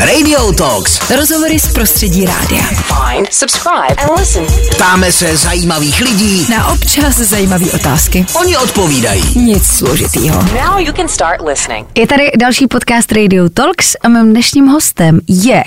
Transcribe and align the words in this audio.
Radio 0.00 0.52
Talks. 0.52 1.10
Rozhovory 1.10 1.58
z 1.60 1.72
prostředí 1.72 2.26
rádia. 2.26 2.62
Find, 2.62 3.32
subscribe, 3.32 3.94
and 4.02 4.18
listen. 4.20 4.44
Ptáme 4.70 5.12
se 5.12 5.36
zajímavých 5.36 6.00
lidí, 6.00 6.46
Na 6.50 6.66
občas 6.68 7.16
zajímavé 7.16 7.66
otázky. 7.74 8.26
oni 8.40 8.56
odpovídají. 8.56 9.22
Nic 9.38 9.66
složitýho. 9.66 10.42
Now 10.42 10.78
you 10.78 10.92
can 10.92 11.08
start 11.08 11.40
listening. 11.48 11.86
Je 11.94 12.06
tady 12.06 12.30
další 12.38 12.66
podcast 12.66 13.12
Radio 13.12 13.48
Talks 13.48 13.96
a 14.04 14.08
mým 14.08 14.30
dnešním 14.30 14.66
hostem 14.66 15.20
je 15.28 15.64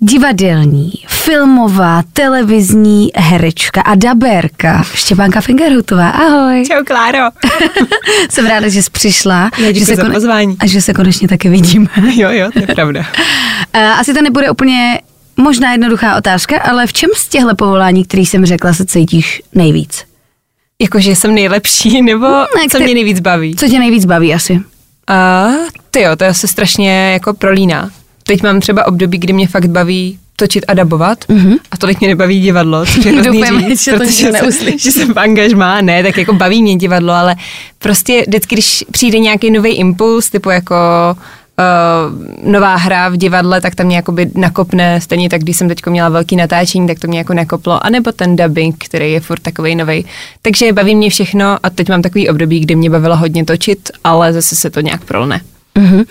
divadelní, 0.00 0.92
filmová, 1.08 2.02
televizní 2.12 3.10
herečka 3.16 3.80
a 3.80 3.94
dabérka 3.94 4.82
Štěpánka 4.94 5.40
Fingerhutová. 5.40 6.08
Ahoj. 6.10 6.64
Čau, 6.68 6.84
Kláro. 6.86 7.18
Jsem 8.30 8.46
ráda, 8.46 8.68
že 8.68 8.82
jsi 8.82 8.90
přišla. 8.90 9.50
Já 9.58 9.72
že 9.72 9.86
se 9.86 9.96
za 9.96 10.04
pozvání. 10.10 10.56
A 10.60 10.66
že 10.66 10.82
se 10.82 10.94
konečně 10.94 11.28
taky 11.28 11.48
vidíme. 11.48 11.88
Jo, 12.14 12.28
jo, 12.30 12.50
to 12.52 12.58
je 12.58 12.66
pravda. 12.66 13.06
Eh, 13.72 13.86
Asi 13.88 14.14
to 14.14 14.22
nebude 14.22 14.50
úplně 14.50 15.00
možná 15.36 15.72
jednoduchá 15.72 16.16
otázka, 16.16 16.60
ale 16.60 16.86
v 16.86 16.92
čem 16.92 17.10
z 17.16 17.28
těchto 17.28 17.54
povolání, 17.54 18.04
který 18.04 18.26
jsem 18.26 18.46
řekla, 18.46 18.72
se 18.72 18.86
cítíš 18.86 19.42
nejvíc? 19.54 20.04
Jakože 20.82 21.16
jsem 21.16 21.34
nejlepší, 21.34 22.02
nebo 22.02 22.26
Ne, 22.28 22.68
co 22.70 22.78
mě 22.78 22.94
nejvíc 22.94 23.20
baví? 23.20 23.56
Co 23.56 23.68
tě 23.68 23.78
nejvíc 23.78 24.04
baví 24.04 24.34
asi? 24.34 24.60
A 25.08 25.46
ty 25.90 26.00
jo, 26.00 26.16
to 26.16 26.24
se 26.32 26.48
strašně 26.48 27.10
jako 27.12 27.34
prolíná. 27.34 27.90
Teď 28.22 28.42
mám 28.42 28.60
třeba 28.60 28.86
období, 28.86 29.18
kdy 29.18 29.32
mě 29.32 29.48
fakt 29.48 29.66
baví 29.66 30.18
točit 30.36 30.64
a 30.68 30.74
dabovat 30.74 31.18
mm-hmm. 31.24 31.58
a 31.70 31.76
tolik 31.76 32.00
mě 32.00 32.08
nebaví 32.08 32.40
divadlo, 32.40 32.86
což 32.86 33.04
je 33.04 33.12
hrozný 33.20 33.68
říct, 33.68 33.82
že 33.84 33.92
to 33.92 33.98
protože 33.98 34.24
nikdo 34.30 34.52
jsem- 34.52 34.78
že 34.78 34.92
jsem 34.92 35.14
v 35.14 35.18
angažmá, 35.18 35.80
ne, 35.80 36.02
tak 36.02 36.16
jako 36.18 36.32
baví 36.32 36.62
mě 36.62 36.76
divadlo, 36.76 37.12
ale 37.12 37.36
prostě 37.78 38.24
vždycky, 38.28 38.54
když 38.54 38.84
přijde 38.90 39.18
nějaký 39.18 39.50
nový 39.50 39.70
impuls, 39.72 40.30
typu 40.30 40.50
jako 40.50 40.74
uh, 41.16 41.22
nová 42.44 42.76
hra 42.76 43.08
v 43.08 43.16
divadle, 43.16 43.60
tak 43.60 43.74
tam 43.74 43.86
mě 43.86 43.96
jakoby 43.96 44.30
nakopne, 44.34 45.00
stejně 45.00 45.28
tak, 45.28 45.40
když 45.40 45.56
jsem 45.56 45.68
teď 45.68 45.86
měla 45.86 46.08
velký 46.08 46.36
natáčení, 46.36 46.86
tak 46.86 46.98
to 46.98 47.06
mě 47.06 47.18
jako 47.18 47.34
nakoplo, 47.34 47.86
anebo 47.86 48.12
ten 48.12 48.36
dubbing, 48.36 48.84
který 48.84 49.12
je 49.12 49.20
furt 49.20 49.40
takový 49.40 49.74
nový. 49.74 50.06
Takže 50.42 50.72
baví 50.72 50.94
mě 50.94 51.10
všechno 51.10 51.58
a 51.62 51.70
teď 51.70 51.88
mám 51.88 52.02
takový 52.02 52.28
období, 52.28 52.60
kdy 52.60 52.74
mě 52.74 52.90
bavilo 52.90 53.16
hodně 53.16 53.44
točit, 53.44 53.90
ale 54.04 54.32
zase 54.32 54.56
se 54.56 54.70
to 54.70 54.80
nějak 54.80 55.04
prolne. 55.04 55.40
Uh-huh. 55.76 55.98
Uh, 55.98 56.04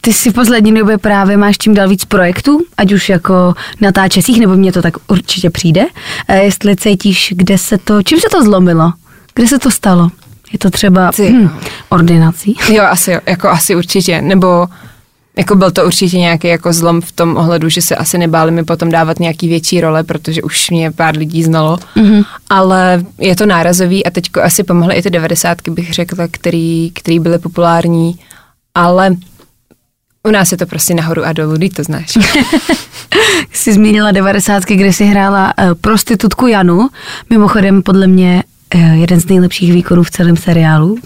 ty 0.00 0.12
si 0.12 0.30
v 0.30 0.34
poslední 0.34 0.74
době 0.74 0.98
právě 0.98 1.36
máš 1.36 1.58
čím 1.58 1.74
dál 1.74 1.88
víc 1.88 2.04
projektů, 2.04 2.60
ať 2.76 2.92
už 2.92 3.08
jako 3.08 3.54
natáčecích, 3.80 4.40
nebo 4.40 4.56
mně 4.56 4.72
to 4.72 4.82
tak 4.82 4.94
určitě 5.08 5.50
přijde. 5.50 5.80
Uh, 5.80 6.36
jestli 6.36 6.76
cítíš, 6.76 7.34
kde 7.36 7.58
se 7.58 7.78
to, 7.78 8.02
čím 8.02 8.20
se 8.20 8.26
to 8.30 8.44
zlomilo? 8.44 8.92
Kde 9.34 9.48
se 9.48 9.58
to 9.58 9.70
stalo? 9.70 10.10
Je 10.54 10.58
to 10.58 10.70
třeba 10.70 11.12
Ty, 11.12 11.32
hm, 11.32 11.50
ordinací? 11.88 12.56
Jo, 12.72 12.84
asi, 12.84 13.12
jako 13.26 13.48
asi 13.48 13.76
určitě, 13.76 14.22
nebo 14.22 14.66
jako 15.36 15.54
byl 15.54 15.70
to 15.70 15.84
určitě 15.84 16.18
nějaký 16.18 16.48
jako 16.48 16.72
zlom 16.72 17.00
v 17.00 17.12
tom 17.12 17.36
ohledu, 17.36 17.68
že 17.68 17.82
se 17.82 17.96
asi 17.96 18.18
nebáli 18.18 18.50
mi 18.50 18.64
potom 18.64 18.90
dávat 18.90 19.20
nějaký 19.20 19.48
větší 19.48 19.80
role, 19.80 20.04
protože 20.04 20.42
už 20.42 20.70
mě 20.70 20.90
pár 20.90 21.16
lidí 21.16 21.42
znalo, 21.42 21.78
mm-hmm. 21.96 22.24
ale 22.50 23.04
je 23.18 23.36
to 23.36 23.46
nárazový 23.46 24.06
a 24.06 24.10
teďko 24.10 24.42
asi 24.42 24.64
pomohly 24.64 24.94
i 24.94 25.02
ty 25.02 25.10
devadesátky, 25.10 25.70
bych 25.70 25.94
řekla, 25.94 26.28
který, 26.30 26.90
který 26.94 27.20
byly 27.20 27.38
populární, 27.38 28.18
ale 28.74 29.16
u 30.28 30.30
nás 30.30 30.52
je 30.52 30.58
to 30.58 30.66
prostě 30.66 30.94
nahoru 30.94 31.24
a 31.24 31.32
dolů, 31.32 31.58
ty 31.58 31.70
to 31.70 31.82
znáš. 31.82 32.12
Jsi 33.52 33.72
zmínila 33.72 34.12
devadesátky, 34.12 34.76
kde 34.76 34.92
jsi 34.92 35.04
hrála 35.04 35.52
uh, 35.58 35.74
prostitutku 35.74 36.46
Janu, 36.46 36.88
mimochodem 37.30 37.82
podle 37.82 38.06
mě 38.06 38.42
jeden 38.78 39.20
z 39.20 39.26
nejlepších 39.26 39.72
výkonů 39.72 40.02
v 40.02 40.10
celém 40.10 40.36
seriálu. 40.36 40.98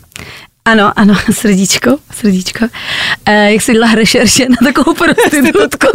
Ano, 0.69 0.93
ano, 0.97 1.15
srdíčko, 1.33 1.99
srdíčko. 2.13 2.65
Uh, 2.65 3.35
jak 3.35 3.63
jsi 3.63 3.73
dělala 3.73 3.95
rešerše 3.95 4.47
na 4.49 4.57
takovou 4.65 4.95
prostitutku? 4.95 5.87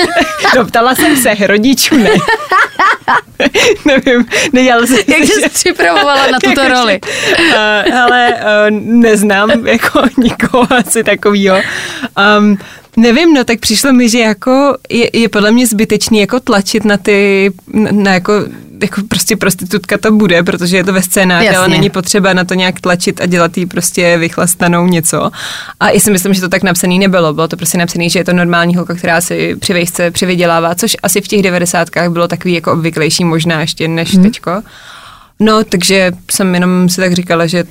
Doptala 0.54 0.94
jsem 0.94 1.16
se, 1.16 1.34
rodičů 1.46 1.96
ne. 1.96 2.10
Nevím, 3.86 4.26
nedělala 4.52 4.86
jsem 4.86 4.96
Jak 4.96 5.24
si, 5.24 5.32
jsi 5.32 5.48
připravovala 5.48 6.26
na 6.26 6.38
tuto 6.38 6.60
Jakože, 6.60 6.68
roli? 6.68 7.00
Uh, 7.02 8.00
ale 8.00 8.34
uh, 8.34 8.76
neznám 8.80 9.66
jako 9.66 10.02
nikoho 10.16 10.66
asi 10.72 11.04
takovýho. 11.04 11.56
Um, 12.38 12.58
nevím, 12.96 13.34
no 13.34 13.44
tak 13.44 13.60
přišlo 13.60 13.92
mi, 13.92 14.08
že 14.08 14.18
jako 14.18 14.76
je, 14.90 15.10
je 15.12 15.28
podle 15.28 15.50
mě 15.50 15.66
zbytečný 15.66 16.20
jako 16.20 16.40
tlačit 16.40 16.84
na 16.84 16.96
ty, 16.96 17.50
na, 17.72 17.90
na 17.92 18.14
jako, 18.14 18.32
jako 18.82 19.00
prostě 19.08 19.36
prostitutka 19.36 19.98
to 19.98 20.12
bude, 20.12 20.42
protože 20.42 20.76
je 20.76 20.84
to 20.84 20.92
ve 20.92 21.02
scénáři, 21.02 21.48
ale 21.48 21.56
Jasně. 21.56 21.76
není 21.76 21.90
potřeba 21.90 22.32
na 22.32 22.44
to 22.44 22.54
nějak 22.54 22.80
tlačit 22.80 23.20
a 23.20 23.26
dělat 23.26 23.58
jí 23.58 23.66
prostě 23.66 24.18
vychlastanou 24.18 24.86
něco. 24.86 25.30
A 25.80 25.90
i 25.90 26.00
si 26.00 26.10
myslím, 26.10 26.34
že 26.34 26.40
to 26.40 26.48
tak 26.48 26.62
napsaný 26.62 26.98
nebylo. 26.98 27.34
Bylo 27.34 27.48
to 27.48 27.56
prostě 27.56 27.78
napsaný, 27.78 28.10
že 28.10 28.18
je 28.18 28.24
to 28.24 28.32
normální 28.32 28.76
holka, 28.76 28.94
která 28.94 29.20
si 29.20 29.56
při 29.56 29.72
vejšce 29.72 30.10
přivydělává, 30.10 30.74
což 30.74 30.96
asi 31.02 31.20
v 31.20 31.28
těch 31.28 31.42
devadesátkách 31.42 32.10
bylo 32.10 32.28
takový 32.28 32.54
jako 32.54 32.72
obvyklejší 32.72 33.24
možná 33.24 33.60
ještě 33.60 33.88
než 33.88 34.14
hmm. 34.14 34.24
teďko. 34.24 34.62
No, 35.40 35.64
takže 35.64 36.12
jsem 36.30 36.54
jenom 36.54 36.88
si 36.88 37.00
tak 37.00 37.12
říkala, 37.12 37.46
že 37.46 37.64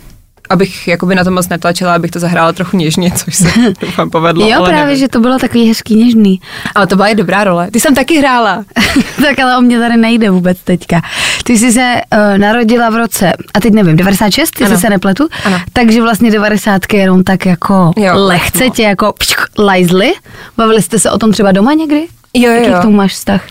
abych 0.50 0.88
jakoby 0.88 1.16
na 1.16 1.24
to 1.24 1.32
moc 1.32 1.50
netlačila, 1.50 1.96
abych 1.96 2.12
to 2.12 2.20
zahrála 2.20 2.54
trochu 2.54 2.78
něžně, 2.78 3.12
což 3.16 3.36
se 3.36 3.48
doufám 3.82 4.10
povedlo. 4.10 4.48
Jo, 4.48 4.58
ale 4.58 4.70
právě, 4.70 4.86
nevím. 4.86 5.00
že 5.00 5.08
to 5.08 5.20
bylo 5.20 5.40
takový 5.40 5.68
hezký, 5.68 5.96
něžný. 5.96 6.42
Ale 6.76 6.88
to 6.88 6.96
byla 6.96 7.08
i 7.08 7.16
dobrá 7.16 7.44
role. 7.44 7.72
Ty 7.72 7.80
jsem 7.80 7.96
taky 7.96 8.18
hrála. 8.20 8.64
tak 9.22 9.40
ale 9.40 9.58
o 9.58 9.62
mě 9.62 9.80
tady 9.80 9.98
nejde 9.98 10.30
vůbec 10.30 10.58
teďka. 10.64 11.02
Ty 11.44 11.58
jsi 11.58 11.72
se 11.72 12.02
uh, 12.32 12.38
narodila 12.38 12.90
v 12.90 12.96
roce, 12.96 13.32
a 13.54 13.60
teď 13.60 13.74
nevím, 13.74 13.96
96, 13.96 14.52
ty 14.52 14.64
Ano. 14.66 14.78
se 14.78 14.90
nepletu, 14.90 15.28
Ano. 15.46 15.60
takže 15.74 16.02
vlastně 16.02 16.32
90 16.32 16.94
jenom 16.94 17.24
tak 17.24 17.46
jako 17.46 17.92
Jo, 17.98 18.12
lehce 18.16 18.64
no. 18.64 18.70
tě 18.70 18.84
jako 18.84 19.14
pšk, 19.20 19.40
lajzly. 19.60 20.14
Bavili 20.58 20.82
jste 20.82 21.00
se 21.00 21.12
o 21.12 21.18
tom 21.18 21.32
třeba 21.32 21.52
doma 21.52 21.74
někdy? 21.74 22.08
Jo, 22.34 22.52
jo, 22.52 22.56
Jaký 22.58 22.70
jo. 22.72 22.80
k 22.80 22.82
tomu 22.82 22.98
máš 22.98 23.12
vztah? 23.14 23.42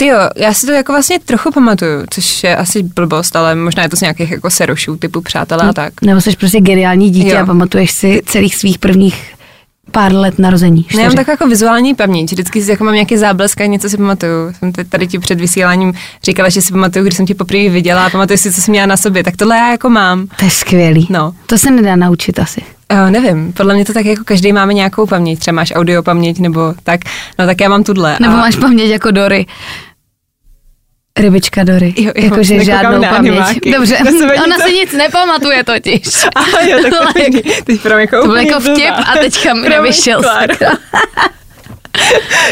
Ty 0.00 0.06
jo, 0.06 0.18
já 0.36 0.54
si 0.54 0.66
to 0.66 0.72
jako 0.72 0.92
vlastně 0.92 1.18
trochu 1.18 1.50
pamatuju, 1.52 2.04
což 2.10 2.44
je 2.44 2.56
asi 2.56 2.82
blbost, 2.82 3.36
ale 3.36 3.54
možná 3.54 3.82
je 3.82 3.88
to 3.88 3.96
z 3.96 4.00
nějakých 4.00 4.30
jako 4.30 4.50
serošů 4.50 4.96
typu 4.96 5.20
přátelé 5.20 5.62
a 5.68 5.72
tak. 5.72 6.02
Nebo 6.02 6.20
jsi 6.20 6.36
prostě 6.36 6.60
geniální 6.60 7.10
dítě 7.10 7.28
Jo. 7.28 7.42
a 7.42 7.46
pamatuješ 7.46 7.90
si 7.90 8.22
celých 8.26 8.56
svých 8.56 8.78
prvních 8.78 9.34
pár 9.90 10.14
let 10.14 10.38
narození? 10.38 10.86
Ne, 10.96 11.02
já 11.02 11.08
mám 11.08 11.16
tak 11.16 11.28
jako 11.28 11.46
vizuální 11.46 11.94
paměť. 11.94 12.32
Vždycky 12.32 12.62
si 12.62 12.70
jako 12.70 12.84
mám 12.84 12.94
nějaký 12.94 13.16
záblesk 13.16 13.60
a 13.60 13.66
něco 13.66 13.88
si 13.88 13.96
pamatuju. 13.96 14.52
Jsem 14.58 14.72
teď 14.72 14.88
tady 14.88 15.06
ti 15.06 15.18
před 15.18 15.40
vysíláním 15.40 15.92
říkala, 16.22 16.48
že 16.48 16.62
si 16.62 16.72
pamatuju, 16.72 17.04
když 17.04 17.16
jsem 17.16 17.26
tě 17.26 17.34
poprvé 17.34 17.68
viděla 17.68 18.06
a 18.06 18.10
pamatuju 18.10 18.36
si, 18.36 18.52
co 18.52 18.60
jsem 18.60 18.72
měla 18.72 18.86
na 18.86 18.96
sobě. 18.96 19.24
Tak 19.24 19.36
tohle 19.36 19.56
já 19.56 19.70
jako 19.70 19.90
mám. 19.90 20.26
To 20.38 20.44
je 20.44 20.50
skvělý. 20.50 21.06
No. 21.10 21.34
To 21.46 21.58
se 21.58 21.70
nedá 21.70 21.96
naučit 21.96 22.38
asi. 22.38 22.62
Uh, 22.92 23.10
nevím, 23.10 23.52
podle 23.52 23.74
mě 23.74 23.84
to 23.84 23.92
tak 23.92 24.06
jako 24.06 24.24
každý 24.24 24.52
máme 24.52 24.74
nějakou 24.74 25.06
paměť, 25.06 25.38
třeba 25.38 25.54
máš 25.54 25.72
audio 25.74 26.02
paměť 26.02 26.38
nebo 26.38 26.74
tak, 26.82 27.00
no 27.38 27.46
tak 27.46 27.60
já 27.60 27.68
mám 27.68 27.84
tuhle. 27.84 28.16
Nebo 28.20 28.34
a... 28.34 28.36
máš 28.36 28.56
paměť 28.56 28.90
jako 28.90 29.10
Dory. 29.10 29.46
Rybička 31.18 31.64
Dory. 31.64 31.94
Jo, 31.96 32.12
jo, 32.16 32.24
Jakože 32.24 32.54
nekoukám 32.54 32.82
žádnou 32.82 33.08
paměť. 33.08 33.32
animáky. 33.32 33.72
Dobře, 33.72 33.96
To 33.96 34.04
se 34.18 34.24
ona 34.44 34.56
nic- 34.56 34.64
si 34.64 34.72
nic 34.72 34.92
nepamatuje 34.92 35.64
totiž. 35.64 36.02
Aha, 36.34 36.60
jo, 36.60 36.78
tak 36.82 36.90
To 36.92 37.12
to, 37.12 37.18
jak- 37.18 37.64
teď, 37.64 37.80
pro 37.80 37.98
jako 37.98 38.20
To 38.20 38.26
byl 38.26 38.36
jako 38.36 38.60
vtip 38.60 38.94
a 39.06 39.12
teďka 39.18 39.54
mi 39.54 39.68
nevyšel. 39.68 40.22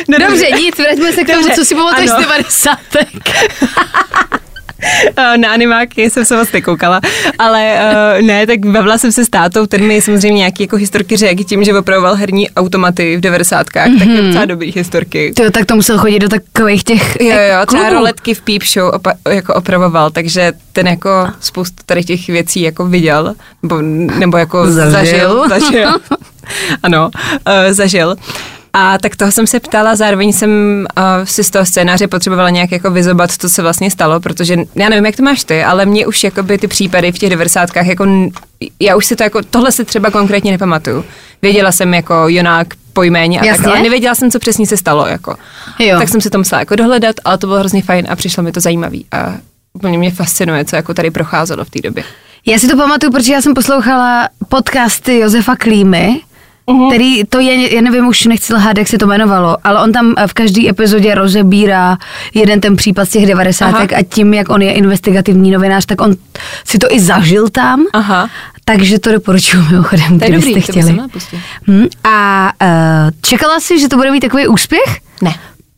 No, 0.09 0.19
Dobře, 0.19 0.51
nic, 0.51 0.79
vraťme 0.79 1.13
se 1.13 1.25
k 1.25 1.27
tomu, 1.27 1.39
Dobře, 1.43 1.55
co 1.57 1.65
si 1.65 1.75
pamatuješ 1.75 2.11
z 2.11 2.13
ano. 2.13 2.21
90. 2.23 2.79
Eh, 5.17 5.39
na 5.39 5.53
animáky 5.53 6.11
jsem 6.11 6.25
se 6.25 6.37
moc 6.37 6.53
nekoukala, 6.53 7.01
ale 7.39 7.75
uh, 8.19 8.27
ne, 8.27 8.47
tak 8.47 8.67
bavila 8.67 8.99
jsem 8.99 9.13
se 9.13 9.25
s 9.25 9.29
tátou, 9.29 9.67
ten 9.67 9.87
mi 9.87 10.01
samozřejmě 10.01 10.39
nějaký 10.39 10.63
jako 10.63 10.77
historky 10.77 11.17
řekl 11.17 11.45
tím, 11.45 11.65
že 11.65 11.79
opravoval 11.79 12.15
herní 12.15 12.51
automaty 12.51 13.17
v 13.17 13.21
90. 13.21 13.67
Mm-hmm. 13.67 13.99
tak 13.99 14.09
je 14.09 14.23
docela 14.23 14.45
dobrý 14.45 14.73
historky. 14.73 15.33
Ty 15.37 15.51
tak 15.51 15.67
to 15.67 15.77
musel 15.77 15.99
chodit 15.99 16.19
do 16.19 16.29
takových 16.29 16.85
těch 16.85 17.21
Jo, 17.21 17.29
jo, 17.31 17.67
třeba 17.67 17.91
roletky 17.91 18.35
v 18.35 18.41
Peep 18.41 18.63
Show 18.63 18.95
opa- 18.95 19.31
jako 19.31 19.55
opravoval, 19.55 20.11
takže 20.11 20.53
ten 20.73 20.87
jako 20.87 21.29
spoustu 21.41 21.83
tady 21.87 22.05
těch 22.05 22.27
věcí 22.27 22.63
jako 22.63 22.87
viděl, 22.87 23.35
nebo, 23.63 23.81
nebo 24.19 24.37
jako 24.37 24.71
Zažil. 24.73 24.91
zažil. 24.91 25.49
zažil. 25.49 25.89
ano, 26.83 27.11
uh, 27.47 27.73
zažil. 27.73 28.17
A 28.73 28.99
tak 28.99 29.17
toho 29.17 29.33
jsem 29.33 29.47
se 29.47 29.61
ptala, 29.61 29.97
zároveň 29.97 30.33
jsem 30.33 30.51
uh, 30.99 31.25
si 31.25 31.45
z 31.45 31.51
toho 31.51 31.67
scénáře 31.67 32.09
potřebovala 32.09 32.51
nějak 32.51 32.73
jako 32.73 32.91
vyzobat, 32.91 33.33
co 33.33 33.49
se 33.49 33.63
vlastně 33.63 33.91
stalo, 33.91 34.21
protože 34.21 34.57
já 34.75 34.89
nevím, 34.89 35.07
jak 35.07 35.17
to 35.17 35.23
máš 35.23 35.45
ty, 35.45 35.65
ale 35.65 35.87
mě 35.87 36.07
už 36.07 36.25
jakoby 36.25 36.59
ty 36.59 36.69
případy 36.69 37.13
v 37.13 37.19
těch 37.19 37.31
90. 37.31 37.71
jako, 37.77 38.07
já 38.81 38.97
už 38.97 39.07
si 39.07 39.17
to 39.17 39.23
jako, 39.23 39.43
tohle 39.51 39.73
si 39.73 39.85
třeba 39.85 40.11
konkrétně 40.11 40.53
nepamatuju. 40.53 41.05
Věděla 41.43 41.73
jsem 41.73 41.95
jako 41.95 42.15
Jonák 42.27 42.67
po 42.93 43.03
jméně 43.03 43.39
a 43.39 43.41
tak, 43.41 43.47
Jasně. 43.47 43.67
ale 43.67 43.83
nevěděla 43.83 44.15
jsem, 44.15 44.31
co 44.31 44.39
přesně 44.39 44.67
se 44.67 44.77
stalo. 44.77 45.07
Jako. 45.07 45.37
Jo. 45.79 45.99
Tak 45.99 46.09
jsem 46.09 46.21
si 46.21 46.31
to 46.31 46.39
musela 46.39 46.61
jako 46.61 46.77
dohledat, 46.77 47.17
ale 47.25 47.39
to 47.39 47.47
bylo 47.47 47.59
hrozně 47.59 47.83
fajn 47.83 48.07
a 48.09 48.17
přišlo 48.17 48.43
mi 48.43 48.53
to 48.53 48.61
zajímavý 48.61 49.07
a 49.13 49.35
úplně 49.73 49.99
mě 49.99 50.11
fascinuje, 50.11 50.65
co 50.65 50.77
jako 50.77 50.95
tady 50.95 51.11
procházelo 51.11 51.65
v 51.65 51.71
té 51.71 51.81
době. 51.81 52.05
Já 52.47 52.59
si 52.59 52.69
to 52.69 52.77
pamatuju, 52.77 53.13
protože 53.13 53.33
já 53.33 53.43
jsem 53.43 53.55
poslouchala 53.55 54.29
podcasty 54.49 55.19
Josefa 55.19 55.57
Klímy, 55.57 56.21
Mhm. 56.71 56.89
který 56.89 57.25
to 57.25 57.41
je, 57.41 57.75
já 57.75 57.81
nevím, 57.83 58.07
už 58.07 58.25
nechci 58.25 58.55
lhát, 58.55 58.79
jak 58.79 58.89
se 58.89 58.99
to 58.99 59.05
jmenovalo, 59.07 59.57
ale 59.65 59.83
on 59.83 59.93
tam 59.93 60.15
eh, 60.17 60.27
v 60.27 60.35
každé 60.35 60.69
epizodě 60.69 61.15
rozebírá 61.15 61.99
jeden 62.35 62.61
ten 62.61 62.77
případ 62.77 63.05
z 63.05 63.11
těch 63.11 63.27
90. 63.27 63.67
Aha. 63.67 63.87
a 63.97 64.03
tím, 64.09 64.35
jak 64.35 64.49
on 64.49 64.63
je 64.63 64.73
investigativní 64.73 65.51
novinář, 65.51 65.87
tak 65.87 66.01
on 66.01 66.15
si 66.65 66.79
to 66.79 66.87
i 66.95 67.01
zažil 67.01 67.49
tam. 67.49 67.85
Aha. 67.93 68.29
Takže 68.65 68.99
to 68.99 69.13
doporučuji 69.13 69.63
mimochodem, 69.71 70.19
To 70.19 70.25
je 70.25 70.31
kdybyste 70.31 70.51
dobrý, 70.51 70.63
to 70.63 70.73
chtěli. 70.73 70.87
se 70.87 70.93
měla 70.93 71.09
pustit. 71.09 71.39
Hm, 71.69 71.87
a 72.05 72.51
uh, 72.63 72.69
čekala 73.23 73.61
jsi, 73.61 73.79
že 73.81 73.89
to 73.89 73.97
bude 73.97 74.11
mít 74.11 74.21
takový 74.21 74.47
úspěch? 74.47 74.97
Ne. 75.23 75.35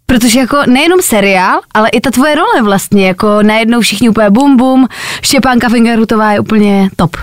Protože 0.06 0.40
jako 0.40 0.56
nejenom 0.66 1.02
seriál, 1.02 1.60
ale 1.74 1.88
i 1.88 2.00
ta 2.00 2.10
tvoje 2.10 2.34
role 2.34 2.62
vlastně, 2.62 3.06
jako 3.06 3.42
najednou 3.42 3.80
všichni 3.80 4.08
úplně 4.08 4.30
bum 4.30 4.56
bum, 4.56 4.88
Štěpánka 5.22 5.68
Fingerhutová 5.68 6.32
je 6.32 6.40
úplně 6.40 6.90
top. 6.96 7.16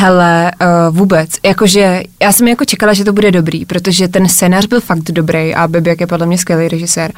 Hele, 0.00 0.50
uh, 0.60 0.96
vůbec. 0.96 1.30
Jakože 1.44 2.02
já 2.22 2.32
jsem 2.32 2.48
jako 2.48 2.64
čekala, 2.64 2.92
že 2.92 3.04
to 3.04 3.12
bude 3.12 3.30
dobrý, 3.30 3.64
protože 3.64 4.08
ten 4.08 4.28
scénář 4.28 4.66
byl 4.66 4.80
fakt 4.80 5.10
dobrý 5.10 5.54
a 5.54 5.68
Bebek 5.68 6.00
je 6.00 6.06
podle 6.06 6.26
mě 6.26 6.38
skvělý 6.38 6.68
režisér. 6.68 7.12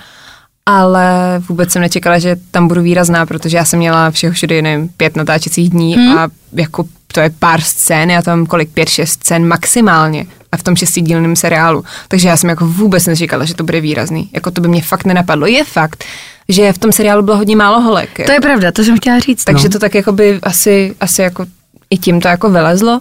Ale 0.66 1.40
vůbec 1.48 1.72
jsem 1.72 1.82
nečekala, 1.82 2.18
že 2.18 2.36
tam 2.50 2.68
budu 2.68 2.82
výrazná, 2.82 3.26
protože 3.26 3.56
já 3.56 3.64
jsem 3.64 3.78
měla 3.78 4.10
všeho 4.10 4.32
všude, 4.32 4.62
nevím, 4.62 4.88
pět 4.88 5.16
natáčecích 5.16 5.70
dní 5.70 5.94
hmm. 5.94 6.18
a 6.18 6.28
jako 6.52 6.84
to 7.12 7.20
je 7.20 7.30
pár 7.38 7.60
scén, 7.60 8.10
já 8.10 8.22
tam 8.22 8.46
kolik, 8.46 8.70
pět, 8.70 8.88
šest 8.88 9.24
scén 9.24 9.46
maximálně 9.46 10.26
a 10.52 10.56
v 10.56 10.62
tom 10.62 10.76
šestidílném 10.76 11.36
seriálu. 11.36 11.84
Takže 12.08 12.28
já 12.28 12.36
jsem 12.36 12.50
jako 12.50 12.66
vůbec 12.66 13.06
nečekala, 13.06 13.44
že 13.44 13.54
to 13.54 13.64
bude 13.64 13.80
výrazný. 13.80 14.30
Jako 14.32 14.50
to 14.50 14.60
by 14.60 14.68
mě 14.68 14.82
fakt 14.82 15.04
nenapadlo. 15.04 15.46
Je 15.46 15.64
fakt, 15.64 16.04
že 16.48 16.72
v 16.72 16.78
tom 16.78 16.92
seriálu 16.92 17.22
bylo 17.22 17.36
hodně 17.36 17.56
málo 17.56 17.80
holek. 17.80 18.26
To 18.26 18.32
je 18.32 18.40
pravda, 18.40 18.72
to 18.72 18.84
jsem 18.84 18.96
chtěla 18.96 19.18
říct. 19.18 19.44
Takže 19.44 19.68
no. 19.68 19.72
to 19.72 19.78
tak 19.78 19.94
jako 19.94 20.12
by 20.12 20.38
asi, 20.42 20.94
asi 21.00 21.22
jako 21.22 21.46
i 21.92 21.98
tím 21.98 22.20
to 22.20 22.28
jako 22.28 22.50
vylezlo, 22.50 23.00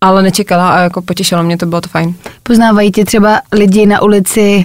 ale 0.00 0.22
nečekala 0.22 0.76
a 0.76 0.80
jako 0.80 1.02
potěšilo 1.02 1.42
mě 1.42 1.56
to, 1.56 1.66
bylo 1.66 1.80
to 1.80 1.88
fajn. 1.88 2.14
Poznávají 2.42 2.92
tě 2.92 3.04
třeba 3.04 3.40
lidi 3.52 3.86
na 3.86 4.02
ulici 4.02 4.64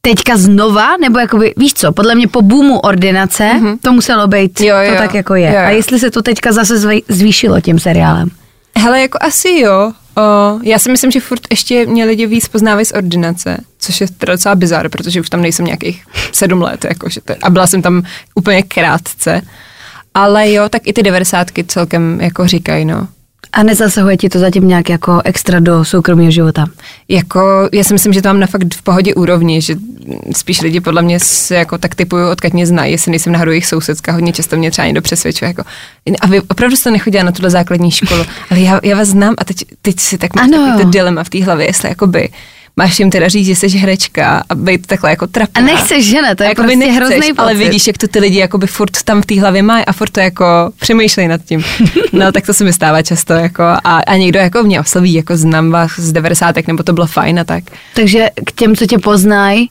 teďka 0.00 0.36
znova, 0.36 0.96
nebo 0.96 1.18
jakoby, 1.18 1.54
víš 1.56 1.74
co, 1.74 1.92
podle 1.92 2.14
mě 2.14 2.28
po 2.28 2.42
boomu 2.42 2.80
ordinace 2.80 3.44
mm-hmm. 3.44 3.78
to 3.82 3.92
muselo 3.92 4.26
být, 4.28 4.60
Jo, 4.60 4.76
to 4.86 4.92
jo. 4.92 4.98
tak 4.98 5.14
jako 5.14 5.34
je. 5.34 5.48
Jo, 5.48 5.54
jo. 5.54 5.66
A 5.66 5.70
jestli 5.70 5.98
se 5.98 6.10
to 6.10 6.22
teďka 6.22 6.52
zase 6.52 7.00
zvýšilo 7.08 7.60
tím 7.60 7.78
seriálem? 7.78 8.28
Hele, 8.76 9.00
jako 9.00 9.18
asi 9.20 9.48
jo. 9.48 9.92
O, 10.16 10.58
já 10.62 10.78
si 10.78 10.90
myslím, 10.90 11.10
že 11.10 11.20
furt 11.20 11.40
ještě 11.50 11.86
mě 11.86 12.04
lidi 12.04 12.26
víc 12.26 12.48
poznávají 12.48 12.86
z 12.86 12.92
ordinace, 12.92 13.56
což 13.78 14.00
je 14.00 14.06
teda 14.18 14.32
docela 14.32 14.54
bizar, 14.54 14.88
protože 14.88 15.20
už 15.20 15.30
tam 15.30 15.42
nejsem 15.42 15.66
nějakých 15.66 16.04
sedm 16.32 16.62
let, 16.62 16.84
jako, 16.84 17.08
že 17.08 17.20
to, 17.20 17.34
a 17.42 17.50
byla 17.50 17.66
jsem 17.66 17.82
tam 17.82 18.02
úplně 18.34 18.62
krátce. 18.62 19.42
Ale 20.14 20.52
jo, 20.52 20.68
tak 20.68 20.82
i 20.84 20.92
ty 20.92 21.02
devadesátky 21.02 21.64
celkem 21.64 22.20
jako 22.20 22.46
říkají, 22.46 22.84
no. 22.84 23.08
A 23.52 23.62
nezasahuje 23.62 24.16
ti 24.16 24.28
to 24.28 24.38
zatím 24.38 24.68
nějak 24.68 24.88
jako 24.88 25.20
extra 25.24 25.60
do 25.60 25.84
soukromého 25.84 26.30
života? 26.30 26.66
Jako, 27.08 27.68
já 27.72 27.84
si 27.84 27.92
myslím, 27.92 28.12
že 28.12 28.22
to 28.22 28.28
mám 28.28 28.40
na 28.40 28.46
fakt 28.46 28.74
v 28.74 28.82
pohodě 28.82 29.14
úrovni, 29.14 29.62
že 29.62 29.76
spíš 30.36 30.60
lidi 30.60 30.80
podle 30.80 31.02
mě 31.02 31.20
se 31.20 31.54
jako 31.54 31.78
tak 31.78 31.94
typují, 31.94 32.24
odkud 32.24 32.52
mě 32.52 32.66
znají, 32.66 32.92
jestli 32.92 33.10
nejsem 33.10 33.32
náhodou 33.32 33.50
jejich 33.50 33.66
sousedka, 33.66 34.12
hodně 34.12 34.32
často 34.32 34.56
mě 34.56 34.70
třeba 34.70 34.86
někdo 34.86 35.02
přesvědčuje, 35.02 35.48
jako, 35.48 35.62
a 36.20 36.26
vy 36.26 36.40
opravdu 36.40 36.76
jste 36.76 36.90
nechodila 36.90 37.24
na 37.24 37.32
tuhle 37.32 37.50
základní 37.50 37.90
školu, 37.90 38.24
ale 38.50 38.60
já, 38.60 38.80
já 38.82 38.96
vás 38.96 39.08
znám 39.08 39.34
a 39.38 39.44
teď, 39.44 39.64
teď 39.82 40.00
si 40.00 40.18
tak 40.18 40.34
máš 40.36 40.44
Ano. 40.44 40.66
takový 40.66 40.84
to 40.84 40.90
dilema 40.90 41.24
v 41.24 41.28
té 41.28 41.44
hlavě, 41.44 41.66
jestli 41.66 41.88
jakoby 41.88 42.28
máš 42.78 42.98
jim 42.98 43.10
teda 43.10 43.28
říct, 43.28 43.46
že 43.46 43.54
jsi 43.56 43.68
herečka 43.68 44.44
a 44.48 44.54
být 44.54 44.86
takhle 44.86 45.10
jako 45.10 45.26
trapná. 45.26 45.62
A 45.62 45.64
nechceš, 45.64 46.04
že 46.04 46.22
ne? 46.22 46.36
To 46.36 46.42
je 46.42 46.54
prostě 46.54 46.76
nechceš, 46.76 46.96
hrozný 46.96 47.32
ale 47.36 47.52
pocit. 47.52 47.64
vidíš, 47.64 47.86
jak 47.86 47.98
to 47.98 48.08
ty 48.08 48.18
lidi 48.18 48.38
jakoby 48.38 48.66
furt 48.66 49.02
tam 49.02 49.22
v 49.22 49.26
té 49.26 49.40
hlavě 49.40 49.62
mají 49.62 49.84
a 49.84 49.92
furt 49.92 50.10
to 50.10 50.20
jako 50.20 50.44
přemýšlej 50.80 51.28
nad 51.28 51.40
tím. 51.44 51.64
No 52.12 52.32
tak 52.32 52.46
to 52.46 52.54
se 52.54 52.64
mi 52.64 52.72
stává 52.72 53.02
často 53.02 53.32
jako 53.32 53.62
a, 53.62 53.98
a 54.06 54.16
někdo 54.16 54.38
jako 54.38 54.62
mě 54.62 54.80
osloví, 54.80 55.14
jako 55.14 55.36
znám 55.36 55.70
vás 55.70 55.90
z 55.96 56.12
90. 56.12 56.56
nebo 56.66 56.82
to 56.82 56.92
bylo 56.92 57.06
fajn 57.06 57.40
a 57.40 57.44
tak. 57.44 57.64
Takže 57.94 58.30
k 58.44 58.52
těm, 58.52 58.76
co 58.76 58.86
tě 58.86 58.98
poznají, 58.98 59.70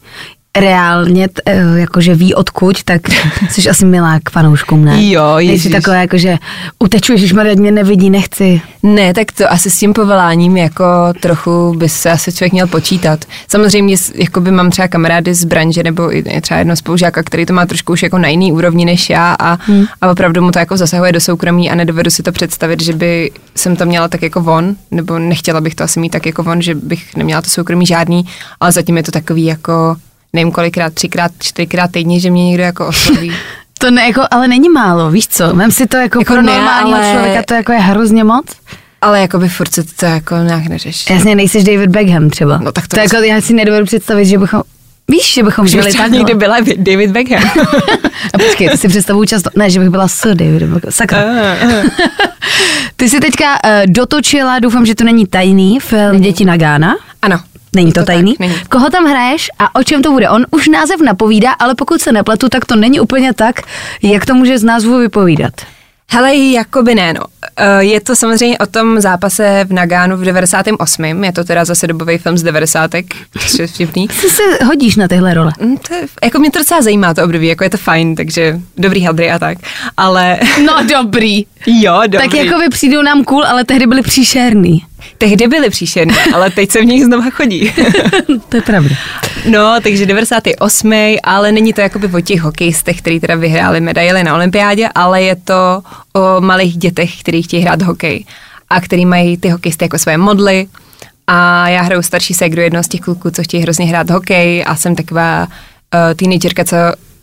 reálně, 0.60 1.28
t- 1.28 1.42
eh, 1.46 1.80
jakože 1.80 2.16
ví 2.16 2.34
odkud, 2.36 2.84
tak 2.84 3.02
jsi 3.50 3.70
asi 3.70 3.86
milá 3.86 4.20
k 4.24 4.30
fanouškům, 4.30 4.86
ne? 4.86 5.10
Jo, 5.10 5.36
Nejsi 5.36 5.52
ježiš. 5.52 5.72
takové, 5.72 6.02
jakože 6.02 6.38
utečuješ, 6.80 7.22
když 7.22 7.34
mě 7.56 7.72
nevidí, 7.72 8.10
nechci. 8.10 8.62
Ne, 8.84 9.14
tak 9.14 9.32
to 9.32 9.52
asi 9.52 9.70
s 9.72 9.78
tím 9.80 9.94
povoláním 9.94 10.58
jako 10.58 10.84
trochu 11.22 11.74
by 11.78 11.90
se 11.90 12.12
asi 12.12 12.34
člověk 12.34 12.54
měl 12.54 12.68
počítat. 12.68 13.26
Samozřejmě 13.48 13.98
s- 13.98 14.12
jakoby 14.16 14.52
mám 14.52 14.70
třeba 14.70 14.88
kamarády 14.88 15.34
z 15.34 15.46
branže 15.46 15.84
nebo 15.84 16.16
i 16.16 16.24
třeba 16.42 16.58
jedno 16.58 16.76
spolužáka, 16.76 17.24
který 17.24 17.46
to 17.46 17.54
má 17.54 17.66
trošku 17.66 17.94
už 17.94 18.04
jako 18.04 18.18
na 18.18 18.28
jiný 18.28 18.52
úrovni 18.52 18.86
než 18.86 19.10
já 19.10 19.36
a, 19.40 19.58
hmm. 19.66 19.86
a 20.02 20.12
opravdu 20.12 20.42
mu 20.42 20.52
to 20.52 20.60
jako 20.60 20.78
zasahuje 20.78 21.12
do 21.12 21.20
soukromí 21.20 21.72
a 21.72 21.76
nedovedu 21.76 22.10
si 22.10 22.24
to 22.24 22.32
představit, 22.32 22.84
že 22.84 22.94
by 22.94 23.32
jsem 23.56 23.76
to 23.76 23.86
měla 23.86 24.08
tak 24.08 24.22
jako 24.22 24.42
von, 24.42 24.76
nebo 24.92 25.20
nechtěla 25.20 25.62
bych 25.62 25.76
to 25.76 25.84
asi 25.84 26.00
mít 26.00 26.10
tak 26.10 26.26
jako 26.26 26.44
von, 26.44 26.62
že 26.62 26.76
bych 26.76 27.16
neměla 27.16 27.42
to 27.42 27.50
soukromí 27.50 27.86
žádný, 27.86 28.26
ale 28.60 28.72
zatím 28.72 28.98
je 28.98 29.04
to 29.04 29.12
takový 29.12 29.46
jako 29.46 29.96
nevím 30.38 30.52
kolikrát, 30.52 30.94
třikrát, 30.94 31.32
čtyřikrát 31.40 31.92
týdně, 31.92 32.20
že 32.20 32.32
mě 32.32 32.46
někdo 32.46 32.64
jako 32.64 32.88
osloví. 32.88 33.32
To 33.80 33.92
ne, 33.92 34.02
jako, 34.08 34.22
ale 34.32 34.48
není 34.48 34.70
málo, 34.70 35.12
víš 35.12 35.28
co? 35.28 35.56
Vem 35.56 35.72
si 35.72 35.88
to 35.88 35.98
jako, 35.98 36.20
Jako 36.20 36.34
pro 36.34 36.42
normálního 36.42 36.98
ale- 36.98 37.12
člověka, 37.12 37.44
to 37.48 37.54
jako 37.54 37.72
je 37.72 37.80
hrozně 37.80 38.24
moc. 38.24 38.46
Ale 39.02 39.22
jako 39.22 39.40
by 39.40 39.50
furt 39.50 39.74
se 39.74 39.84
to 39.84 40.06
jako 40.06 40.36
nějak 40.36 40.66
neřeší. 40.68 41.14
Jasně, 41.14 41.36
nejseš 41.36 41.64
David 41.64 41.90
Beckham 41.90 42.30
třeba. 42.30 42.58
No 42.58 42.72
tak 42.72 42.88
to 42.88 42.96
to 42.96 43.00
jako, 43.02 43.16
já 43.18 43.42
si 43.42 43.54
nedovedu 43.54 43.86
představit, 43.86 44.26
že 44.26 44.38
bychom, 44.38 44.64
víš, 45.08 45.34
že 45.34 45.44
bychom 45.44 45.68
Že 45.68 45.78
třeba 45.78 45.94
takhle. 46.04 46.18
někdy 46.18 46.34
byla 46.34 46.58
David 46.78 47.12
Beckham. 47.12 47.44
A 48.34 48.38
počkej, 48.38 48.70
to 48.70 48.78
si 48.78 48.88
představuju 48.88 49.26
často, 49.26 49.50
ne, 49.56 49.70
že 49.70 49.80
bych 49.80 49.90
byla 49.90 50.08
s 50.08 50.34
Davidem 50.36 50.74
Beckham, 50.74 50.92
sakra. 50.92 51.24
Ty 52.96 53.10
jsi 53.10 53.20
teďka 53.20 53.46
uh, 53.46 53.72
dotočila, 53.88 54.60
doufám, 54.60 54.86
že 54.86 54.96
to 54.96 55.04
není 55.04 55.26
tajný, 55.28 55.80
film 55.80 56.22
Děti 56.22 56.46
na 56.46 56.58
Gána. 56.58 56.96
ano. 57.22 57.40
Není 57.78 57.92
to, 57.94 58.00
To 58.00 58.06
tak, 58.06 58.16
tajný? 58.16 58.36
není. 58.40 58.56
Koho 58.70 58.90
tam 58.90 59.06
hraješ 59.06 59.50
a 59.60 59.76
o 59.80 59.84
čem 59.84 60.02
to 60.02 60.12
bude? 60.12 60.30
On 60.30 60.46
už 60.52 60.68
název 60.68 61.02
napovídá, 61.02 61.52
ale 61.52 61.76
pokud 61.76 62.02
se 62.02 62.12
nepletu, 62.12 62.50
tak 62.50 62.66
to 62.66 62.76
není 62.76 63.00
úplně 63.00 63.34
tak, 63.34 63.56
jak 64.04 64.26
to 64.26 64.34
může 64.34 64.58
z 64.58 64.64
názvu 64.64 64.98
vypovídat. 64.98 65.54
Hele, 66.12 66.36
jakoby 66.36 66.96
ne, 66.96 67.14
no. 67.14 67.22
Eh, 67.58 67.84
Je 67.84 68.02
to 68.02 68.16
samozřejmě 68.16 68.58
o 68.58 68.66
tom 68.66 69.02
zápase 69.02 69.66
v 69.70 69.74
Nagánu 69.74 70.18
v 70.18 70.22
98. 70.24 71.24
Je 71.24 71.32
to 71.34 71.44
teda 71.44 71.66
zase 71.66 71.88
dobový 71.88 72.18
film 72.18 72.38
z 72.38 72.44
90. 72.44 72.92
což 73.40 73.60
je 73.60 73.68
vtipný. 73.68 74.08
Ty 74.08 74.30
se 74.30 74.44
hodíš 74.66 74.96
na 74.96 75.08
tyhle 75.08 75.34
role. 75.34 75.52
Mm, 75.62 75.78
To 75.78 75.94
je, 75.94 76.02
jako 76.24 76.40
mě 76.40 76.52
to 76.52 76.60
docela 76.60 76.82
zajímá 76.82 77.14
to 77.14 77.24
období, 77.24 77.48
jako 77.48 77.64
je 77.64 77.70
to 77.70 77.78
fajn, 77.78 78.16
takže 78.16 78.60
dobrý 78.78 79.04
hadry 79.04 79.32
a 79.32 79.40
tak. 79.40 79.58
Ale 79.98 80.40
No 80.66 80.74
dobrý. 80.90 81.46
jo, 81.68 82.02
dobrý. 82.08 82.30
Tak 82.30 82.34
jako 82.46 82.60
by 82.60 82.70
přijdou 82.70 83.02
nám 83.02 83.24
cool, 83.24 83.46
ale 83.46 83.64
tehdy 83.66 83.88
byli 83.88 84.02
příšerný. 84.02 84.84
Tehdy 85.18 85.48
byly 85.48 85.70
příšerný, 85.70 86.16
ale 86.34 86.50
teď 86.50 86.72
se 86.72 86.82
v 86.82 86.86
nich 86.86 87.06
znova 87.06 87.30
chodí. 87.30 87.74
to 88.50 88.58
je 88.58 88.62
pravda. 88.62 88.96
No, 89.50 89.76
takže 89.84 90.06
98. 90.06 90.94
ale 91.24 91.52
není 91.52 91.74
to 91.74 91.82
jakoby 91.82 92.08
o 92.08 92.22
těch 92.22 92.42
hokejistech, 92.42 93.02
kteří 93.02 93.20
teda 93.20 93.36
vyhráli 93.36 93.82
medaily 93.82 94.24
na 94.24 94.36
olympiádě, 94.36 94.90
ale 94.96 95.22
je 95.22 95.36
to 95.36 95.82
o 96.14 96.42
malých 96.42 96.78
dětech, 96.78 97.20
kteří 97.20 97.42
chtějí 97.42 97.64
hrát 97.64 97.82
hokej 97.82 98.26
a 98.70 98.82
který 98.82 99.06
mají 99.06 99.38
ty 99.38 99.50
hokejisty 99.50 99.86
jako 99.86 100.00
své 100.00 100.18
modly. 100.18 100.68
A 101.28 101.70
já 101.70 101.82
hraju 101.82 102.02
starší 102.02 102.34
ségru 102.34 102.62
jednoho 102.62 102.84
z 102.84 102.88
těch 102.88 103.02
kluků, 103.02 103.32
co 103.32 103.44
chtějí 103.44 103.64
hrozně 103.64 103.86
hrát 103.86 104.10
hokej 104.10 104.64
a 104.68 104.76
jsem 104.76 104.96
taková 104.96 105.44
uh, 105.44 106.14
teenagerka, 106.16 106.64
co 106.64 106.76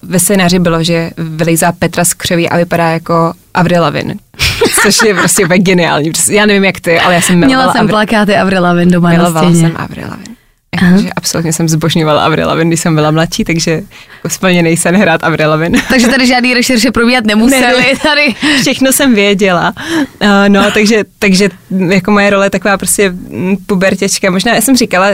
ve 0.09 0.21
scénáři 0.21 0.59
bylo, 0.59 0.83
že 0.83 1.11
vylejzá 1.17 1.73
Petra 1.73 2.05
z 2.05 2.15
křoví 2.15 2.49
a 2.49 2.57
vypadá 2.57 2.91
jako 2.91 3.33
Avril 3.55 3.83
Lavigne. 3.83 4.15
Což 4.83 5.03
je 5.07 5.15
prostě 5.15 5.45
úplně 5.45 5.59
geniální. 5.59 6.13
Já 6.31 6.47
nevím 6.47 6.65
jak 6.65 6.81
ty, 6.81 7.01
ale 7.01 7.15
já 7.15 7.21
jsem 7.21 7.37
Měla 7.37 7.49
milovala 7.49 7.73
jsem 7.73 7.87
Avril- 7.87 7.91
plakáty 7.91 8.37
Avril 8.37 8.63
Lavigne 8.63 8.93
doma 8.93 9.09
na 9.13 9.17
Milovala 9.17 9.51
stěně. 9.51 9.61
jsem 9.69 9.77
Avril 9.77 10.07
Lavigne. 10.11 10.34
Jakože 10.83 11.09
absolutně 11.17 11.53
jsem 11.53 11.69
zbožňovala 11.69 12.25
Avril 12.25 12.49
Lavigne, 12.49 12.71
když 12.71 12.81
jsem 12.81 12.95
byla 12.95 13.11
mladší, 13.11 13.45
takže 13.45 13.71
jako 13.71 14.29
splněný 14.29 14.77
sen 14.77 14.97
hrát 14.97 15.25
Avril 15.25 15.51
Lavigne. 15.51 15.83
Takže 15.89 16.09
tady 16.09 16.27
žádný 16.27 16.55
rešerše 16.55 16.91
probíhat 16.91 17.25
nemuseli. 17.25 17.83
Ne. 17.83 17.99
Tady. 18.03 18.35
Všechno 18.61 18.93
jsem 18.93 19.15
věděla. 19.15 19.75
Uh, 20.23 20.29
no, 20.49 20.71
takže, 20.71 21.05
takže 21.19 21.49
jako 21.89 22.11
moje 22.11 22.31
role 22.31 22.47
je 22.47 22.51
taková 22.51 22.79
prostě 22.79 23.11
mm, 23.11 23.57
pubertěčka. 23.67 24.31
Možná 24.31 24.55
já 24.55 24.61
jsem 24.61 24.77
říkala, 24.77 25.07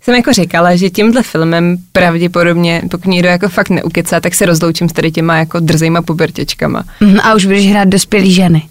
jsem 0.00 0.14
jako 0.14 0.32
říkala, 0.32 0.76
že 0.76 0.90
tímhle 0.90 1.22
filmem 1.22 1.76
pravděpodobně, 1.92 2.82
pokud 2.90 3.10
někdo 3.10 3.28
jako 3.28 3.48
fakt 3.48 3.70
neukecá, 3.70 4.20
tak 4.20 4.34
se 4.34 4.46
rozloučím 4.46 4.88
s 4.88 4.92
tady 4.92 5.10
těma 5.10 5.36
jako 5.36 5.60
drzejma 5.60 6.02
pubertěčkama. 6.02 6.84
Mhm, 7.00 7.18
A 7.22 7.34
už 7.34 7.46
budeš 7.46 7.66
hrát 7.70 7.88
dospělý 7.88 8.32
ženy. 8.32 8.62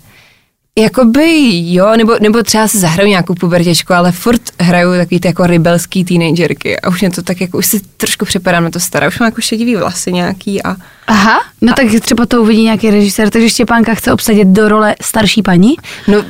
Jakoby 0.79 1.51
jo, 1.73 1.93
nebo, 1.97 2.15
nebo 2.21 2.43
třeba 2.43 2.67
se 2.67 2.79
zahraju 2.79 3.09
nějakou 3.09 3.35
pubertěčku, 3.35 3.93
ale 3.93 4.11
furt 4.11 4.41
hraju 4.59 4.93
takový 4.97 5.19
ty 5.19 5.27
jako 5.27 5.47
rebelský 5.47 6.05
teenagerky 6.05 6.79
a 6.79 6.89
už 6.89 7.01
mě 7.01 7.11
to 7.11 7.23
tak 7.23 7.41
jako, 7.41 7.57
už 7.57 7.65
si 7.65 7.79
trošku 7.97 8.25
připadám 8.25 8.63
na 8.63 8.69
to 8.69 8.79
staré, 8.79 9.07
už 9.07 9.19
mám 9.19 9.27
jako 9.27 9.41
šedivý 9.41 9.75
vlasy 9.75 10.13
nějaký 10.13 10.63
a 10.63 10.75
Aha, 11.07 11.43
no 11.61 11.73
tak 11.73 11.87
třeba 12.01 12.25
to 12.25 12.41
uvidí 12.41 12.63
nějaký 12.63 12.91
režisér, 12.91 13.29
takže 13.29 13.49
Štěpánka 13.49 13.93
chce 13.95 14.13
obsadit 14.13 14.47
do 14.47 14.69
role 14.69 14.95
starší 15.01 15.41
paní. 15.41 15.75
no, 16.07 16.25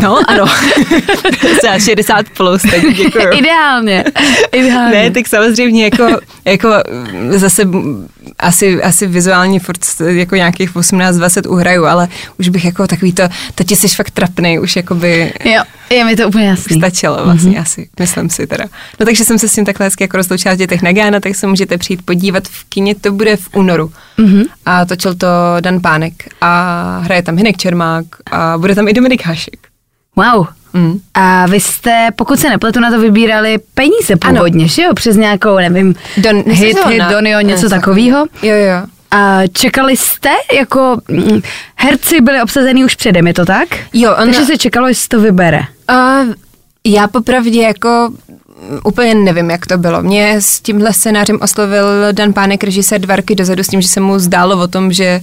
no 0.00 0.30
ano, 0.30 0.44
třeba 1.58 1.78
60 1.78 2.26
plus, 2.36 2.62
tak 2.62 2.80
děkuju. 2.96 3.28
Ideálně, 3.38 4.04
ideálně. 4.52 4.94
Ne, 4.94 5.10
tak 5.10 5.28
samozřejmě 5.28 5.84
jako, 5.84 6.08
jako 6.44 6.68
zase 7.30 7.62
asi, 8.38 8.82
asi 8.82 9.06
vizuálně 9.06 9.60
furt 9.60 9.78
jako 10.06 10.36
nějakých 10.36 10.74
18-20 10.74 11.50
uhraju, 11.50 11.84
ale 11.84 12.08
už 12.38 12.48
bych 12.48 12.64
jako 12.64 12.86
takový 12.86 13.12
to, 13.12 13.22
tati 13.76 13.88
jsi 13.88 13.96
fakt 13.96 14.10
trapný, 14.10 14.58
už 14.58 14.76
jako 14.76 14.94
by 14.94 15.32
Jo, 15.44 15.62
je 15.90 16.04
mi 16.04 16.16
to 16.16 16.28
úplně 16.28 16.46
jasný. 16.46 16.78
stačilo 16.78 17.24
vlastně 17.24 17.58
mm-hmm. 17.58 17.62
asi, 17.62 17.88
myslím 18.00 18.30
si 18.30 18.46
teda. 18.46 18.64
No 19.00 19.06
takže 19.06 19.24
jsem 19.24 19.38
se 19.38 19.48
s 19.48 19.52
tím 19.52 19.64
takhle 19.64 19.86
hezky 19.86 20.04
jako 20.04 20.16
rozloučila 20.16 20.54
v 20.54 20.58
dětech 20.58 20.82
na 20.82 20.92
Gána, 20.92 21.20
tak 21.20 21.34
se 21.34 21.46
můžete 21.46 21.78
přijít 21.78 22.02
podívat 22.04 22.48
v 22.48 22.64
kině, 22.64 22.94
to 22.94 23.12
bude 23.12 23.36
v 23.36 23.48
únoru. 23.54 23.92
Mm-hmm. 24.18 24.44
A 24.66 24.84
točil 24.84 25.14
to 25.14 25.26
Dan 25.60 25.80
Pánek 25.80 26.12
a 26.40 26.98
hraje 26.98 27.22
tam 27.22 27.36
Hinek 27.36 27.56
Čermák 27.56 28.04
a 28.30 28.58
bude 28.58 28.74
tam 28.74 28.88
i 28.88 28.92
Dominik 28.92 29.26
Hašek. 29.26 29.68
Wow. 30.16 30.46
Mm. 30.72 31.00
A 31.14 31.46
vy 31.46 31.60
jste, 31.60 32.08
pokud 32.16 32.40
se 32.40 32.50
nepletu, 32.50 32.80
na 32.80 32.90
to 32.90 33.00
vybírali 33.00 33.58
peníze 33.74 34.16
původně, 34.16 34.68
že 34.68 34.82
jo? 34.82 34.94
Přes 34.94 35.16
nějakou, 35.16 35.56
nevím, 35.56 35.94
Don, 36.16 36.36
hit, 36.46 36.76
hit, 36.88 37.02
Donio, 37.10 37.40
něco 37.40 37.68
takového. 37.68 38.26
Jo, 38.42 38.54
jo. 38.54 38.86
A 39.12 39.40
čekali 39.52 39.96
jste, 39.96 40.30
jako 40.52 40.96
mm, 41.08 41.40
herci 41.76 42.20
byli 42.20 42.42
obsazení 42.42 42.84
už 42.84 42.94
předem, 42.94 43.26
je 43.26 43.34
to 43.34 43.44
tak? 43.44 43.68
Jo, 43.92 44.10
on- 44.10 44.24
Takže 44.24 44.44
se 44.44 44.58
čekalo, 44.58 44.88
jestli 44.88 45.08
to 45.08 45.20
vybere. 45.20 45.60
Uh, 45.90 46.32
já 46.86 47.08
popravdě 47.08 47.62
jako 47.62 48.08
mm, 48.70 48.78
úplně 48.84 49.14
nevím, 49.14 49.50
jak 49.50 49.66
to 49.66 49.78
bylo. 49.78 50.02
Mě 50.02 50.40
s 50.40 50.60
tímhle 50.60 50.92
scénářem 50.92 51.38
oslovil 51.42 51.84
Dan 52.12 52.32
Pánek, 52.32 52.64
režisér 52.64 53.00
dva 53.00 53.16
roky 53.16 53.34
dozadu 53.34 53.62
s 53.62 53.68
tím, 53.68 53.80
že 53.80 53.88
se 53.88 54.00
mu 54.00 54.18
zdálo 54.18 54.60
o 54.62 54.68
tom, 54.68 54.92
že 54.92 55.20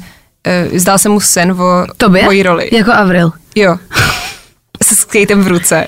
uh, 0.71 0.77
zdál 0.77 0.97
se 0.97 1.09
mu 1.09 1.19
sen 1.19 1.51
o 1.51 1.85
Tobě? 1.97 2.23
mojí 2.23 2.43
roli. 2.43 2.69
Jako 2.71 2.91
Avril. 2.91 3.31
Jo. 3.55 3.77
Se 4.83 4.95
skatem 4.95 5.43
v 5.43 5.47
ruce. 5.47 5.87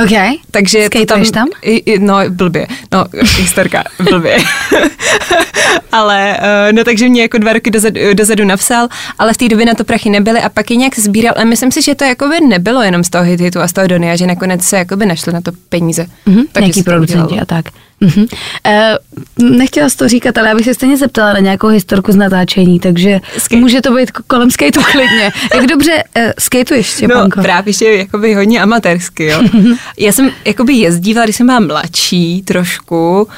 OK. 0.00 0.40
Takže 0.50 0.88
to 0.88 0.98
Skatuješ 0.98 1.30
tam? 1.30 1.48
I, 1.62 1.76
i, 1.76 1.98
no, 1.98 2.18
blbě. 2.28 2.66
No, 2.92 3.04
historka, 3.38 3.84
blbě. 4.10 4.38
ale, 5.92 6.38
uh, 6.40 6.76
no 6.76 6.84
takže 6.84 7.08
mě 7.08 7.22
jako 7.22 7.38
dva 7.38 7.52
roky 7.52 7.70
dozadu, 7.70 8.00
dozadu 8.14 8.44
napsal, 8.44 8.88
ale 9.18 9.32
v 9.32 9.36
té 9.36 9.48
době 9.48 9.66
na 9.66 9.74
to 9.74 9.84
prachy 9.84 10.10
nebyly 10.10 10.40
a 10.40 10.48
pak 10.48 10.70
je 10.70 10.76
nějak 10.76 10.98
sbíral. 10.98 11.34
A 11.36 11.44
myslím 11.44 11.72
si, 11.72 11.82
že 11.82 11.94
to 11.94 12.04
jakoby 12.04 12.40
nebylo 12.40 12.82
jenom 12.82 13.04
z 13.04 13.10
toho 13.10 13.24
hit 13.24 13.40
hitu 13.40 13.60
a 13.60 13.68
z 13.68 13.72
toho 13.72 13.86
Donia, 13.86 14.16
že 14.16 14.26
nakonec 14.26 14.62
se 14.62 14.76
jakoby 14.76 15.06
našly 15.06 15.32
na 15.32 15.40
to 15.40 15.52
peníze. 15.68 16.06
Mhm, 16.26 16.44
Takže 16.52 16.60
nějaký 16.66 16.82
producenti 16.82 17.40
a 17.40 17.44
tak. 17.44 17.64
Mhm. 18.02 18.26
Eh, 18.66 18.94
nechtěla 19.38 19.88
jsi 19.88 19.96
to 19.96 20.08
říkat, 20.08 20.38
ale 20.38 20.48
já 20.48 20.54
bych 20.54 20.64
se 20.64 20.74
stejně 20.74 20.96
zeptala 20.96 21.32
na 21.32 21.38
nějakou 21.38 21.68
historku 21.68 22.12
z 22.12 22.16
natáčení, 22.16 22.80
takže 22.80 23.20
Skate. 23.38 23.56
může 23.60 23.80
to 23.80 23.94
být 23.94 24.10
k- 24.10 24.22
kolem 24.26 24.50
skateu 24.50 24.82
klidně. 24.92 25.32
Jak 25.54 25.66
dobře 25.66 26.04
uh, 26.16 26.22
skateuješ, 26.38 26.86
No 26.92 26.96
Štěpánko? 26.96 27.42
právě, 27.42 27.72
že 27.72 27.84
jakoby 27.96 28.34
hodně 28.34 28.60
amatérsky, 28.62 29.24
jo. 29.26 29.42
Já 29.98 30.12
jsem 30.12 30.30
jakoby 30.44 30.72
jezdívala, 30.74 31.24
když 31.26 31.36
jsem 31.36 31.46
byla 31.46 31.60
mladší 31.60 32.42
trošku, 32.42 33.28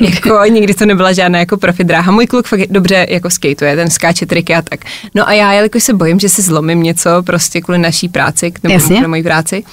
jako 0.00 0.40
nikdy 0.50 0.74
to 0.74 0.86
nebyla 0.86 1.12
žádná 1.12 1.38
jako 1.38 1.56
profi 1.56 1.84
dráha. 1.84 2.12
Můj 2.12 2.26
kluk 2.26 2.46
fakt 2.46 2.60
dobře 2.70 3.06
jako 3.10 3.30
skateuje, 3.30 3.76
ten 3.76 3.90
skáče 3.90 4.26
triky 4.26 4.54
a 4.54 4.62
tak. 4.62 4.80
No 5.14 5.28
a 5.28 5.32
já, 5.32 5.52
jelikož 5.52 5.82
se 5.82 5.94
bojím, 5.94 6.20
že 6.20 6.28
si 6.28 6.42
zlomím 6.42 6.82
něco 6.82 7.10
prostě 7.22 7.60
kvůli 7.60 7.78
naší 7.78 8.08
práci, 8.08 8.52
nebo 8.62 8.72
Jasně. 8.72 8.96
kvůli 8.96 9.08
mojí 9.08 9.22
práci, 9.22 9.64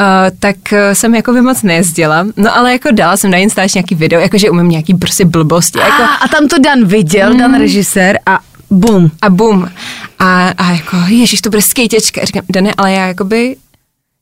Uh, 0.00 0.36
tak 0.38 0.56
uh, 0.72 0.78
jsem 0.92 1.14
jako 1.14 1.32
by 1.32 1.40
moc 1.40 1.62
nejezdila, 1.62 2.26
no 2.36 2.56
ale 2.56 2.72
jako 2.72 2.88
dala 2.92 3.16
jsem 3.16 3.30
na 3.30 3.38
Instač 3.38 3.74
nějaký 3.74 3.94
video, 3.94 4.20
jakože 4.20 4.50
umím 4.50 4.68
nějaký 4.68 4.94
prostě 4.94 5.24
blbosti, 5.24 5.78
jako 5.78 6.02
A, 6.02 6.06
a 6.06 6.28
tam 6.28 6.48
to 6.48 6.58
Dan 6.58 6.84
viděl, 6.84 7.34
Dan 7.34 7.58
režisér 7.58 8.18
a 8.26 8.38
bum. 8.70 9.10
a 9.22 9.30
bum. 9.30 9.70
A, 10.18 10.48
a 10.48 10.70
jako, 10.70 10.96
ježiš, 11.06 11.40
to 11.40 11.50
bude 11.50 11.62
skejtěčka. 11.62 12.20
A 12.20 12.24
říkám, 12.24 12.42
Dane, 12.48 12.74
ale 12.76 12.92
já 12.92 13.06
jakoby, 13.06 13.56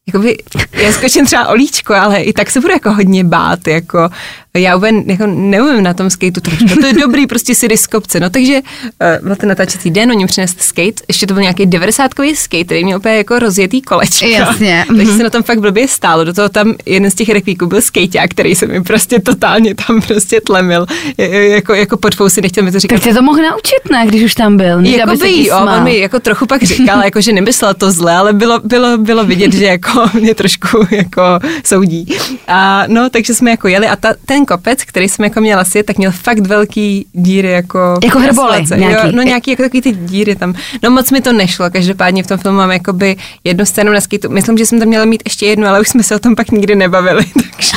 jakoby, 0.07 0.37
já 0.73 0.93
skočím 0.93 1.27
třeba 1.27 1.49
olíčko, 1.49 1.95
ale 1.95 2.23
i 2.23 2.33
tak 2.33 2.51
se 2.51 2.61
budu 2.61 2.73
jako 2.73 2.93
hodně 2.93 3.25
bát, 3.25 3.67
jako, 3.67 4.09
já 4.57 4.77
úplně 4.77 5.05
jako 5.07 5.27
neumím 5.27 5.83
na 5.83 5.95
tom 5.95 6.11
skateu, 6.11 6.41
to, 6.41 6.51
to 6.81 6.87
je 6.87 6.93
dobrý, 6.93 7.27
prostě 7.27 7.55
si 7.55 7.67
jdi 7.67 7.77
z 7.77 7.87
kopce. 7.87 8.21
No 8.21 8.31
takže 8.31 8.55
uh, 9.21 9.27
byl 9.27 9.37
ten 9.37 9.49
natáčecí 9.49 9.91
den, 9.91 10.11
oni 10.11 10.27
přinesli 10.27 10.63
skate, 10.63 11.03
ještě 11.09 11.27
to 11.27 11.35
byl 11.35 11.43
nějaký 11.43 11.67
90 11.67 12.11
skate, 12.35 12.65
který 12.65 12.85
měl 12.85 12.99
úplně 12.99 13.17
jako 13.17 13.39
rozjetý 13.39 13.83
kolečko. 13.83 14.27
Jasně, 14.27 14.85
takže 14.97 15.05
mhm. 15.05 15.17
se 15.17 15.25
na 15.25 15.31
tom 15.31 15.43
fakt 15.43 15.61
blbě 15.61 15.89
stálo. 15.89 16.25
Do 16.25 16.33
toho 16.33 16.49
tam 16.49 16.75
jeden 16.87 17.11
z 17.11 17.15
těch 17.15 17.29
rekvíků 17.29 17.67
byl 17.67 17.81
skateák, 17.83 18.31
který 18.31 18.55
se 18.55 18.67
mi 18.67 18.83
prostě 18.83 19.21
totálně 19.21 19.75
tam 19.75 20.03
prostě 20.03 20.41
tlemil. 20.41 20.87
Je- 21.19 21.49
Jako, 21.49 21.75
jako 21.75 21.97
pod 21.97 22.15
fousy, 22.15 22.41
nechtěl 22.43 22.65
mi 22.65 22.73
to 22.73 22.81
říkat 22.81 22.95
Tak 22.95 23.05
tě 23.05 23.15
to 23.15 23.23
mohl 23.23 23.43
naučit, 23.43 23.91
ne, 23.93 24.07
když 24.07 24.23
už 24.23 24.35
tam 24.35 24.57
byl, 24.57 24.83
než 24.83 24.97
jako 24.97 25.17
se 25.17 25.25
by, 25.25 25.47
jo, 25.47 25.59
on 25.77 25.83
mi 25.85 25.99
jako 25.99 26.21
trochu 26.21 26.47
pak 26.47 26.63
říkal, 26.63 27.03
jako, 27.05 27.21
že 27.21 27.33
nemyslel 27.33 27.75
to 27.75 27.91
zle, 27.93 28.17
ale 28.17 28.33
bylo, 28.33 28.61
bylo, 28.65 28.99
bylo 28.99 29.25
vidět, 29.25 29.53
že 29.53 29.65
jako 29.65 30.11
mě 30.21 30.35
trošku 30.35 30.87
jako 30.91 31.23
soudí. 31.65 32.07
A 32.49 32.85
no, 32.87 33.11
takže 33.11 33.35
jsme 33.35 33.51
jako 33.51 33.69
jeli 33.69 33.87
a 33.87 33.97
ta, 33.97 34.15
ten 34.27 34.38
kopec, 34.47 34.85
který 34.85 35.09
jsme 35.09 35.27
jako 35.27 35.41
měla 35.41 35.65
sjet, 35.65 35.87
tak 35.87 35.99
měl 35.99 36.13
fakt 36.13 36.39
velký 36.39 37.07
díry 37.13 37.51
jako... 37.51 37.99
Jako 38.05 38.19
hrboly 38.19 38.65
nějaký. 38.77 39.07
Jo, 39.07 39.13
no 39.17 39.23
nějaký 39.23 39.51
jako 39.51 39.63
takový 39.63 39.81
ty 39.81 39.93
díry 39.93 40.37
tam. 40.37 40.55
No 40.83 40.91
moc 40.91 41.11
mi 41.11 41.21
to 41.21 41.33
nešlo, 41.33 41.71
každopádně 41.71 42.23
v 42.23 42.27
tom 42.27 42.39
filmu 42.39 42.59
mám 42.59 42.71
jakoby 42.71 43.17
jednu 43.45 43.67
scénu 43.67 43.93
na 43.93 44.01
skejtu. 44.01 44.29
Myslím, 44.29 44.59
že 44.59 44.67
jsem 44.67 44.79
tam 44.79 44.89
měla 44.89 45.05
mít 45.05 45.23
ještě 45.25 45.47
jednu, 45.47 45.67
ale 45.67 45.81
už 45.81 45.89
jsme 45.89 46.03
se 46.03 46.17
o 46.17 46.19
tom 46.19 46.35
pak 46.37 46.51
nikdy 46.51 46.75
nebavili, 46.75 47.25
takže... 47.35 47.77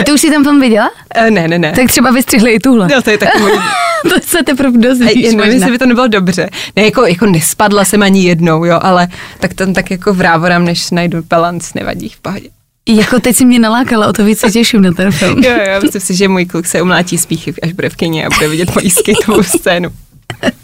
A 0.00 0.04
ty 0.04 0.12
už 0.12 0.20
jsi 0.20 0.30
ten 0.30 0.44
film 0.44 0.60
viděla? 0.60 0.90
Eh, 1.14 1.30
ne, 1.30 1.48
ne, 1.48 1.58
ne. 1.58 1.72
Tak 1.72 1.86
třeba 1.86 2.10
vystřihli 2.10 2.52
i 2.52 2.60
tuhle. 2.60 2.88
No, 2.94 3.02
to 3.02 3.10
je 3.10 3.18
taky 3.18 3.38
můj 3.38 3.52
to 4.02 4.20
se 4.22 4.42
teprve 4.42 4.78
A 4.78 4.80
dozvíš 4.80 5.24
já 5.24 5.32
nevím, 5.32 5.52
jestli 5.52 5.70
by 5.70 5.78
to 5.78 5.86
nebylo 5.86 6.08
dobře. 6.08 6.50
Ne, 6.76 6.82
jako, 6.82 7.06
jako 7.06 7.26
nespadla 7.26 7.84
jsem 7.84 8.02
ani 8.02 8.24
jednou, 8.24 8.64
jo, 8.64 8.78
ale 8.82 9.08
tak 9.40 9.54
tam 9.54 9.74
tak 9.74 9.90
jako 9.90 10.14
vrávorám, 10.14 10.64
než 10.64 10.90
najdu 10.90 11.22
balanc, 11.22 11.74
nevadí, 11.74 12.08
v 12.08 12.20
pohodě. 12.20 12.48
Jako 12.88 13.20
teď 13.20 13.36
si 13.36 13.44
mě 13.44 13.58
nalákala, 13.58 14.06
o 14.06 14.12
to 14.12 14.24
víc 14.24 14.38
se 14.38 14.50
těším 14.50 14.82
na 14.82 14.92
ten 14.92 15.12
film. 15.12 15.44
Jo, 15.44 15.50
jo, 15.50 15.80
myslím 15.82 16.00
si, 16.00 16.14
že 16.14 16.28
můj 16.28 16.46
kluk 16.46 16.66
se 16.66 16.82
umlátí 16.82 17.18
spíchy, 17.18 17.54
až 17.62 17.72
bude 17.72 17.88
v 17.88 17.96
kyně 17.96 18.26
a 18.26 18.30
bude 18.30 18.48
vidět 18.48 18.74
moji 18.74 18.90
skateovou 18.90 19.42
scénu. 19.42 19.88
Uh, 19.88 20.54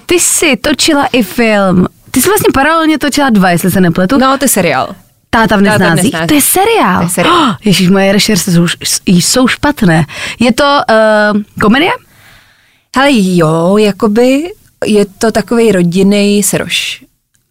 ty 0.06 0.20
jsi 0.20 0.56
točila 0.56 1.06
i 1.06 1.22
film. 1.22 1.86
Ty 2.10 2.22
jsi 2.22 2.28
vlastně 2.28 2.52
paralelně 2.54 2.98
točila 2.98 3.30
dva, 3.30 3.50
jestli 3.50 3.70
se 3.70 3.80
nepletu. 3.80 4.18
No, 4.18 4.38
to 4.38 4.44
je 4.44 4.48
seriál. 4.48 4.94
Táta 5.30 5.56
v 5.56 5.60
neznázích. 5.60 6.14
To 6.28 6.34
je 6.34 6.40
seriál. 6.40 6.98
To 6.98 7.04
je 7.04 7.10
seriál. 7.10 7.50
Oh, 7.50 7.54
Ježíš, 7.64 7.90
moje 7.90 8.12
rešerše 8.12 8.50
jsou, 8.50 8.66
jsou 9.06 9.48
špatné. 9.48 10.06
Je 10.40 10.52
to 10.52 10.64
uh, 10.64 11.42
komedie? 11.60 11.90
Hele, 12.96 13.08
jo, 13.12 13.76
jakoby 13.76 14.50
je 14.86 15.06
to 15.18 15.32
takový 15.32 15.72
rodinný 15.72 16.42
seroš. 16.42 17.04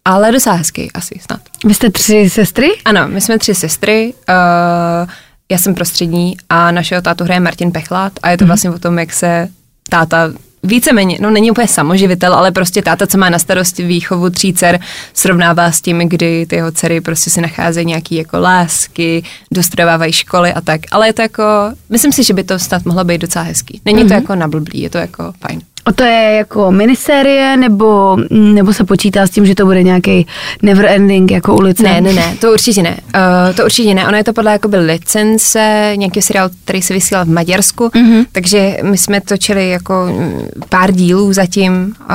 Ale 0.08 0.32
docela 0.32 0.56
hezký, 0.56 0.92
asi 0.94 1.14
snad. 1.20 1.40
Vy 1.64 1.74
jste 1.74 1.90
tři 1.90 2.30
sestry? 2.30 2.70
Ano, 2.84 3.08
my 3.08 3.20
jsme 3.20 3.38
tři 3.38 3.54
sestry, 3.54 4.14
uh, 4.28 5.10
já 5.50 5.58
jsem 5.58 5.74
prostřední 5.74 6.36
a 6.48 6.70
našeho 6.70 7.02
tátu 7.02 7.24
hraje 7.24 7.40
Martin 7.40 7.72
Pechlát 7.72 8.12
a 8.22 8.30
je 8.30 8.38
to 8.38 8.46
vlastně 8.46 8.70
o 8.70 8.78
tom, 8.78 8.98
jak 8.98 9.12
se 9.12 9.48
táta 9.88 10.32
víceméně, 10.62 11.18
no 11.20 11.30
není 11.30 11.50
úplně 11.50 11.68
samoživitel, 11.68 12.34
ale 12.34 12.52
prostě 12.52 12.82
táta, 12.82 13.06
co 13.06 13.18
má 13.18 13.30
na 13.30 13.38
starosti 13.38 13.86
výchovu 13.86 14.30
tří 14.30 14.52
dcer, 14.52 14.80
srovnává 15.14 15.72
s 15.72 15.80
tím, 15.80 15.98
kdy 15.98 16.46
ty 16.46 16.56
jeho 16.56 16.72
dcery 16.72 17.00
prostě 17.00 17.30
si 17.30 17.40
nacházejí 17.40 17.86
nějaký 17.86 18.14
jako 18.14 18.38
lásky, 18.38 19.24
dostudovávají 19.50 20.12
školy 20.12 20.52
a 20.52 20.60
tak. 20.60 20.80
Ale 20.90 21.06
je 21.06 21.12
to 21.12 21.22
jako, 21.22 21.42
myslím 21.90 22.12
si, 22.12 22.24
že 22.24 22.34
by 22.34 22.44
to 22.44 22.58
snad 22.58 22.84
mohlo 22.84 23.04
být 23.04 23.20
docela 23.20 23.44
hezký. 23.44 23.80
Není 23.84 24.08
to 24.08 24.14
jako 24.14 24.34
nablblý, 24.34 24.80
je 24.80 24.90
to 24.90 24.98
jako 24.98 25.32
fajn. 25.40 25.60
A 25.88 25.92
to 25.92 26.04
je 26.04 26.34
jako 26.36 26.70
minisérie, 26.70 27.56
nebo, 27.56 28.16
nebo 28.30 28.72
se 28.72 28.84
počítá 28.84 29.26
s 29.26 29.30
tím, 29.30 29.46
že 29.46 29.54
to 29.54 29.64
bude 29.64 29.82
nějaký 29.82 30.26
never 30.62 30.86
ending 30.86 31.30
jako 31.30 31.56
ulice? 31.56 31.82
Ne, 31.82 32.00
ne, 32.00 32.12
ne, 32.12 32.36
to 32.40 32.52
určitě 32.52 32.82
ne. 32.82 32.96
Uh, 33.14 33.56
to 33.56 33.64
určitě 33.64 33.94
ne. 33.94 34.08
Ono 34.08 34.16
je 34.16 34.24
to 34.24 34.32
podle 34.32 34.52
jakoby 34.52 34.76
licence 34.76 35.92
nějakého 35.96 36.22
seriálu, 36.22 36.50
který 36.64 36.82
se 36.82 36.94
vysílal 36.94 37.24
v 37.24 37.28
Maďarsku, 37.28 37.86
mm-hmm. 37.86 38.26
takže 38.32 38.76
my 38.82 38.98
jsme 38.98 39.20
točili 39.20 39.70
jako 39.70 40.08
mm, 40.10 40.48
pár 40.68 40.92
dílů 40.92 41.32
zatím 41.32 41.72
uh, 42.00 42.06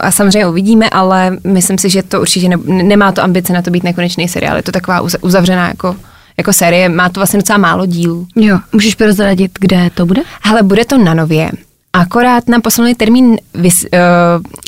a 0.00 0.10
samozřejmě 0.10 0.46
uvidíme, 0.46 0.90
ale 0.90 1.36
myslím 1.44 1.78
si, 1.78 1.90
že 1.90 2.02
to 2.02 2.20
určitě 2.20 2.48
ne, 2.48 2.56
nemá 2.66 3.12
to 3.12 3.22
ambice 3.22 3.52
na 3.52 3.62
to 3.62 3.70
být 3.70 3.84
nekonečný 3.84 4.28
seriál. 4.28 4.56
Je 4.56 4.62
to 4.62 4.72
taková 4.72 5.02
uza- 5.02 5.18
uzavřená 5.20 5.68
jako, 5.68 5.96
jako 6.38 6.52
série, 6.52 6.88
má 6.88 7.08
to 7.08 7.20
vlastně 7.20 7.38
docela 7.38 7.58
málo 7.58 7.86
dílů. 7.86 8.26
Jo, 8.36 8.58
můžeš 8.72 8.94
prozradit, 8.94 9.50
kde 9.60 9.90
to 9.94 10.06
bude? 10.06 10.22
Hele, 10.42 10.62
bude 10.62 10.84
to 10.84 10.98
na 10.98 11.14
nově. 11.14 11.50
Akorát 11.92 12.48
nám 12.48 12.62
poslali 12.62 12.94
termín 12.94 13.36
vys, 13.54 13.86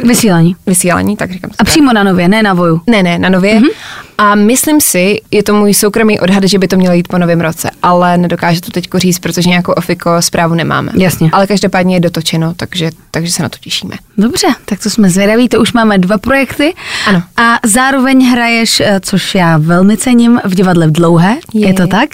uh, 0.02 0.09
Vysílání. 0.09 0.57
vysílání, 0.67 1.17
tak 1.17 1.33
říkám. 1.33 1.50
A 1.59 1.64
přímo 1.64 1.93
na 1.93 2.02
nově, 2.05 2.29
ne 2.29 2.43
na 2.43 2.55
voju. 2.55 2.81
Ne, 2.87 3.02
ne, 3.02 3.19
na 3.19 3.29
nově. 3.29 3.61
Mm-hmm. 3.61 3.71
A 4.19 4.35
myslím 4.35 4.81
si, 4.81 5.21
je 5.31 5.43
to 5.43 5.55
můj 5.55 5.75
soukromý 5.75 6.21
odhad, 6.21 6.45
že 6.45 6.59
by 6.59 6.69
to 6.69 6.76
mělo 6.76 6.95
jít 6.95 7.09
po 7.09 7.19
novém 7.19 7.41
roce, 7.41 7.71
ale 7.83 8.19
nedokážu 8.19 8.61
to 8.61 8.71
teď 8.71 8.88
říct, 8.97 9.19
protože 9.19 9.49
nějakou 9.49 9.73
ofiko 9.73 10.11
zprávu 10.23 10.55
nemáme. 10.55 10.93
Jasně. 10.95 11.31
Ale 11.33 11.47
každopádně 11.47 11.97
je 11.97 12.00
dotočeno, 12.00 12.55
takže, 12.57 12.91
takže 13.11 13.33
se 13.33 13.43
na 13.43 13.49
to 13.49 13.59
těšíme. 13.59 13.95
Dobře, 14.19 14.47
tak 14.64 14.83
to 14.83 14.91
jsme 14.91 15.11
zvědaví, 15.11 15.49
to 15.49 15.61
už 15.61 15.73
máme 15.73 15.99
dva 15.99 16.19
projekty. 16.19 16.75
Ano. 17.07 17.23
A 17.37 17.59
zároveň 17.64 18.31
hraješ, 18.31 18.81
eh, 18.81 19.00
což 19.00 19.35
já 19.35 19.59
velmi 19.59 19.97
cením, 19.97 20.41
v 20.45 20.55
divadle 20.55 20.87
v 20.87 20.93
Dlouhé, 20.93 21.37
je, 21.55 21.69
Je. 21.69 21.75
to 21.75 21.87
tak? 21.87 22.09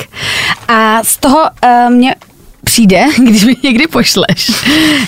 A 0.68 1.04
z 1.04 1.16
toho 1.16 1.38
uh, 1.64 1.94
mě 1.94 2.14
přijde, 2.68 3.06
když 3.18 3.44
mi 3.44 3.56
někdy 3.62 3.86
pošleš. 3.86 4.50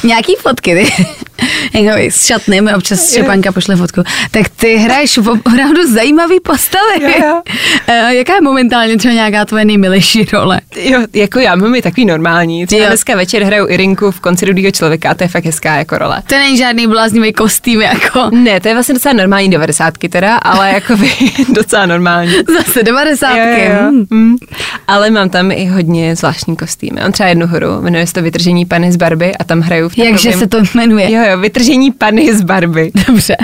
Nějaký 0.05 0.35
fotky, 0.39 0.75
ty, 0.75 1.07
jako 1.73 1.99
s 1.99 2.27
šatným, 2.27 2.71
občas 2.77 3.11
Štěpánka 3.13 3.53
pošle 3.53 3.77
fotku, 3.77 4.03
tak 4.31 4.49
ty 4.49 4.77
hraješ 4.77 5.19
v 5.19 5.29
opravdu 5.29 5.93
zajímavý 5.93 6.41
postavy. 6.41 7.03
Jo, 7.03 7.11
jo. 7.27 7.43
Eh, 7.87 8.15
Jaká 8.15 8.35
je 8.35 8.41
momentálně 8.41 8.97
třeba 8.97 9.15
nějaká 9.15 9.45
tvoje 9.45 9.65
nejmilejší 9.65 10.25
role? 10.33 10.61
Jo, 10.77 11.01
jako 11.15 11.39
já 11.39 11.57
mám 11.57 11.75
i 11.75 11.83
takový 11.83 12.05
normální. 12.05 12.67
Třeba 12.67 12.83
Jo. 12.83 12.89
dneska 12.89 13.17
večer 13.17 13.43
hraju 13.43 13.69
Irinku 13.69 14.11
v 14.11 14.21
konci 14.21 14.47
rudýho 14.47 14.71
člověka 14.71 15.11
a 15.11 15.15
to 15.15 15.25
je 15.25 15.29
fakt 15.29 15.45
hezká 15.45 15.77
jako 15.77 15.99
role. 15.99 16.23
To 16.27 16.35
není 16.35 16.57
žádný 16.57 16.87
bláznivý 16.87 17.33
kostým, 17.33 17.81
jako 17.81 18.31
Ne, 18.31 18.61
to 18.61 18.69
je 18.69 18.75
vlastně 18.75 18.95
docela 18.95 19.13
normální 19.13 19.49
devadesátky 19.51 20.09
teda, 20.09 20.37
ale 20.37 20.71
jako 20.75 20.97
by 20.97 21.11
docela 21.55 21.87
normální. 21.87 22.33
zase 22.57 22.83
devadesátky. 22.83 23.39
Jo, 23.39 23.47
jo, 23.71 23.77
jo. 23.83 23.89
Hmm. 23.91 24.07
Mm. 24.11 24.37
Ale 24.89 25.11
mám 25.11 25.29
tam 25.31 25.51
i 25.51 25.67
hodně 25.67 26.17
zvláštní 26.17 26.57
kostýmy. 26.57 27.01
Mám 27.01 27.13
třeba 27.13 27.29
jednu 27.29 27.47
hru, 27.47 27.81
jmenuje 27.83 28.07
se 28.07 28.13
to 28.13 28.23
Vytržení 28.23 28.67
pany 28.67 28.93
z 28.93 28.97
Barby 28.97 29.37
a 29.37 29.45
tam 29.45 29.61
hraju 29.61 29.89
v 29.89 29.99
Jakže 29.99 30.29
takovém- 30.29 30.39
se 30.39 30.47
to 30.47 30.59
jmenuje? 30.79 31.13
Jo, 31.13 31.23
jo, 31.30 31.30
Vytržení 31.37 31.93
pany 31.93 32.35
z 32.35 32.43
Barby. 32.43 32.91
Dobře. 33.07 33.37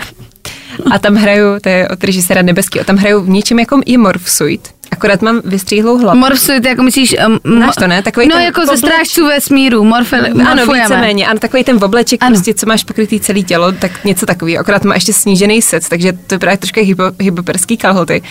A 0.90 0.99
tam 0.99 1.14
hraju, 1.14 1.45
to 1.62 1.69
je 1.69 1.88
od 1.88 2.05
režiséra 2.05 2.43
Nebeský, 2.43 2.81
a 2.81 2.85
tam 2.85 2.97
hraju 2.97 3.21
v 3.21 3.28
něčem 3.28 3.59
jako 3.59 3.81
i 3.85 3.97
Morphsuit. 3.97 4.69
Akorát 4.90 5.23
mám 5.23 5.40
vystříhlou 5.45 5.99
hlavu. 5.99 6.19
Morfsuit, 6.21 6.64
jako 6.64 6.83
myslíš... 6.83 7.16
Um, 7.26 7.57
Znáš 7.57 7.75
to, 7.75 7.87
ne? 7.87 8.02
Takový 8.02 8.28
no 8.28 8.38
jako 8.38 8.61
ze 8.61 8.66
obleč- 8.73 8.78
strážců 8.78 9.26
vesmíru, 9.26 9.85
morfe, 9.85 10.19
ano, 10.19 10.66
víceméně. 10.66 11.26
Ano, 11.26 11.38
takový 11.38 11.64
ten 11.64 11.85
obleček, 11.85 12.23
Ano. 12.23 12.31
prostě, 12.35 12.55
co 12.55 12.66
máš 12.66 12.85
pokrytý 12.85 13.21
celý 13.21 13.45
tělo, 13.45 13.73
tak 13.73 14.05
něco 14.05 14.26
takového. 14.26 14.61
Akorát 14.61 14.85
má 14.85 14.95
ještě 14.95 15.12
snížený 15.12 15.62
sec, 15.62 15.88
takže 15.88 16.12
to 16.26 16.35
je 16.35 16.38
právě 16.38 16.59
trošku 16.59 16.81
hypo, 16.81 17.02
hypoperský 17.21 17.76
kalhoty. 17.76 18.23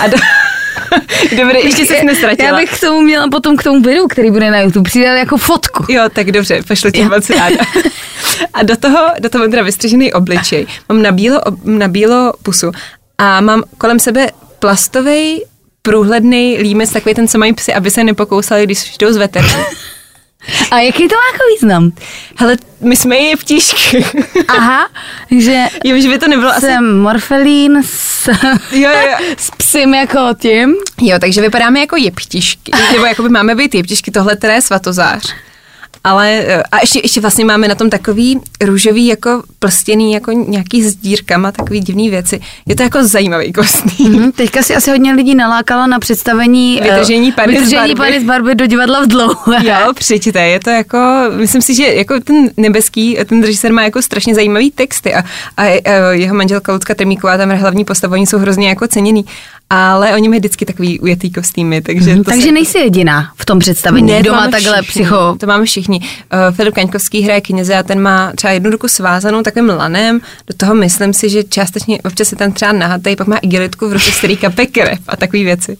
A 0.00 0.06
do... 0.08 0.16
Dobrý, 1.42 1.58
ještě 1.64 1.86
se 1.86 2.04
nestratila. 2.04 2.48
Já 2.48 2.56
bych 2.56 2.70
k 2.78 2.80
tomu 2.80 3.00
měla 3.00 3.28
potom 3.28 3.56
k 3.56 3.62
tomu 3.62 3.80
videu, 3.82 4.06
který 4.08 4.30
bude 4.30 4.50
na 4.50 4.60
YouTube, 4.60 4.88
přidal 4.90 5.16
jako 5.16 5.36
fotku. 5.36 5.84
Jo, 5.92 6.02
tak 6.12 6.32
dobře, 6.32 6.62
pošlu 6.68 6.90
ti 6.90 7.00
Jo. 7.00 7.08
moc 7.08 7.30
ráda. 7.30 7.56
A 8.54 8.62
do 8.62 8.76
toho, 8.76 8.98
do 9.20 9.28
toho 9.28 9.44
mám 9.44 9.50
teda 9.50 9.62
vystřižený 9.62 10.12
obličej. 10.12 10.66
Mám 10.88 11.02
na 11.02 11.12
bílo, 11.12 11.40
na 11.64 11.88
bílo 11.88 12.32
pusu 12.42 12.72
a 13.18 13.40
mám 13.40 13.62
kolem 13.78 13.98
sebe 13.98 14.30
plastový 14.58 15.42
průhledný 15.82 16.58
límec, 16.58 16.90
takový 16.90 17.14
ten, 17.14 17.28
co 17.28 17.38
mají 17.38 17.52
psy, 17.52 17.74
aby 17.74 17.90
se 17.90 18.04
nepokousali, 18.04 18.64
když 18.64 18.96
jdou 18.96 19.12
z 19.12 19.16
veteriny. 19.16 19.64
A 20.70 20.78
jaký 20.78 21.08
to 21.08 21.14
má 21.14 21.20
jako 21.32 21.44
význam? 21.54 21.92
Hele, 22.36 22.56
my 22.80 22.96
jsme 22.96 23.16
je 23.16 23.36
vtíšky. 23.36 24.04
Aha, 24.48 24.88
že 25.38 25.66
Jo, 25.84 26.00
že 26.00 26.08
by 26.08 26.18
to 26.18 26.28
nebylo 26.28 26.50
asi... 26.50 26.60
jsem 26.60 26.98
morfelín 27.00 27.82
s, 27.86 28.28
jo, 28.72 28.90
jo. 28.90 29.16
s 29.36 29.50
psím 29.50 29.94
jako 29.94 30.18
tím. 30.38 30.74
Jo, 31.00 31.18
takže 31.20 31.40
vypadáme 31.40 31.80
jako 31.80 31.96
jeptišky. 31.96 32.72
Nebo 32.92 33.04
jako 33.04 33.22
by 33.22 33.28
máme 33.28 33.54
být 33.54 33.74
jeptišky, 33.74 34.10
tohle 34.10 34.36
teda 34.36 34.54
je 34.54 34.62
svatozář. 34.62 35.34
Ale 36.04 36.30
eh, 36.30 36.62
a 36.62 36.80
ještě, 36.80 37.00
ještě 37.02 37.20
vlastně 37.20 37.44
máme 37.44 37.68
na 37.68 37.74
tom 37.74 37.90
takový 37.90 38.40
růžový 38.64 39.06
jako 39.06 39.42
plstěný 39.58 40.12
jako 40.12 40.32
nějaký 40.32 40.82
s 40.82 40.96
dírkama, 40.96 41.52
takový 41.52 41.80
divný 41.80 42.10
věci. 42.10 42.40
Je 42.66 42.76
to 42.76 42.82
jako 42.82 43.04
zajímavý 43.04 43.52
kostým. 43.52 44.12
Hm, 44.12 44.32
teďka 44.32 44.62
si 44.62 44.74
asi 44.76 44.90
hodně 44.90 45.12
lidí 45.12 45.34
nalákala 45.34 45.86
na 45.86 45.98
představení 45.98 46.80
eh, 46.82 46.84
Vytržení 46.84 47.32
Pany 47.32 47.52
z 47.52 47.58
vytržení 47.58 47.94
Barby. 47.94 47.94
Pany 47.94 48.20
z 48.20 48.24
Barby 48.24 48.54
do 48.54 48.66
divadla 48.66 49.02
v 49.02 49.06
dlouhé. 49.06 49.58
Jo, 49.62 49.92
přijďte, 49.94 50.40
je 50.40 50.60
to 50.60 50.70
jako, 50.70 50.98
myslím 51.36 51.62
si, 51.62 51.74
že 51.74 51.84
jako 51.86 52.20
ten 52.20 52.50
nebeský, 52.56 53.18
ten 53.26 53.42
režisér 53.42 53.72
má 53.72 53.82
jako 53.82 54.02
strašně 54.02 54.34
zajímavý 54.34 54.70
texty 54.70 55.14
a, 55.14 55.18
a, 55.56 55.62
a 55.62 56.12
jeho 56.12 56.34
manželka 56.34 56.72
Lucka 56.72 56.94
Termíková, 56.94 57.36
tam 57.36 57.50
hlavní 57.50 57.84
postava, 57.84 58.12
oni 58.12 58.26
jsou 58.26 58.38
hrozně 58.38 58.68
jako 58.68 58.88
ceněný, 58.88 59.24
ale 59.70 60.14
oni 60.14 60.28
mají 60.28 60.38
vždycky 60.38 60.64
takový 60.64 61.00
ujetý 61.00 61.30
kostýmy, 61.30 61.80
takže 61.82 62.16
to 62.16 62.24
Takže 62.24 62.46
se- 62.46 62.52
nejsi 62.52 62.78
jediná 62.78 63.32
v 63.36 63.44
tom 63.44 63.58
představení, 63.58 64.12
Ne, 64.12 64.20
kdo 64.20 64.30
to 64.30 64.36
má 64.36 64.48
takhle 64.48 64.82
všichni, 64.82 65.02
psycho... 65.02 65.36
To 65.40 65.46
máme 65.46 65.64
všichni. 65.64 66.00
Uh, 66.00 66.56
Filip 66.56 66.74
Kaňkovský 66.74 67.22
hraje 67.22 67.40
kněze 67.40 67.76
a 67.76 67.82
ten 67.82 68.00
má 68.02 68.32
třeba 68.36 68.52
jednu 68.52 68.70
ruku 68.70 68.88
svázanou 68.88 69.42
takovým 69.42 69.68
lanem. 69.68 70.20
Do 70.46 70.54
toho 70.56 70.74
myslím 70.74 71.12
si, 71.12 71.30
že 71.30 71.44
částečně 71.44 72.02
občas 72.02 72.32
je 72.32 72.38
tam 72.38 72.52
třeba 72.52 72.72
nahatý, 72.72 73.16
pak 73.16 73.26
má 73.26 73.36
igelitku 73.36 73.88
v 73.88 73.92
ruce, 73.92 74.12
z 74.12 74.18
který 74.18 74.36
kape 74.36 74.66
krev 74.66 74.98
a 75.08 75.16
takové 75.16 75.42
věci. 75.42 75.76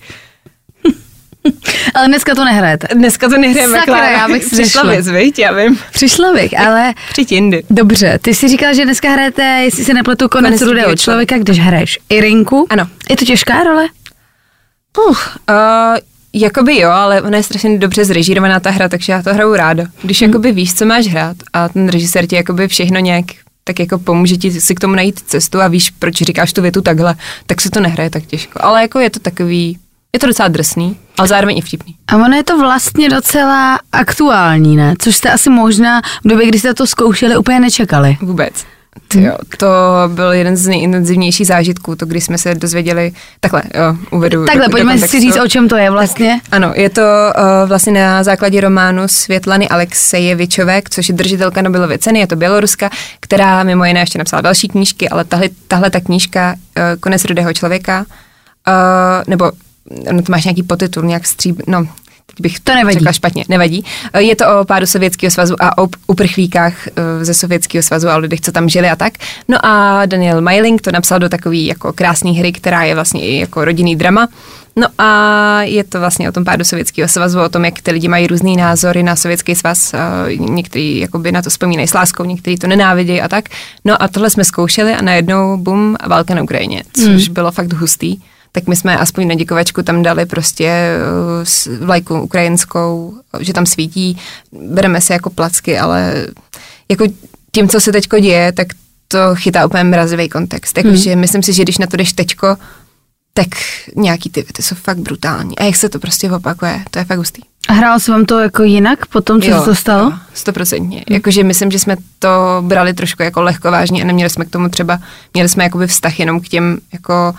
Ale 1.94 2.08
dneska 2.08 2.34
to 2.34 2.44
nehrajete. 2.44 2.86
Dneska 2.94 3.28
to 3.28 3.38
nehrajeme, 3.38 3.78
Sakra, 3.78 3.94
Klára. 3.94 4.10
já 4.10 4.28
bych 4.28 4.44
si 4.44 4.62
Přišla 4.62 4.82
věc, 4.90 5.08
viď? 5.08 5.38
Já 5.38 5.52
vím. 5.52 5.78
Přišla 5.92 6.32
bych, 6.32 6.58
ale 6.60 6.94
Přijď 7.10 7.32
jindy. 7.32 7.62
dobře. 7.70 8.18
Ty 8.22 8.34
jsi 8.34 8.48
říkala, 8.48 8.72
že 8.72 8.84
dneska 8.84 9.10
hrajete, 9.10 9.42
jestli 9.42 9.84
se 9.84 9.94
nepletu, 9.94 10.28
konec, 10.28 10.48
Konec 10.48 10.60
rudého 10.60 10.74
rudého 10.74 10.96
člověka, 10.96 11.38
když 11.38 11.58
hraješ 11.58 11.98
Irinku. 12.08 12.66
Ano. 12.70 12.86
Je 13.10 13.16
to 13.16 13.24
těžká 13.24 13.62
role? 13.64 13.88
Uh, 14.98 15.04
uh, 15.10 15.16
jakoby 16.32 16.78
jo, 16.78 16.90
ale 16.90 17.22
ona 17.22 17.36
je 17.36 17.42
strašně 17.42 17.78
dobře 17.78 18.04
zrežírovaná 18.04 18.60
ta 18.60 18.70
hra, 18.70 18.88
takže 18.88 19.12
já 19.12 19.22
to 19.22 19.34
hraju 19.34 19.54
ráda. 19.54 19.84
Když 20.02 20.20
Hmm. 20.20 20.30
jakoby 20.30 20.52
víš, 20.52 20.74
co 20.74 20.86
máš 20.86 21.06
hrát 21.06 21.36
a 21.52 21.68
ten 21.68 21.88
režisér 21.88 22.26
ti 22.26 22.36
jakoby 22.36 22.68
všechno 22.68 23.00
nějak 23.00 23.24
tak 23.64 23.78
jako 23.80 23.98
pomůže 23.98 24.36
ti 24.36 24.60
si 24.60 24.74
k 24.74 24.80
tomu 24.80 24.94
najít 24.94 25.20
cestu 25.20 25.60
a 25.60 25.68
víš, 25.68 25.90
proč 25.90 26.14
říkáš 26.16 26.52
tu 26.52 26.62
větu 26.62 26.80
takhle, 26.82 27.14
tak 27.46 27.60
se 27.60 27.70
to 27.70 27.80
nehraje 27.80 28.10
tak 28.10 28.26
těžko. 28.26 28.58
Ale 28.62 28.82
jako 28.82 28.98
je 28.98 29.10
to 29.10 29.20
takový, 29.20 29.78
je 30.12 30.20
to 30.20 30.26
docela 30.26 30.48
drsný, 30.48 30.96
ale 31.18 31.28
zároveň 31.28 31.58
i 31.58 31.60
vtipný. 31.60 31.94
A 32.08 32.16
ono 32.16 32.36
je 32.36 32.44
to 32.44 32.58
vlastně 32.58 33.08
docela 33.08 33.78
aktuální, 33.92 34.76
ne? 34.76 34.94
Což 34.98 35.16
jste 35.16 35.30
asi 35.30 35.50
možná 35.50 36.00
v 36.24 36.28
době, 36.28 36.46
kdy 36.46 36.58
jste 36.58 36.74
to 36.74 36.86
zkoušeli, 36.86 37.36
úplně 37.36 37.60
nečekali. 37.60 38.16
Vůbec. 38.20 38.54
Jo, 39.14 39.36
to 39.56 39.66
byl 40.08 40.32
jeden 40.32 40.56
z 40.56 40.66
nejintenzivnějších 40.66 41.46
zážitků, 41.46 41.96
to 41.96 42.06
když 42.06 42.24
jsme 42.24 42.38
se 42.38 42.54
dozvěděli, 42.54 43.12
takhle, 43.40 43.62
jo, 43.74 43.96
uvedu 44.10 44.44
Takhle, 44.44 44.66
do, 44.66 44.70
pojďme 44.70 44.98
do 44.98 45.08
si 45.08 45.20
říct, 45.20 45.36
o 45.36 45.48
čem 45.48 45.68
to 45.68 45.76
je 45.76 45.90
vlastně. 45.90 46.40
Ano, 46.52 46.72
je 46.74 46.90
to 46.90 47.02
uh, 47.02 47.68
vlastně 47.68 47.92
na 47.92 48.22
základě 48.22 48.60
románu 48.60 49.08
Světlany 49.08 49.68
Aleksejevičové, 49.68 50.82
což 50.90 51.08
je 51.08 51.14
držitelka 51.14 51.62
Nobelovy 51.62 51.98
ceny, 51.98 52.18
je 52.18 52.26
to 52.26 52.36
Běloruska, 52.36 52.90
která 53.20 53.62
mimo 53.62 53.84
jiné 53.84 54.00
ještě 54.00 54.18
napsala 54.18 54.40
další 54.40 54.68
knížky, 54.68 55.08
ale 55.08 55.24
tahle, 55.24 55.48
tahle 55.68 55.90
ta 55.90 56.00
knížka 56.00 56.54
uh, 56.54 56.82
Konec 57.00 57.24
rudého 57.24 57.52
člověka, 57.52 57.98
uh, 57.98 58.04
nebo 59.26 59.52
no 60.12 60.22
to 60.22 60.32
máš 60.32 60.44
nějaký 60.44 60.62
podtitul, 60.62 61.02
nějak 61.04 61.26
stříb, 61.26 61.62
no, 61.66 61.82
teď 62.26 62.40
bych 62.40 62.60
To 62.60 62.74
nevadí. 62.74 62.98
řekla 62.98 63.12
špatně, 63.12 63.44
nevadí. 63.48 63.84
Uh, 64.14 64.20
Je 64.20 64.36
to 64.36 64.44
o 64.60 64.64
pádu 64.64 64.86
Sovětského 64.86 65.30
svazu 65.30 65.54
a 65.60 65.78
o 65.78 65.88
uprchlíkách 66.06 66.74
uh, 66.88 67.24
ze 67.24 67.34
Sovětského 67.34 67.82
svazu 67.82 68.08
a 68.08 68.16
o 68.16 68.18
lidech, 68.18 68.40
co 68.40 68.52
tam 68.52 68.68
žili 68.68 68.90
a 68.90 68.96
tak. 68.96 69.12
No 69.48 69.66
a 69.66 70.06
Daniel 70.06 70.40
Meiling 70.40 70.80
to 70.82 70.92
napsal 70.92 71.18
do 71.18 71.28
takový 71.28 71.66
jako 71.66 71.92
krásný 71.92 72.38
hry, 72.38 72.52
která 72.52 72.82
je 72.82 72.94
vlastně 72.94 73.20
i 73.20 73.38
jako 73.40 73.64
rodinný 73.64 73.96
drama. 73.96 74.28
No 74.76 74.86
a 74.98 75.62
je 75.62 75.84
to 75.84 76.00
vlastně 76.00 76.28
o 76.28 76.32
tom 76.32 76.44
pádu 76.44 76.64
Sovětského 76.64 77.08
svazu, 77.08 77.40
o 77.40 77.48
tom, 77.48 77.64
jak 77.64 77.80
ty 77.82 77.90
lidi 77.90 78.08
mají 78.08 78.26
různý 78.26 78.56
názory 78.56 79.02
na 79.02 79.16
Sovětský 79.16 79.54
svaz. 79.54 79.94
Uh, 80.38 80.50
někteří 80.50 80.98
jakoby 80.98 81.32
na 81.32 81.42
to 81.42 81.50
vzpomínají 81.50 81.88
s 81.88 81.94
láskou, 81.94 82.24
někteří 82.24 82.56
to 82.56 82.66
nenávidějí 82.66 83.20
a 83.22 83.28
tak. 83.28 83.44
No 83.84 84.02
a 84.02 84.08
tohle 84.08 84.30
jsme 84.30 84.44
zkoušeli 84.44 84.92
a 84.94 85.02
najednou 85.02 85.56
bum, 85.56 85.96
válka 86.06 86.34
na 86.34 86.42
Ukrajině, 86.42 86.82
což 86.92 87.28
bylo 87.28 87.50
fakt 87.52 87.72
hustý. 87.72 88.16
Tak 88.52 88.66
my 88.66 88.76
jsme 88.76 88.98
aspoň 88.98 89.28
na 89.28 89.34
děkovačku 89.34 89.82
tam 89.82 90.02
dali 90.02 90.26
prostě 90.26 90.72
s- 91.42 91.78
vlajku 91.84 92.20
ukrajinskou, 92.20 93.14
že 93.40 93.52
tam 93.52 93.66
svítí, 93.66 94.18
bereme 94.52 95.00
si 95.00 95.12
jako 95.12 95.30
placky, 95.30 95.78
ale 95.78 96.26
jako 96.88 97.04
tím, 97.52 97.68
co 97.68 97.80
se 97.80 97.92
teďko 97.92 98.18
děje, 98.18 98.52
tak 98.52 98.66
to 99.08 99.18
chytá 99.34 99.66
úplně 99.66 99.84
mrazivý 99.84 100.28
kontext. 100.28 100.74
Takže 100.74 101.16
myslím 101.16 101.42
si, 101.42 101.52
že 101.52 101.62
když 101.62 101.78
na 101.78 101.86
to 101.86 101.96
jdeš 101.96 102.12
teďko, 102.12 102.56
tak 103.34 103.46
nějaký 103.96 104.30
ty 104.30 104.42
věty 104.42 104.62
jsou 104.62 104.74
fakt 104.74 104.98
brutální. 104.98 105.58
A 105.58 105.64
jak 105.64 105.76
se 105.76 105.88
to 105.88 105.98
prostě 105.98 106.30
opakuje, 106.30 106.80
to 106.90 106.98
je 106.98 107.04
fakt 107.04 107.18
hustý. 107.18 107.42
A 107.68 107.72
hrál 107.72 108.00
se 108.00 108.12
vám 108.12 108.24
to 108.24 108.38
jako 108.38 108.62
jinak 108.62 109.06
po 109.06 109.20
tom, 109.20 109.42
co 109.42 109.48
se 109.58 109.64
to 109.64 109.74
stalo? 109.74 110.10
jo, 110.10 110.16
Stoprocentně. 110.34 111.04
Jakože 111.10 111.44
myslím, 111.44 111.70
že 111.70 111.78
jsme 111.78 111.96
to 112.18 112.28
brali 112.66 112.94
trošku 112.94 113.22
jako 113.22 113.42
lehkovážně 113.42 114.02
a 114.02 114.06
neměli 114.06 114.30
jsme 114.30 114.44
k 114.44 114.50
tomu 114.50 114.68
třeba, 114.68 114.98
měli 115.34 115.48
jsme 115.48 115.64
jakoby 115.64 115.86
vztah 115.86 116.20
jenom 116.20 116.40
k 116.40 116.48
těm 116.48 116.78
jako 116.92 117.34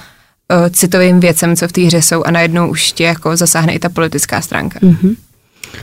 uh, 0.51 0.69
citovým 0.69 1.19
věcem, 1.19 1.55
co 1.55 1.67
v 1.67 1.71
té 1.71 1.81
hře 1.81 2.01
jsou 2.01 2.23
a 2.23 2.31
najednou 2.31 2.69
už 2.69 2.91
tě 2.91 3.03
jako 3.03 3.37
zasáhne 3.37 3.73
i 3.73 3.79
ta 3.79 3.89
politická 3.89 4.41
stránka. 4.41 4.79
Mhm. 4.81 5.15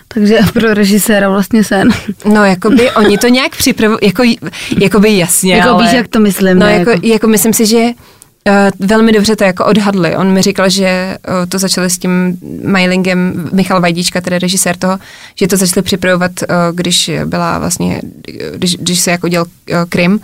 Takže 0.09 0.39
pro 0.53 0.75
režiséra 0.75 1.29
vlastně 1.29 1.65
sen. 1.65 1.89
No, 2.25 2.45
jakoby 2.45 2.91
oni 2.91 3.19
to 3.19 3.29
nějak 3.29 3.57
připravují, 3.57 3.99
jako, 4.03 4.23
jakoby 4.81 5.17
jasně, 5.19 5.55
Jako 5.57 5.69
ale... 5.69 5.85
víš, 5.85 5.93
jak 5.93 6.09
to 6.09 6.21
myslím, 6.21 6.59
No, 6.59 6.67
ne? 6.67 6.73
jako, 6.73 6.91
Jako- 6.91 6.91
jako... 6.91 7.07
jako 7.07 7.27
myslím 7.29 7.53
si, 7.53 7.67
že 7.67 7.85
Uh, 8.49 8.87
velmi 8.87 9.13
dobře 9.13 9.37
to 9.37 9.45
jako 9.45 9.65
odhadli. 9.65 10.17
On 10.17 10.33
mi 10.33 10.43
říkal, 10.43 10.69
že 10.71 11.17
uh, 11.29 11.35
to 11.49 11.59
začali 11.59 11.91
s 11.91 11.99
tím 11.99 12.39
mailingem 12.65 13.49
Michal 13.53 13.81
Vajdíčka, 13.81 14.21
tedy 14.21 14.39
režisér 14.39 14.77
toho, 14.77 14.99
že 15.35 15.47
to 15.49 15.57
začali 15.57 15.83
připravovat, 15.83 16.31
uh, 16.43 16.57
když 16.73 17.11
byla 17.25 17.59
vlastně, 17.59 18.01
když, 18.55 18.77
když 18.77 19.01
se 19.01 19.11
jako 19.11 19.29
dělal 19.29 19.47
uh, 19.47 19.77
Krym, 19.89 20.21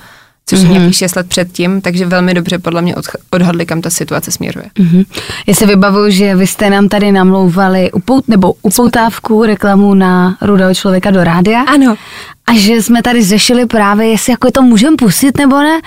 což 0.46 0.58
mm-hmm. 0.58 0.66
je 0.66 0.72
nějakých 0.72 0.96
šest 0.96 1.16
let 1.16 1.28
předtím, 1.28 1.80
takže 1.80 2.06
velmi 2.06 2.34
dobře 2.34 2.58
podle 2.58 2.82
mě 2.82 2.96
od, 2.96 3.04
odhadli, 3.30 3.66
kam 3.66 3.80
ta 3.80 3.90
situace 3.90 4.30
směruje. 4.30 4.66
Mm-hmm. 4.78 5.04
Já 5.46 5.54
si 5.54 5.66
vybavuju, 5.66 6.10
že 6.10 6.36
vy 6.36 6.46
jste 6.46 6.70
nám 6.70 6.88
tady 6.88 7.12
namlouvali 7.12 7.92
upout, 7.92 8.28
nebo 8.28 8.54
upoutávku 8.62 9.44
reklamu 9.44 9.94
na 9.94 10.36
rudého 10.42 10.74
člověka 10.74 11.10
do 11.10 11.24
rádia. 11.24 11.60
Ano. 11.62 11.96
A 12.46 12.54
že 12.54 12.82
jsme 12.82 13.02
tady 13.02 13.24
řešili 13.24 13.66
právě, 13.66 14.08
jestli 14.08 14.30
jako 14.30 14.50
to 14.50 14.62
můžeme 14.62 14.96
pustit 14.96 15.38
nebo 15.38 15.56
ne, 15.62 15.80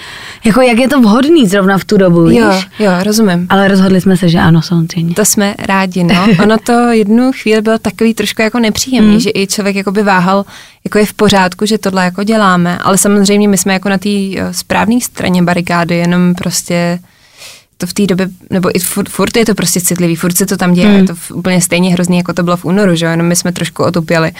jako 0.44 0.62
jak 0.62 0.78
je 0.78 0.90
to 0.90 1.02
vhodný 1.02 1.48
zrovna 1.48 1.78
v 1.78 1.86
tu 1.86 1.98
dobu, 1.98 2.26
víš? 2.26 2.40
Jo, 2.40 2.62
jo, 2.80 2.92
rozumím. 3.04 3.48
Ale 3.50 3.68
rozhodli 3.68 4.02
jsme 4.02 4.18
se, 4.18 4.30
že 4.30 4.40
ano, 4.40 4.62
samozřejmě. 4.62 5.16
To 5.16 5.26
jsme 5.26 5.56
rádi, 5.60 6.04
no. 6.04 6.28
Ono 6.44 6.58
to 6.58 6.72
jednu 6.74 7.32
chvíli 7.42 7.62
bylo 7.62 7.78
takový 7.78 8.14
trošku 8.14 8.42
jako 8.42 8.60
nepříjemný, 8.60 9.14
mm. 9.14 9.20
že 9.20 9.30
i 9.36 9.48
člověk 9.48 9.76
jako 9.76 9.92
by 9.92 10.04
váhal, 10.04 10.46
jako 10.84 10.98
je 10.98 11.06
v 11.06 11.14
pořádku, 11.14 11.66
že 11.66 11.78
tohle 11.78 12.04
jako 12.04 12.24
děláme, 12.24 12.78
ale 12.78 12.98
samozřejmě 12.98 13.48
my 13.48 13.58
jsme 13.58 13.74
jako 13.74 13.90
na 13.90 13.98
té 13.98 14.10
eh, 14.10 14.54
správné 14.54 15.02
straně 15.02 15.44
barikády, 15.44 15.96
jenom 15.96 16.36
prostě 16.36 17.00
to 17.78 17.88
v 17.88 17.94
té 17.94 18.06
době, 18.06 18.30
nebo 18.50 18.78
i 18.78 18.80
furt, 18.80 19.10
furt 19.10 19.38
je 19.38 19.46
to 19.46 19.56
prostě 19.56 19.82
citlivý, 19.82 20.16
furt 20.16 20.38
se 20.38 20.46
to 20.46 20.58
tam 20.58 20.74
děje, 20.74 20.88
mm. 20.88 20.96
je 20.96 21.04
to 21.04 21.14
úplně 21.34 21.62
stejně 21.62 21.94
hrozný, 21.94 22.18
jako 22.18 22.34
to 22.34 22.44
bylo 22.44 22.58
v 22.58 22.66
únoru, 22.66 22.96
že 22.96 23.06
jo, 23.06 23.12
jenom 23.12 23.28
my 23.28 23.36
jsme 23.36 23.52
trošku 23.52 23.84
otupěli 23.84 24.32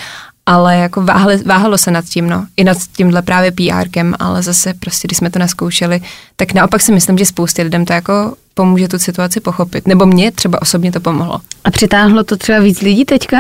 ale 0.48 0.78
jako 0.78 1.02
váhali, 1.02 1.38
váhalo 1.38 1.78
se 1.78 1.92
nad 1.92 2.06
tím, 2.06 2.30
no, 2.30 2.46
i 2.58 2.64
nad 2.64 2.78
tímhle 2.96 3.22
právě 3.22 3.52
PRkem, 3.52 4.16
ale 4.20 4.44
zase 4.44 4.74
prostě, 4.74 5.08
když 5.08 5.18
jsme 5.18 5.30
to 5.30 5.40
naskoušeli, 5.40 6.02
tak 6.36 6.54
naopak 6.54 6.82
si 6.82 6.92
myslím, 6.92 7.18
že 7.18 7.26
spoustě 7.26 7.64
lidem 7.64 7.86
to 7.86 7.94
jako 7.94 8.36
pomůže 8.54 8.88
tu 8.88 9.00
situaci 9.00 9.40
pochopit, 9.40 9.88
nebo 9.88 10.06
mě 10.06 10.32
třeba 10.32 10.62
osobně 10.62 10.92
to 10.92 11.00
pomohlo. 11.00 11.42
A 11.64 11.72
přitáhlo 11.72 12.24
to 12.24 12.38
třeba 12.38 12.60
víc 12.60 12.82
lidí 12.82 13.06
teďka? 13.06 13.38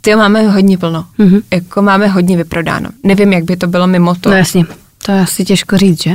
Ty 0.00 0.16
máme 0.16 0.48
hodně 0.48 0.78
plno, 0.78 1.06
mm-hmm. 1.18 1.42
jako 1.50 1.82
máme 1.82 2.06
hodně 2.06 2.36
vyprodáno. 2.36 2.90
Nevím, 3.02 3.32
jak 3.32 3.44
by 3.44 3.56
to 3.56 3.66
bylo 3.66 3.86
mimo 3.86 4.14
to. 4.14 4.30
No 4.30 4.36
jasně, 4.36 4.64
to 5.06 5.12
je 5.12 5.20
asi 5.20 5.44
těžko 5.44 5.78
říct, 5.78 6.02
že? 6.02 6.14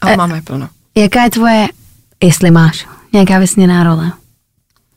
Ale 0.00 0.12
e, 0.12 0.16
máme 0.16 0.42
plno. 0.42 0.68
Jaká 0.94 1.22
je 1.22 1.30
tvoje, 1.30 1.68
jestli 2.24 2.50
máš, 2.50 2.86
nějaká 3.12 3.38
vysněná 3.38 3.84
role? 3.84 4.12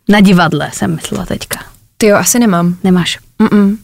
Na 0.09 0.21
divadle 0.21 0.71
jsem 0.73 0.95
myslela 0.95 1.25
teďka. 1.25 1.59
Ty 1.97 2.07
jo, 2.07 2.17
asi 2.17 2.39
nemám. 2.39 2.75
Nemáš? 2.83 3.19
Mm-mm. 3.39 3.77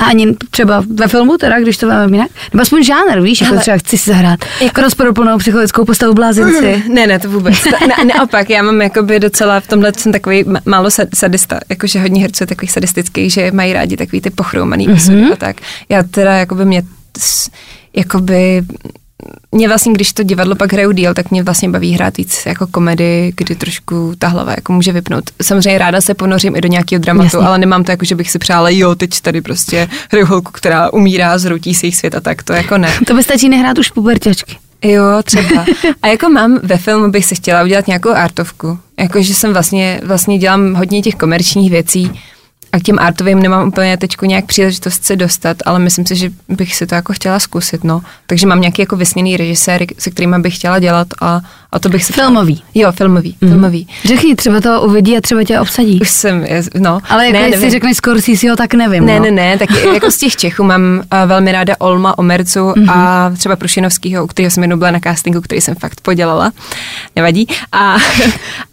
A 0.00 0.04
ani 0.04 0.36
třeba 0.50 0.84
ve 0.94 1.08
filmu 1.08 1.36
teda, 1.36 1.60
když 1.60 1.76
to 1.76 1.86
máme 1.86 2.16
jinak? 2.16 2.30
Nebo 2.52 2.62
aspoň 2.62 2.84
žánr, 2.84 3.20
víš, 3.20 3.40
jako 3.40 3.56
třeba 3.56 3.76
chci 3.76 3.98
si 3.98 4.10
zahrát 4.10 4.40
jako 4.60 4.80
rozporuplnou 4.80 5.38
psychologickou 5.38 5.84
postavu 5.84 6.14
blázinci. 6.14 6.82
Ne, 6.88 7.06
ne, 7.06 7.18
to 7.18 7.30
vůbec. 7.30 7.64
Ne, 7.80 8.04
naopak, 8.14 8.50
já 8.50 8.62
mám 8.62 8.82
jakoby 8.82 9.20
docela 9.20 9.60
v 9.60 9.66
tomhle 9.66 9.92
jsem 9.96 10.12
takový 10.12 10.44
málo 10.64 10.88
sadista, 11.14 11.60
jakože 11.68 12.00
hodně 12.00 12.22
herců 12.22 12.42
je 12.42 12.46
takových 12.46 12.72
sadistických, 12.72 13.32
že 13.32 13.52
mají 13.52 13.72
rádi 13.72 13.96
takový 13.96 14.20
ty 14.20 14.30
pochroumaný 14.30 14.88
mm-hmm. 14.88 15.32
a 15.32 15.36
tak. 15.36 15.56
Já 15.88 16.02
teda 16.02 16.32
jakoby 16.32 16.64
mě 16.64 16.82
jakoby 17.96 18.62
mě 19.52 19.68
vlastně, 19.68 19.92
když 19.92 20.12
to 20.12 20.22
divadlo 20.22 20.54
pak 20.54 20.72
hraju 20.72 20.92
díl, 20.92 21.14
tak 21.14 21.30
mě 21.30 21.42
vlastně 21.42 21.68
baví 21.68 21.92
hrát 21.92 22.16
víc 22.16 22.46
jako 22.46 22.66
komedy, 22.66 23.32
kdy 23.36 23.54
trošku 23.54 24.14
ta 24.18 24.28
hlava 24.28 24.52
jako 24.52 24.72
může 24.72 24.92
vypnout. 24.92 25.24
Samozřejmě 25.42 25.78
ráda 25.78 26.00
se 26.00 26.14
ponořím 26.14 26.56
i 26.56 26.60
do 26.60 26.68
nějakého 26.68 27.00
dramatu, 27.00 27.36
Jasně. 27.36 27.48
ale 27.48 27.58
nemám 27.58 27.84
to 27.84 27.90
jako, 27.90 28.04
že 28.04 28.14
bych 28.14 28.30
si 28.30 28.38
přála, 28.38 28.70
jo, 28.70 28.94
teď 28.94 29.20
tady 29.20 29.40
prostě 29.40 29.88
hraju 30.10 30.26
holku, 30.26 30.52
která 30.52 30.92
umírá, 30.92 31.38
zroutí 31.38 31.74
si 31.74 31.86
jich 31.86 31.96
svět 31.96 32.14
a 32.14 32.20
tak, 32.20 32.42
to 32.42 32.52
jako 32.52 32.78
ne. 32.78 32.92
To 33.06 33.14
by 33.14 33.22
stačí 33.22 33.48
nehrát 33.48 33.78
už 33.78 33.90
pubertěčky. 33.90 34.56
Jo, 34.84 35.04
třeba. 35.24 35.66
A 36.02 36.06
jako 36.08 36.28
mám 36.28 36.58
ve 36.62 36.76
filmu 36.76 37.10
bych 37.10 37.24
si 37.24 37.34
chtěla 37.34 37.62
udělat 37.62 37.86
nějakou 37.86 38.10
artovku. 38.10 38.78
Jakože 38.98 39.34
jsem 39.34 39.52
vlastně, 39.52 40.00
vlastně 40.04 40.38
dělám 40.38 40.74
hodně 40.74 41.02
těch 41.02 41.14
komerčních 41.14 41.70
věcí, 41.70 42.12
a 42.72 42.78
k 42.78 42.82
těm 42.82 42.98
artovým 42.98 43.42
nemám 43.42 43.68
úplně 43.68 43.96
teď 43.96 44.16
nějak 44.22 44.44
příležitost 44.44 45.04
se 45.04 45.16
dostat, 45.16 45.56
ale 45.66 45.78
myslím 45.78 46.06
si, 46.06 46.16
že 46.16 46.30
bych 46.48 46.76
si 46.76 46.86
to 46.86 46.94
jako 46.94 47.12
chtěla 47.12 47.38
zkusit, 47.38 47.84
no. 47.84 48.02
Takže 48.26 48.46
mám 48.46 48.60
nějaký 48.60 48.82
jako 48.82 48.96
vysněný 48.96 49.36
režisér, 49.36 49.84
se 49.98 50.10
kterými 50.10 50.38
bych 50.38 50.56
chtěla 50.56 50.78
dělat 50.78 51.08
a, 51.20 51.40
a 51.72 51.78
to 51.78 51.88
bych 51.88 52.04
si... 52.04 52.12
Filmový. 52.12 52.54
Chtěla. 52.54 52.70
Jo, 52.74 52.92
filmový, 52.92 53.36
mm. 53.40 53.48
filmový. 53.48 53.88
Řekni, 54.04 54.36
třeba 54.36 54.60
to 54.60 54.82
uvidí 54.82 55.16
a 55.16 55.20
třeba 55.20 55.44
tě 55.44 55.60
obsadí. 55.60 56.00
Už 56.00 56.10
jsem, 56.10 56.46
no. 56.78 57.00
Ale 57.08 57.26
jako 57.26 57.38
ne, 57.38 57.48
jestli 57.48 57.70
řekneš 57.70 57.96
Scorsese, 57.96 58.46
tak 58.56 58.74
nevím, 58.74 59.06
Ne, 59.06 59.18
no. 59.18 59.24
ne, 59.24 59.30
ne, 59.30 59.58
tak 59.58 59.70
jako 59.94 60.10
z 60.10 60.16
těch 60.16 60.36
Čechů 60.36 60.64
mám 60.64 60.82
uh, 60.82 61.28
velmi 61.28 61.52
ráda 61.52 61.74
Olma 61.78 62.18
Omercu 62.18 62.58
mm-hmm. 62.58 62.90
a 62.90 63.30
třeba 63.38 63.56
Prušinovskýho, 63.56 64.24
u 64.24 64.26
kterého 64.26 64.50
jsem 64.50 64.62
jenom 64.62 64.78
byla 64.78 64.90
na 64.90 65.00
castingu, 65.00 65.40
který 65.40 65.60
jsem 65.60 65.74
fakt 65.74 66.00
podělala. 66.00 66.52
Nevadí. 67.16 67.46
A, 67.72 67.96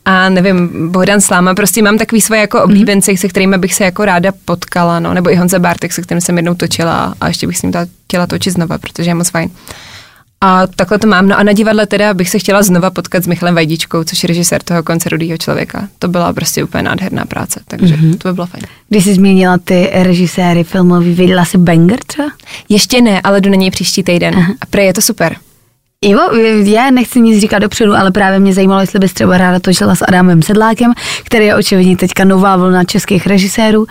a 0.10 0.30
nevím, 0.30 0.92
Bohdan 0.92 1.22
Sláma, 1.22 1.56
prostě 1.56 1.82
mám 1.82 1.98
takový 1.98 2.22
svoje 2.22 2.42
jako 2.42 2.64
oblíbence, 2.64 3.12
mm-hmm. 3.12 3.20
se 3.20 3.28
kterými 3.28 3.58
bych 3.58 3.74
se 3.74 3.84
jako 3.84 4.06
ráda 4.06 4.32
potkala, 4.46 5.00
no, 5.00 5.14
nebo 5.14 5.32
i 5.32 5.36
Honza 5.36 5.60
Bartek, 5.60 5.94
se 5.94 6.02
kterým 6.02 6.22
jsem 6.22 6.38
jednou 6.38 6.56
točila 6.56 7.16
a 7.22 7.28
ještě 7.28 7.48
bych 7.48 7.58
s 7.58 7.62
ním 7.62 7.74
chtěla 8.06 8.28
točit 8.28 8.54
znova, 8.54 8.78
protože 8.78 9.10
je 9.10 9.16
moc 9.16 9.30
fajn. 9.30 9.50
A 10.42 10.68
takhle 10.68 11.00
to 11.00 11.08
mám. 11.08 11.28
No 11.28 11.40
a 11.40 11.44
na 11.44 11.54
divadle 11.54 11.86
teda 11.86 12.14
bych 12.14 12.30
se 12.30 12.40
chtěla 12.40 12.64
znova 12.64 12.90
potkat 12.90 13.24
s 13.24 13.28
Michalem 13.28 13.56
Vajdičkou, 13.56 14.04
což 14.04 14.24
je 14.24 14.28
režisér 14.28 14.64
toho 14.64 14.84
konce 14.84 15.10
Rudýho 15.10 15.38
člověka. 15.38 15.88
To 16.00 16.08
byla 16.08 16.34
prostě 16.34 16.64
úplně 16.64 16.84
nádherná 16.84 17.26
práce, 17.26 17.60
takže 17.68 17.96
mm-hmm. 17.96 18.18
to 18.18 18.28
by 18.28 18.34
bylo 18.34 18.48
fajn. 18.48 18.64
Když 18.90 19.04
jsi 19.04 19.14
zmínila 19.14 19.58
ty 19.58 19.90
režiséry 19.94 20.64
filmový, 20.64 21.14
viděla 21.14 21.46
jsi 21.46 21.58
Banger 21.58 22.00
třeba? 22.08 22.30
Ještě 22.70 23.02
ne, 23.02 23.22
ale 23.22 23.42
jdu 23.42 23.50
na 23.50 23.56
něj 23.56 23.72
příští 23.72 24.04
týden. 24.04 24.36
Aha. 24.38 24.54
A 24.62 24.66
pre 24.66 24.84
je 24.84 24.94
to 24.94 25.02
super. 25.02 25.36
Jo, 26.06 26.20
já 26.64 26.92
nechci 26.92 27.22
nic 27.22 27.42
říkat 27.42 27.60
dopředu, 27.60 27.94
ale 27.94 28.12
právě 28.12 28.40
mě 28.40 28.54
zajímalo, 28.54 28.82
jestli 28.82 29.00
bys 29.00 29.14
třeba 29.14 29.38
ráda 29.38 29.60
točila 29.60 29.96
s 29.96 30.06
Adamem 30.08 30.42
Sedlákem, 30.42 30.94
který 31.24 31.46
je 31.46 31.56
očividně 31.56 31.98
teďka 31.98 32.26
nová 32.26 32.58
vlna 32.58 32.84
českých 32.84 33.28
režisérů. 33.28 33.86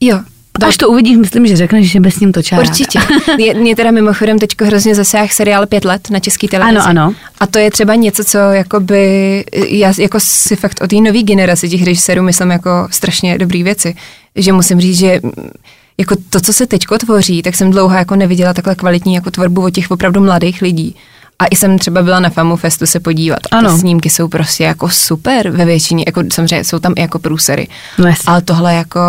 Jo, 0.00 0.20
to 0.60 0.66
Až 0.66 0.76
to 0.76 0.88
uvidíš, 0.88 1.16
myslím, 1.16 1.46
že 1.46 1.56
řekneš, 1.56 1.90
že 1.90 2.00
bez 2.00 2.20
ním 2.20 2.32
točá. 2.32 2.58
Určitě. 2.58 3.00
Mě, 3.36 3.54
mě 3.54 3.76
teda 3.76 3.90
mimochodem 3.90 4.38
teď 4.38 4.50
hrozně 4.60 4.94
zasáh 4.94 5.32
seriál 5.32 5.66
Pět 5.66 5.84
let 5.84 6.10
na 6.10 6.20
český 6.20 6.48
televizi. 6.48 6.78
Ano, 6.78 6.88
ano. 6.88 7.14
A 7.40 7.46
to 7.46 7.58
je 7.58 7.70
třeba 7.70 7.94
něco, 7.94 8.24
co 8.24 8.38
jakoby, 8.38 9.44
já 9.68 9.92
jako 9.98 10.20
si 10.20 10.56
fakt 10.56 10.80
o 10.82 10.86
té 10.86 10.96
nové 10.96 11.22
generaci 11.22 11.68
těch 11.68 11.84
režisérů 11.84 12.22
myslím 12.22 12.50
jako 12.50 12.88
strašně 12.90 13.38
dobrý 13.38 13.62
věci. 13.62 13.94
Že 14.36 14.52
musím 14.52 14.80
říct, 14.80 14.98
že 14.98 15.20
jako 15.98 16.16
to, 16.30 16.40
co 16.40 16.52
se 16.52 16.66
teďko 16.66 16.98
tvoří, 16.98 17.42
tak 17.42 17.54
jsem 17.54 17.70
dlouho 17.70 17.94
jako 17.94 18.16
neviděla 18.16 18.54
takhle 18.54 18.74
kvalitní 18.74 19.14
jako 19.14 19.30
tvorbu 19.30 19.62
od 19.62 19.70
těch 19.70 19.90
opravdu 19.90 20.20
mladých 20.20 20.62
lidí. 20.62 20.96
A 21.42 21.46
i 21.50 21.56
jsem 21.56 21.78
třeba 21.78 22.02
byla 22.02 22.20
na 22.20 22.30
Famu 22.30 22.56
Festu 22.56 22.86
se 22.86 23.00
podívat. 23.00 23.38
Ano. 23.50 23.70
A 23.70 23.72
ty 23.72 23.78
snímky 23.78 24.10
jsou 24.10 24.28
prostě 24.28 24.64
jako 24.64 24.90
super 24.90 25.50
ve 25.50 25.64
většině, 25.64 26.04
jako 26.06 26.22
samozřejmě 26.32 26.64
jsou 26.64 26.78
tam 26.78 26.92
i 26.96 27.00
jako 27.00 27.18
průsery. 27.18 27.68
No 27.98 28.14
ale 28.26 28.42
tohle 28.42 28.74
jako 28.74 29.00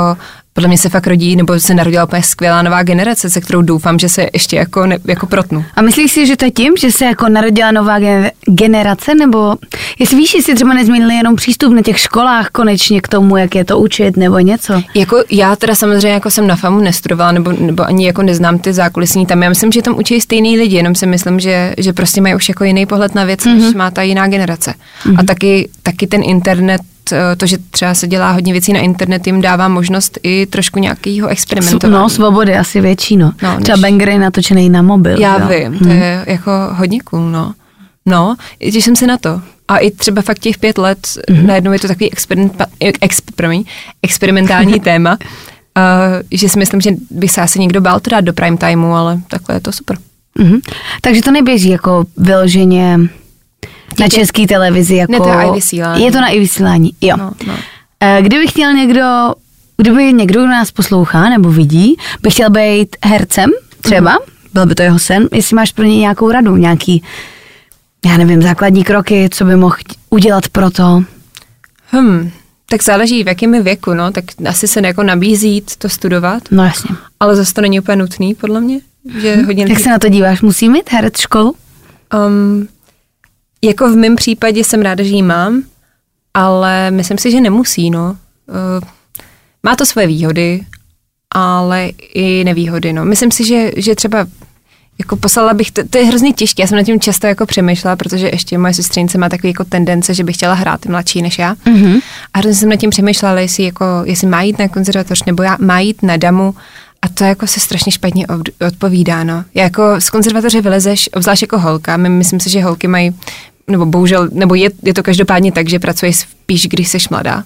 podle 0.54 0.68
mě 0.68 0.78
se 0.78 0.90
fakt 0.90 1.08
rodí, 1.08 1.36
nebo 1.36 1.60
se 1.60 1.74
narodila 1.74 2.04
úplně 2.04 2.24
skvělá 2.24 2.62
nová 2.62 2.84
generace, 2.84 3.30
se 3.30 3.42
kterou 3.42 3.62
doufám, 3.62 4.00
že 4.00 4.10
se 4.10 4.28
ještě 4.34 4.56
jako, 4.56 4.86
ne, 4.86 4.98
jako 5.08 5.26
protnu. 5.26 5.66
A 5.76 5.82
myslíš 5.82 6.12
si, 6.12 6.26
že 6.28 6.38
to 6.38 6.46
je 6.46 6.52
tím, 6.52 6.74
že 6.78 6.92
se 6.92 7.06
jako 7.06 7.30
narodila 7.30 7.72
nová 7.72 8.00
generace, 8.46 9.16
nebo 9.16 9.56
jestli 10.00 10.18
víš, 10.18 10.34
jestli 10.34 10.56
třeba 10.56 10.74
nezměnili 10.74 11.16
jenom 11.16 11.36
přístup 11.36 11.74
na 11.74 11.82
těch 11.82 12.00
školách 12.00 12.50
konečně 12.50 13.02
k 13.02 13.08
tomu, 13.08 13.38
jak 13.38 13.56
je 13.56 13.66
to 13.66 13.80
učit, 13.80 14.18
nebo 14.18 14.40
něco? 14.40 14.82
Jako 14.96 15.24
já 15.30 15.56
teda 15.56 15.76
samozřejmě 15.76 16.10
jako 16.14 16.32
jsem 16.32 16.48
na 16.48 16.56
FAMu 16.56 16.80
nestudovala, 16.80 17.32
nebo, 17.32 17.52
nebo 17.52 17.84
ani 17.84 18.06
jako 18.06 18.24
neznám 18.24 18.60
ty 18.60 18.74
zákulisní 18.74 19.26
tam. 19.26 19.44
Já 19.44 19.50
myslím, 19.50 19.72
že 19.72 19.82
tam 19.82 19.98
učí 19.98 20.22
stejný 20.22 20.58
lidi, 20.58 20.76
jenom 20.76 20.96
si 20.96 21.06
myslím, 21.06 21.40
že, 21.40 21.74
že 21.78 21.94
prostě 21.94 22.22
mají 22.22 22.36
už 22.36 22.50
jako 22.50 22.64
jiný 22.64 22.86
pohled 22.86 23.16
na 23.16 23.24
věc, 23.24 23.40
mm-hmm. 23.40 23.62
než 23.62 23.74
má 23.76 23.92
ta 23.92 24.02
jiná 24.02 24.28
generace. 24.28 24.74
Mm-hmm. 25.06 25.16
A 25.20 25.24
taky, 25.24 25.70
taky 25.84 26.08
ten 26.08 26.22
internet 26.24 26.82
to, 27.38 27.46
že 27.46 27.58
třeba 27.58 27.94
se 27.94 28.08
dělá 28.08 28.32
hodně 28.32 28.54
věcí 28.54 28.74
na 28.74 28.80
internet, 28.80 29.28
jim 29.28 29.42
dává 29.42 29.68
možnost 29.68 30.20
i 30.24 30.46
trošku 30.46 30.80
nějakého 30.80 31.28
experimentování. 31.28 32.04
No, 32.04 32.10
svobody 32.10 32.58
asi 32.58 32.82
větší, 32.82 33.18
no. 33.18 33.32
no 33.44 33.60
třeba 33.62 33.76
než... 33.76 33.82
Banger 33.82 34.10
je 34.10 34.20
natočený 34.20 34.70
na 34.70 34.82
mobil. 34.82 35.20
Já 35.20 35.40
jo? 35.40 35.48
vím, 35.48 35.80
to 35.80 35.86
hmm. 35.86 35.98
je 35.98 36.24
jako 36.28 36.52
hodně 36.72 37.00
cool, 37.00 37.32
no. 37.32 37.54
No, 38.06 38.36
těším 38.72 38.96
se 38.96 39.08
na 39.08 39.18
to. 39.18 39.42
A 39.68 39.78
i 39.78 39.92
třeba 39.92 40.22
fakt 40.22 40.40
těch 40.40 40.58
pět 40.58 40.78
let, 40.78 41.00
mm-hmm. 41.00 41.46
najednou 41.46 41.72
je 41.72 41.80
to 41.80 41.88
takový 41.88 42.12
experiment, 42.12 42.62
ex, 43.02 43.22
promiň, 43.22 43.64
experimentální 44.02 44.80
téma, 44.80 45.12
uh, 45.12 45.18
že 46.32 46.50
si 46.50 46.60
myslím, 46.60 46.82
že 46.82 46.92
by 47.10 47.28
se 47.28 47.42
asi 47.42 47.60
někdo 47.60 47.82
bál 47.82 48.00
to 48.00 48.10
dát 48.10 48.22
do 48.22 48.34
prime 48.34 48.58
timeu, 48.58 48.92
ale 48.92 49.20
takhle 49.28 49.56
je 49.56 49.60
to 49.60 49.72
super. 49.72 49.98
Mm-hmm. 50.40 50.60
Takže 51.02 51.22
to 51.22 51.32
neběží 51.32 51.70
jako 51.70 52.06
vyloženě 52.18 53.00
na 54.00 54.08
české 54.08 54.48
televizi. 54.48 54.96
Jako, 54.96 55.12
ne, 55.12 55.20
to 55.20 55.30
je 55.30 55.48
i 55.48 55.52
vysílání. 55.52 56.06
Je 56.06 56.12
to 56.12 56.22
na 56.22 56.28
i 56.28 56.40
vysílání, 56.40 56.94
jo. 57.02 57.18
No, 57.18 57.32
no. 57.48 57.54
Eh, 58.00 58.22
kdyby 58.22 58.48
chtěl 58.48 58.74
někdo, 58.74 59.34
kdyby 59.78 60.14
někdo, 60.14 60.48
nás 60.48 60.72
poslouchá 60.72 61.30
nebo 61.30 61.52
vidí, 61.52 61.96
by 62.22 62.30
chtěl 62.30 62.50
být 62.50 62.96
hercem 63.06 63.50
třeba, 63.82 64.12
mm. 64.12 64.18
byl 64.54 64.66
by 64.66 64.76
to 64.76 64.84
jeho 64.84 65.00
sen, 65.00 65.28
jestli 65.32 65.56
máš 65.56 65.72
pro 65.72 65.84
ně 65.84 65.98
nějakou 65.98 66.32
radu, 66.32 66.56
nějaký, 66.56 67.04
já 68.06 68.18
nevím, 68.18 68.42
základní 68.42 68.84
kroky, 68.84 69.30
co 69.32 69.46
by 69.46 69.56
mohl 69.56 69.76
udělat 70.10 70.48
pro 70.48 70.72
to? 70.72 71.04
Hmm, 71.86 72.32
tak 72.70 72.84
záleží 72.84 73.24
v 73.24 73.28
jakém 73.28 73.64
věku, 73.64 73.94
no, 73.94 74.12
tak 74.12 74.26
asi 74.50 74.68
se 74.68 74.82
jako 74.86 75.04
nabízí 75.04 75.64
to 75.78 75.90
studovat. 75.90 76.44
No 76.52 76.64
jasně. 76.64 76.96
Ale 77.20 77.36
zase 77.36 77.54
to 77.54 77.62
není 77.62 77.80
úplně 77.80 77.96
nutný, 77.96 78.36
podle 78.36 78.62
mě. 78.62 78.80
Že 79.22 79.36
hmm. 79.36 79.46
hodně 79.46 79.66
Jak 79.70 79.80
se 79.80 79.90
na 79.90 80.00
to 80.00 80.10
díváš? 80.10 80.42
Musí 80.42 80.70
mít 80.70 80.92
herec 80.92 81.20
školu? 81.20 81.56
Um, 82.28 82.68
Jako 83.64 83.90
v 83.90 83.96
mém 83.96 84.16
případě 84.16 84.64
jsem 84.64 84.82
ráda, 84.82 85.04
že 85.04 85.10
ji 85.10 85.22
mám, 85.22 85.64
ale 86.34 86.92
myslím 86.92 87.18
si, 87.18 87.32
že 87.32 87.42
nemusí, 87.42 87.90
no. 87.90 88.18
Uh, 88.50 88.88
má 89.64 89.76
to 89.76 89.86
své 89.86 90.08
výhody, 90.08 90.66
ale 91.36 91.90
i 92.14 92.44
nevýhody, 92.44 92.94
no. 92.94 93.06
Myslím 93.06 93.32
si, 93.32 93.46
že, 93.46 93.72
že 93.78 93.96
třeba 93.96 94.28
jako 95.00 95.16
poslala 95.16 95.54
bych, 95.54 95.72
to, 95.72 95.82
to 95.90 95.98
je 95.98 96.06
hrozně 96.06 96.34
těžké, 96.34 96.64
já 96.64 96.68
jsem 96.68 96.78
nad 96.78 96.84
tím 96.84 97.00
často 97.00 97.28
jako 97.28 97.46
přemýšlela, 97.46 97.96
protože 97.96 98.28
ještě 98.28 98.58
moje 98.58 98.74
sestřenice 98.74 99.18
má 99.18 99.30
takový 99.30 99.50
jako 99.50 99.64
tendence, 99.64 100.14
že 100.14 100.24
by 100.24 100.34
chtěla 100.34 100.54
hrát 100.54 100.86
mladší 100.86 101.22
než 101.22 101.40
já. 101.40 101.56
Mm-hmm. 101.56 102.02
A 102.34 102.40
hrozně 102.40 102.60
jsem 102.60 102.70
nad 102.70 102.76
tím 102.76 102.90
přemýšlela, 102.90 103.40
jestli, 103.40 103.64
jako, 103.64 103.86
jestli 104.04 104.28
má 104.28 104.42
jít 104.42 104.60
na 104.60 104.68
konzervatoř 104.68 105.24
nebo 105.24 105.44
já, 105.44 105.58
má 105.60 105.80
jít 105.80 106.04
na 106.04 106.18
damu 106.18 106.56
a 107.02 107.08
to 107.10 107.24
jako 107.24 107.48
se 107.48 107.60
strašně 107.60 107.92
špatně 107.92 108.28
od, 108.28 108.42
odpovídá, 108.68 109.24
no. 109.24 109.44
Jako 109.54 109.84
z 110.00 110.10
konzervatoře 110.10 110.62
vylezeš, 110.62 111.10
obzvlášť 111.14 111.42
jako 111.42 111.60
holka, 111.60 111.98
my, 111.98 112.10
myslím 112.10 112.40
si, 112.40 112.50
že 112.50 112.64
holky 112.64 112.88
mají, 112.88 113.16
nebo 113.68 113.86
bohužel, 113.86 114.30
nebo 114.32 114.56
je, 114.56 114.70
je 114.84 114.94
to 114.94 115.04
každopádně 115.04 115.52
tak, 115.52 115.70
že 115.70 115.80
pracuješ 115.80 116.16
spíš, 116.20 116.68
když 116.68 116.88
jsi 116.88 116.98
mladá. 117.12 117.44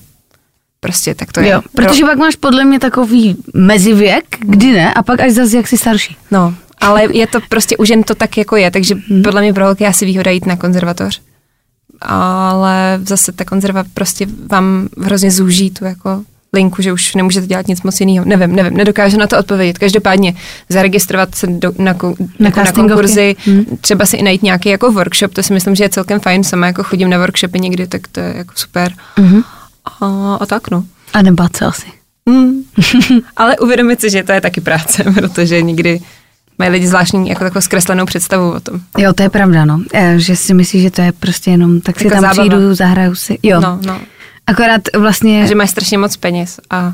Prostě 0.79 1.15
tak 1.15 1.31
to 1.31 1.39
je. 1.39 1.49
Jo, 1.49 1.61
protože 1.75 1.99
Pro- 1.99 2.07
pak 2.07 2.17
máš 2.17 2.35
podle 2.35 2.65
mě 2.65 2.79
takový 2.79 3.35
mezivěk, 3.53 4.37
kdy 4.39 4.71
ne, 4.71 4.93
a 4.93 5.03
pak 5.03 5.19
až 5.19 5.31
zase 5.31 5.57
jak 5.57 5.67
jsi 5.67 5.77
starší. 5.77 6.17
No, 6.31 6.53
ale 6.81 7.17
je 7.17 7.27
to 7.27 7.39
prostě, 7.49 7.77
už 7.77 7.89
jen 7.89 8.03
to 8.03 8.15
tak 8.15 8.37
jako 8.37 8.55
je, 8.55 8.71
takže 8.71 8.95
Mhm. 8.95 9.21
podle 9.23 9.41
mě 9.41 9.53
pro 9.53 9.65
holky 9.65 9.83
je 9.83 9.87
asi 9.87 10.05
výhoda 10.05 10.31
jít 10.31 10.45
na 10.45 10.55
konzervatoř. 10.55 11.21
Ale 12.01 12.99
zase 13.05 13.31
ta 13.31 13.45
konzerva 13.45 13.83
prostě 13.93 14.27
vám 14.51 14.87
hrozně 15.01 15.31
zúží 15.31 15.71
tu 15.71 15.85
jako 15.85 16.23
linku, 16.53 16.81
že 16.81 16.93
už 16.93 17.15
nemůžete 17.15 17.47
dělat 17.47 17.67
nic 17.67 17.81
moc 17.83 17.99
jiného. 17.99 18.25
Nevím, 18.25 18.55
nevím, 18.55 18.77
nedokážu 18.77 19.17
na 19.17 19.27
to 19.27 19.39
odpovědět. 19.39 19.77
Každopádně 19.77 20.33
zaregistrovat 20.69 21.35
se 21.35 21.47
do, 21.47 21.71
na, 21.77 21.95
Na 22.39 22.47
jako 22.47 22.59
na 22.63 22.71
konkurzy, 22.71 23.35
Hmm. 23.45 23.65
třeba 23.81 24.05
si 24.05 24.17
i 24.17 24.23
najít 24.23 24.43
nějaký 24.43 24.69
jako 24.69 24.91
workshop, 24.91 25.33
to 25.33 25.43
si 25.43 25.53
myslím, 25.53 25.75
že 25.75 25.83
je 25.83 25.89
celkem 25.89 26.19
fajn. 26.19 26.43
Sama 26.43 26.67
jako 26.67 26.83
chodím 26.83 27.09
na 27.09 27.17
workshopy 27.17 27.59
někdy, 27.59 27.87
tak 27.87 28.07
to 28.07 28.19
je 28.19 28.33
jako 28.37 28.51
super. 28.55 28.93
Mhm. 29.17 29.41
A, 30.01 30.35
a 30.41 30.45
tak 30.45 30.71
no. 30.71 30.83
A 31.13 31.21
nebát 31.21 31.55
se 31.55 31.65
asi. 31.65 31.85
Hmm. 32.29 32.61
Ale 33.37 33.57
uvědomit 33.57 34.01
si, 34.01 34.09
že 34.09 34.23
to 34.23 34.31
je 34.31 34.41
taky 34.41 34.61
práce, 34.61 35.03
protože 35.13 35.61
někdy 35.61 35.99
mají 36.59 36.71
lidi 36.71 36.87
zvláštní 36.87 37.29
jako 37.29 37.43
takovou 37.43 37.61
zkreslenou 37.61 38.05
představu 38.05 38.51
o 38.51 38.59
tom. 38.59 38.79
Jo, 38.97 39.13
to 39.13 39.23
je 39.23 39.29
pravda, 39.29 39.65
no. 39.65 39.81
Eh, 39.93 40.13
Že 40.17 40.35
si 40.35 40.53
myslíš, 40.53 40.81
že 40.83 40.91
to 40.91 41.01
je 41.01 41.11
prostě 41.11 41.51
jenom, 41.51 41.81
tak 41.81 41.99
si 41.99 42.05
Jako 42.07 42.15
tam 42.15 42.21
zábava. 42.21 42.49
přijdu, 42.49 42.75
zahraju 42.75 43.15
si. 43.15 43.37
Jo. 43.43 43.59
No, 43.61 43.79
no. 43.85 43.99
Akorát 44.47 44.81
vlastně, 44.97 45.43
A 45.43 45.45
že 45.45 45.55
máš 45.55 45.69
strašně 45.69 45.97
moc 45.97 46.17
peněz 46.17 46.59
a 46.69 46.93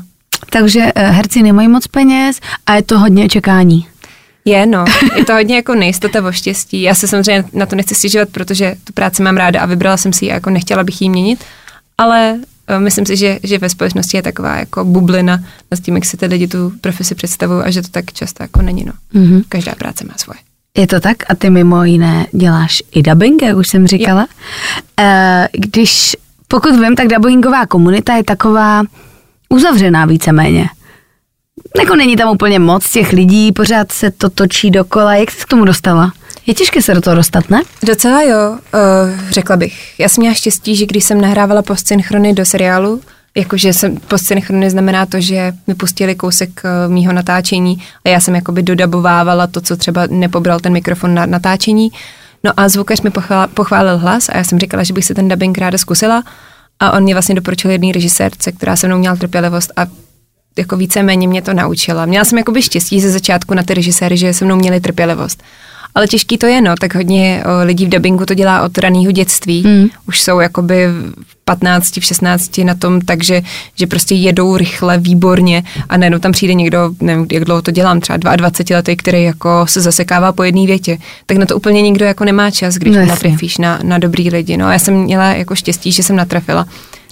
takže 0.50 0.80
eh, 0.94 1.10
herci 1.10 1.42
nemají 1.42 1.68
moc 1.68 1.86
peněz 1.86 2.40
a 2.66 2.74
je 2.74 2.82
to 2.82 2.98
hodně 2.98 3.28
čekání. 3.28 3.86
je, 4.44 4.66
no, 4.66 4.84
je 5.16 5.24
to 5.24 5.32
hodně 5.32 5.56
jako 5.56 5.74
nejistota 5.74 6.24
o 6.24 6.32
štěstí. 6.32 6.82
Já 6.82 6.94
se 6.94 7.08
samozřejmě 7.08 7.44
na 7.52 7.66
to 7.66 7.76
nechci 7.76 7.94
stěžovat, 7.94 8.28
protože 8.28 8.74
tu 8.84 8.92
práci 8.92 9.22
mám 9.22 9.36
ráda 9.36 9.60
a 9.60 9.66
vybrala 9.66 9.96
jsem 9.96 10.12
si 10.12 10.24
ji 10.24 10.30
a 10.30 10.34
jako 10.34 10.50
nechtěla 10.50 10.84
bych 10.84 11.02
ji 11.02 11.08
měnit, 11.10 11.44
ale 11.98 12.38
eh, 12.68 12.78
myslím 12.78 13.06
si, 13.06 13.16
že, 13.16 13.38
že 13.42 13.58
ve 13.58 13.68
společnosti 13.68 14.16
je 14.16 14.22
taková 14.22 14.56
jako 14.56 14.84
bublina 14.84 15.38
nad 15.70 15.80
tím, 15.80 15.94
jak 15.94 16.04
si 16.04 16.16
ty 16.16 16.26
lidi 16.26 16.48
tu 16.48 16.72
profesi 16.80 17.14
představují 17.14 17.64
a 17.64 17.70
že 17.70 17.82
to 17.82 17.88
tak 17.88 18.12
často 18.12 18.42
jako 18.42 18.62
není, 18.62 18.84
no. 18.84 18.92
Mhm. 19.12 19.42
Každá 19.48 19.74
práce 19.74 20.04
má 20.04 20.14
svoje. 20.16 20.38
Je 20.78 20.86
to 20.86 21.00
tak? 21.00 21.16
A 21.30 21.34
ty 21.34 21.50
mimo 21.50 21.84
jiné 21.84 22.26
děláš 22.32 22.82
i 22.92 23.02
dubbing, 23.02 23.42
jak 23.42 23.56
už 23.56 23.68
jsem 23.68 23.86
říkala. 23.86 24.26
Eh, 25.00 25.48
Když, 25.52 26.16
pokud 26.54 26.80
vím, 26.80 26.96
tak 26.96 27.08
dubbingová 27.08 27.66
komunita 27.66 28.16
je 28.16 28.24
taková 28.24 28.82
uzavřená 29.48 30.06
víceméně. 30.06 30.68
Jako 31.80 31.96
není 31.96 32.16
tam 32.16 32.28
úplně 32.28 32.58
moc 32.58 32.90
těch 32.90 33.12
lidí, 33.12 33.52
pořád 33.52 33.92
se 33.92 34.10
to 34.10 34.30
točí 34.30 34.70
dokola. 34.70 35.14
Jak 35.14 35.30
jsi 35.30 35.44
k 35.44 35.48
tomu 35.48 35.64
dostala? 35.64 36.12
Je 36.46 36.54
těžké 36.54 36.82
se 36.82 36.94
do 36.94 37.00
toho 37.00 37.16
dostat, 37.16 37.50
ne? 37.50 37.62
Docela 37.86 38.22
jo, 38.22 38.50
uh, 38.50 39.30
řekla 39.30 39.56
bych. 39.56 39.94
Já 39.98 40.08
jsem 40.08 40.22
měla 40.22 40.34
štěstí, 40.34 40.76
že 40.76 40.86
když 40.86 41.04
jsem 41.04 41.20
nahrávala 41.20 41.62
postsynchrony 41.62 42.32
do 42.32 42.44
seriálu, 42.44 43.00
jakože 43.36 43.72
jsem 43.72 43.96
postsynchrony 43.96 44.70
znamená 44.70 45.06
to, 45.06 45.20
že 45.20 45.52
mi 45.66 45.74
pustili 45.74 46.14
kousek 46.14 46.62
uh, 46.64 46.92
mýho 46.92 47.12
natáčení 47.12 47.82
a 48.04 48.08
já 48.08 48.20
jsem 48.20 48.34
jakoby 48.34 48.62
dodabovávala 48.62 49.46
to, 49.46 49.60
co 49.60 49.76
třeba 49.76 50.06
nepobral 50.10 50.60
ten 50.60 50.72
mikrofon 50.72 51.14
na 51.14 51.26
natáčení. 51.26 51.90
No 52.44 52.52
a 52.56 52.68
zvukař 52.68 53.00
mi 53.00 53.10
pochválil, 53.54 53.98
hlas 53.98 54.28
a 54.28 54.36
já 54.36 54.44
jsem 54.44 54.58
říkala, 54.58 54.82
že 54.82 54.92
bych 54.92 55.04
si 55.04 55.14
ten 55.14 55.28
dubbing 55.28 55.58
ráda 55.58 55.78
zkusila 55.78 56.22
a 56.80 56.92
on 56.92 57.02
mě 57.02 57.14
vlastně 57.14 57.34
doporučil 57.34 57.70
jedný 57.70 57.92
režisérce, 57.92 58.52
která 58.52 58.76
se 58.76 58.86
mnou 58.86 58.98
měla 58.98 59.16
trpělivost 59.16 59.72
a 59.76 59.86
jako 60.58 60.76
víceméně 60.76 61.28
mě 61.28 61.42
to 61.42 61.54
naučila. 61.54 62.06
Měla 62.06 62.24
jsem 62.24 62.38
jakoby 62.38 62.62
štěstí 62.62 63.00
ze 63.00 63.10
začátku 63.10 63.54
na 63.54 63.62
ty 63.62 63.74
režiséry, 63.74 64.16
že 64.16 64.34
se 64.34 64.44
mnou 64.44 64.56
měli 64.56 64.80
trpělivost. 64.80 65.42
Ale 65.94 66.06
těžký 66.08 66.38
to 66.38 66.46
je, 66.46 66.60
no, 66.60 66.74
tak 66.80 66.94
hodně 66.94 67.42
o, 67.44 67.64
lidí 67.64 67.86
v 67.86 67.88
dubbingu 67.88 68.26
to 68.26 68.34
dělá 68.34 68.62
od 68.62 68.78
raného 68.78 69.12
dětství. 69.12 69.62
Mm. 69.66 69.88
Už 70.08 70.20
jsou 70.20 70.40
jakoby 70.40 70.86
v 70.86 71.34
15, 71.44 71.96
v 71.96 72.04
16 72.04 72.58
na 72.58 72.74
tom, 72.74 73.00
takže 73.00 73.42
že 73.74 73.86
prostě 73.86 74.14
jedou 74.14 74.56
rychle, 74.56 74.98
výborně 74.98 75.62
a 75.88 75.96
najednou 75.96 76.18
tam 76.18 76.32
přijde 76.32 76.54
někdo, 76.54 76.90
nevím, 77.00 77.26
jak 77.32 77.44
dlouho 77.44 77.62
to 77.62 77.70
dělám, 77.70 78.00
třeba 78.00 78.36
22 78.36 78.76
letý, 78.76 78.96
který 78.96 79.24
jako 79.24 79.66
se 79.66 79.80
zasekává 79.80 80.32
po 80.32 80.42
jedné 80.42 80.66
větě. 80.66 80.98
Tak 81.26 81.36
na 81.36 81.46
to 81.46 81.56
úplně 81.56 81.82
nikdo 81.82 82.04
jako 82.04 82.24
nemá 82.24 82.50
čas, 82.50 82.74
když 82.74 82.96
No 82.96 83.06
natrefíš 83.06 83.58
na, 83.58 83.80
na 83.82 83.98
dobrý 83.98 84.30
lidi. 84.30 84.56
No 84.56 84.72
já 84.72 84.78
jsem 84.78 84.94
měla 84.94 85.24
jako 85.24 85.54
štěstí, 85.54 85.92
že 85.92 86.02
jsem 86.02 86.16
natrefila. 86.16 86.66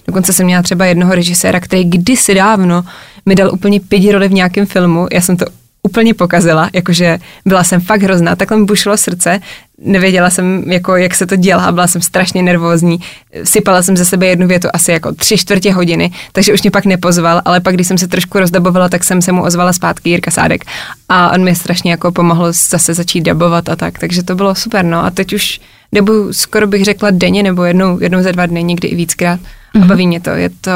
Dokonce 0.07 0.33
jsem 0.33 0.45
měla 0.45 0.61
třeba 0.61 0.85
jednoho 0.85 1.15
režiséra, 1.15 1.59
který 1.59 1.83
kdysi 1.83 2.33
dávno 2.33 2.83
mi 3.25 3.35
dal 3.35 3.53
úplně 3.53 3.79
pěti 3.79 4.11
roli 4.11 4.27
v 4.27 4.33
nějakém 4.33 4.65
filmu. 4.65 5.07
Já 5.11 5.21
jsem 5.21 5.37
to 5.37 5.45
úplně 5.83 6.13
pokazila, 6.13 6.69
jakože 6.73 7.19
byla 7.45 7.63
jsem 7.63 7.81
fakt 7.81 8.03
hrozná, 8.03 8.35
takhle 8.35 8.57
mi 8.57 8.65
bušilo 8.65 8.97
srdce, 8.97 9.39
nevěděla 9.81 10.29
jsem, 10.29 10.63
jako, 10.71 10.95
jak 10.95 11.15
se 11.15 11.25
to 11.25 11.35
dělá, 11.35 11.71
byla 11.71 11.87
jsem 11.87 12.01
strašně 12.01 12.43
nervózní, 12.43 12.99
sypala 13.43 13.81
jsem 13.81 13.97
ze 13.97 14.05
sebe 14.05 14.25
jednu 14.25 14.47
větu 14.47 14.67
asi 14.73 14.91
jako 14.91 15.11
tři 15.15 15.37
čtvrtě 15.37 15.73
hodiny, 15.73 16.11
takže 16.31 16.53
už 16.53 16.61
mě 16.61 16.71
pak 16.71 16.85
nepozval, 16.85 17.41
ale 17.45 17.59
pak, 17.59 17.73
když 17.73 17.87
jsem 17.87 17.97
se 17.97 18.07
trošku 18.07 18.39
rozdabovala, 18.39 18.89
tak 18.89 19.03
jsem 19.03 19.21
se 19.21 19.31
mu 19.31 19.43
ozvala 19.43 19.73
zpátky 19.73 20.09
Jirka 20.09 20.31
Sádek. 20.31 20.65
A 21.09 21.31
on 21.31 21.43
mi 21.43 21.55
strašně 21.55 21.91
jako 21.91 22.11
pomohl 22.11 22.51
zase 22.51 22.93
začít 22.93 23.21
dabovat 23.21 23.69
a 23.69 23.75
tak, 23.75 23.99
takže 23.99 24.23
to 24.23 24.35
bylo 24.35 24.55
super, 24.55 24.85
no. 24.85 25.05
A 25.05 25.09
teď 25.09 25.33
už 25.33 25.61
dobu 25.93 26.33
skoro 26.33 26.67
bych 26.67 26.85
řekla 26.85 27.11
denně 27.11 27.43
nebo 27.43 27.63
jednou, 27.63 27.99
jednou 28.01 28.23
za 28.23 28.31
dva 28.31 28.45
dny, 28.45 28.63
někdy 28.63 28.87
i 28.87 28.95
víckrát. 28.95 29.39
A 29.81 29.85
baví 29.85 30.07
mě 30.07 30.19
to, 30.19 30.29
je 30.29 30.49
to, 30.49 30.71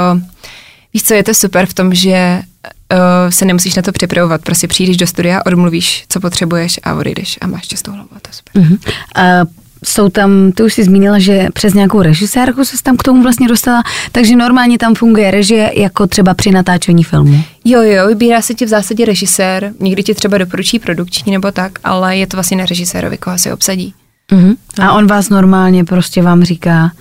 víš 0.93 1.03
co, 1.03 1.13
je 1.13 1.23
to 1.23 1.33
super 1.33 1.65
v 1.65 1.73
tom, 1.73 1.93
že 1.93 2.41
uh, 2.93 2.99
se 3.29 3.45
nemusíš 3.45 3.75
na 3.75 3.81
to 3.81 3.91
připravovat. 3.91 4.41
Prostě 4.41 4.67
přijdeš 4.67 4.97
do 4.97 5.07
studia, 5.07 5.41
odmluvíš, 5.45 6.05
co 6.09 6.19
potřebuješ 6.19 6.79
a 6.83 6.93
odejdeš 6.93 7.37
a 7.41 7.47
máš 7.47 7.67
čistou 7.67 7.91
hlavu. 7.91 8.09
a 8.15 8.19
To 8.19 8.29
super. 8.31 8.61
Uh, 8.61 9.49
jsou 9.85 10.09
tam, 10.09 10.51
ty 10.51 10.63
už 10.63 10.73
jsi 10.73 10.83
zmínila, 10.83 11.19
že 11.19 11.47
přes 11.53 11.73
nějakou 11.73 12.01
režisérku 12.01 12.65
se 12.65 12.83
tam 12.83 12.97
k 12.97 13.03
tomu 13.03 13.23
vlastně 13.23 13.47
dostala, 13.47 13.83
takže 14.11 14.35
normálně 14.35 14.77
tam 14.77 14.95
funguje 14.95 15.31
režie 15.31 15.71
jako 15.79 16.07
třeba 16.07 16.33
při 16.33 16.51
natáčení 16.51 17.03
filmu. 17.03 17.43
Jo, 17.65 17.81
jo, 17.81 18.07
vybírá 18.07 18.41
se 18.41 18.53
ti 18.53 18.65
v 18.65 18.69
zásadě 18.69 19.05
režisér, 19.05 19.73
někdy 19.79 20.03
ti 20.03 20.13
třeba 20.15 20.37
doporučí 20.37 20.79
produkční 20.79 21.31
nebo 21.31 21.51
tak, 21.51 21.79
ale 21.83 22.17
je 22.17 22.27
to 22.27 22.37
vlastně 22.37 22.57
na 22.57 22.65
režisérovi, 22.65 23.17
koho 23.17 23.37
si 23.37 23.51
obsadí. 23.51 23.93
Uh-huh. 24.31 24.55
A 24.81 24.93
on 24.93 25.07
vás 25.07 25.29
normálně 25.29 25.85
prostě 25.85 26.21
vám 26.21 26.43
říká, 26.43 26.91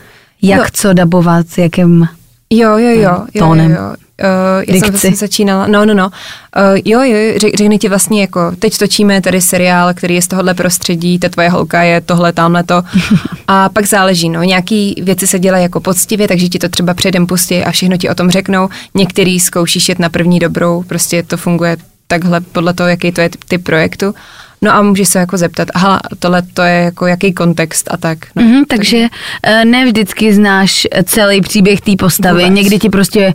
jak 0.42 0.58
Jo. 0.58 0.64
co 0.72 0.92
dabovat, 0.92 1.48
s 1.48 1.58
jakým... 1.58 2.08
Jo, 2.50 2.70
jo, 2.70 2.78
jo. 2.78 3.00
jo, 3.00 3.26
jo, 3.34 3.46
Tónem. 3.46 3.70
jo. 3.70 3.94
Uh, 4.22 4.74
já 4.74 4.80
jsem 4.80 4.90
vlastně 4.90 5.16
začínala, 5.16 5.66
no, 5.66 5.86
no, 5.86 5.94
no. 5.94 6.06
Uh, 6.06 6.78
jo, 6.84 7.00
jo, 7.02 7.38
řek, 7.38 7.56
řekne 7.56 7.78
ti 7.78 7.88
vlastně 7.88 8.20
jako, 8.20 8.52
teď 8.58 8.78
točíme 8.78 9.20
tady 9.20 9.40
seriál, 9.40 9.94
který 9.94 10.14
je 10.14 10.22
z 10.22 10.26
tohohle 10.26 10.54
prostředí, 10.54 11.18
ta 11.18 11.28
tvoje 11.28 11.48
holka 11.48 11.82
je 11.82 12.00
tohle, 12.00 12.32
tamhle 12.32 12.64
to. 12.64 12.82
A 13.48 13.68
pak 13.68 13.86
záleží, 13.86 14.28
no, 14.28 14.42
nějaký 14.42 15.02
věci 15.02 15.26
se 15.26 15.38
dělají 15.38 15.62
jako 15.62 15.80
poctivě, 15.80 16.28
takže 16.28 16.48
ti 16.48 16.58
to 16.58 16.68
třeba 16.68 16.94
předem 16.94 17.26
pustí 17.26 17.64
a 17.64 17.70
všechno 17.70 17.96
ti 17.96 18.08
o 18.08 18.14
tom 18.14 18.30
řeknou. 18.30 18.68
Některý 18.94 19.40
zkoušíš 19.40 19.88
jet 19.88 19.98
na 19.98 20.08
první 20.08 20.38
dobrou, 20.38 20.82
prostě 20.82 21.22
to 21.22 21.36
funguje 21.36 21.76
takhle 22.06 22.40
podle 22.40 22.74
toho, 22.74 22.88
jaký 22.88 23.12
to 23.12 23.20
je 23.20 23.30
typ, 23.48 23.64
projektu. 23.64 24.14
No 24.62 24.74
a 24.74 24.82
můžeš 24.82 25.08
se 25.08 25.18
jako 25.18 25.36
zeptat, 25.36 25.68
aha, 25.74 26.00
tohle 26.18 26.42
to 26.42 26.62
je 26.62 26.74
jako 26.74 27.06
jaký 27.06 27.32
kontext 27.32 27.88
a 27.90 27.96
tak. 27.96 28.18
No. 28.36 28.42
Uh-huh, 28.42 28.64
takže 28.68 28.98
uh, 28.98 29.64
ne 29.64 29.86
vždycky 29.86 30.34
znáš 30.34 30.86
eh, 30.90 31.04
celý 31.04 31.40
příběh 31.40 31.80
té 31.80 31.92
postavy, 31.98 32.42
Vůbec. 32.42 32.56
někdy 32.56 32.78
ti 32.78 32.88
prostě 32.88 33.34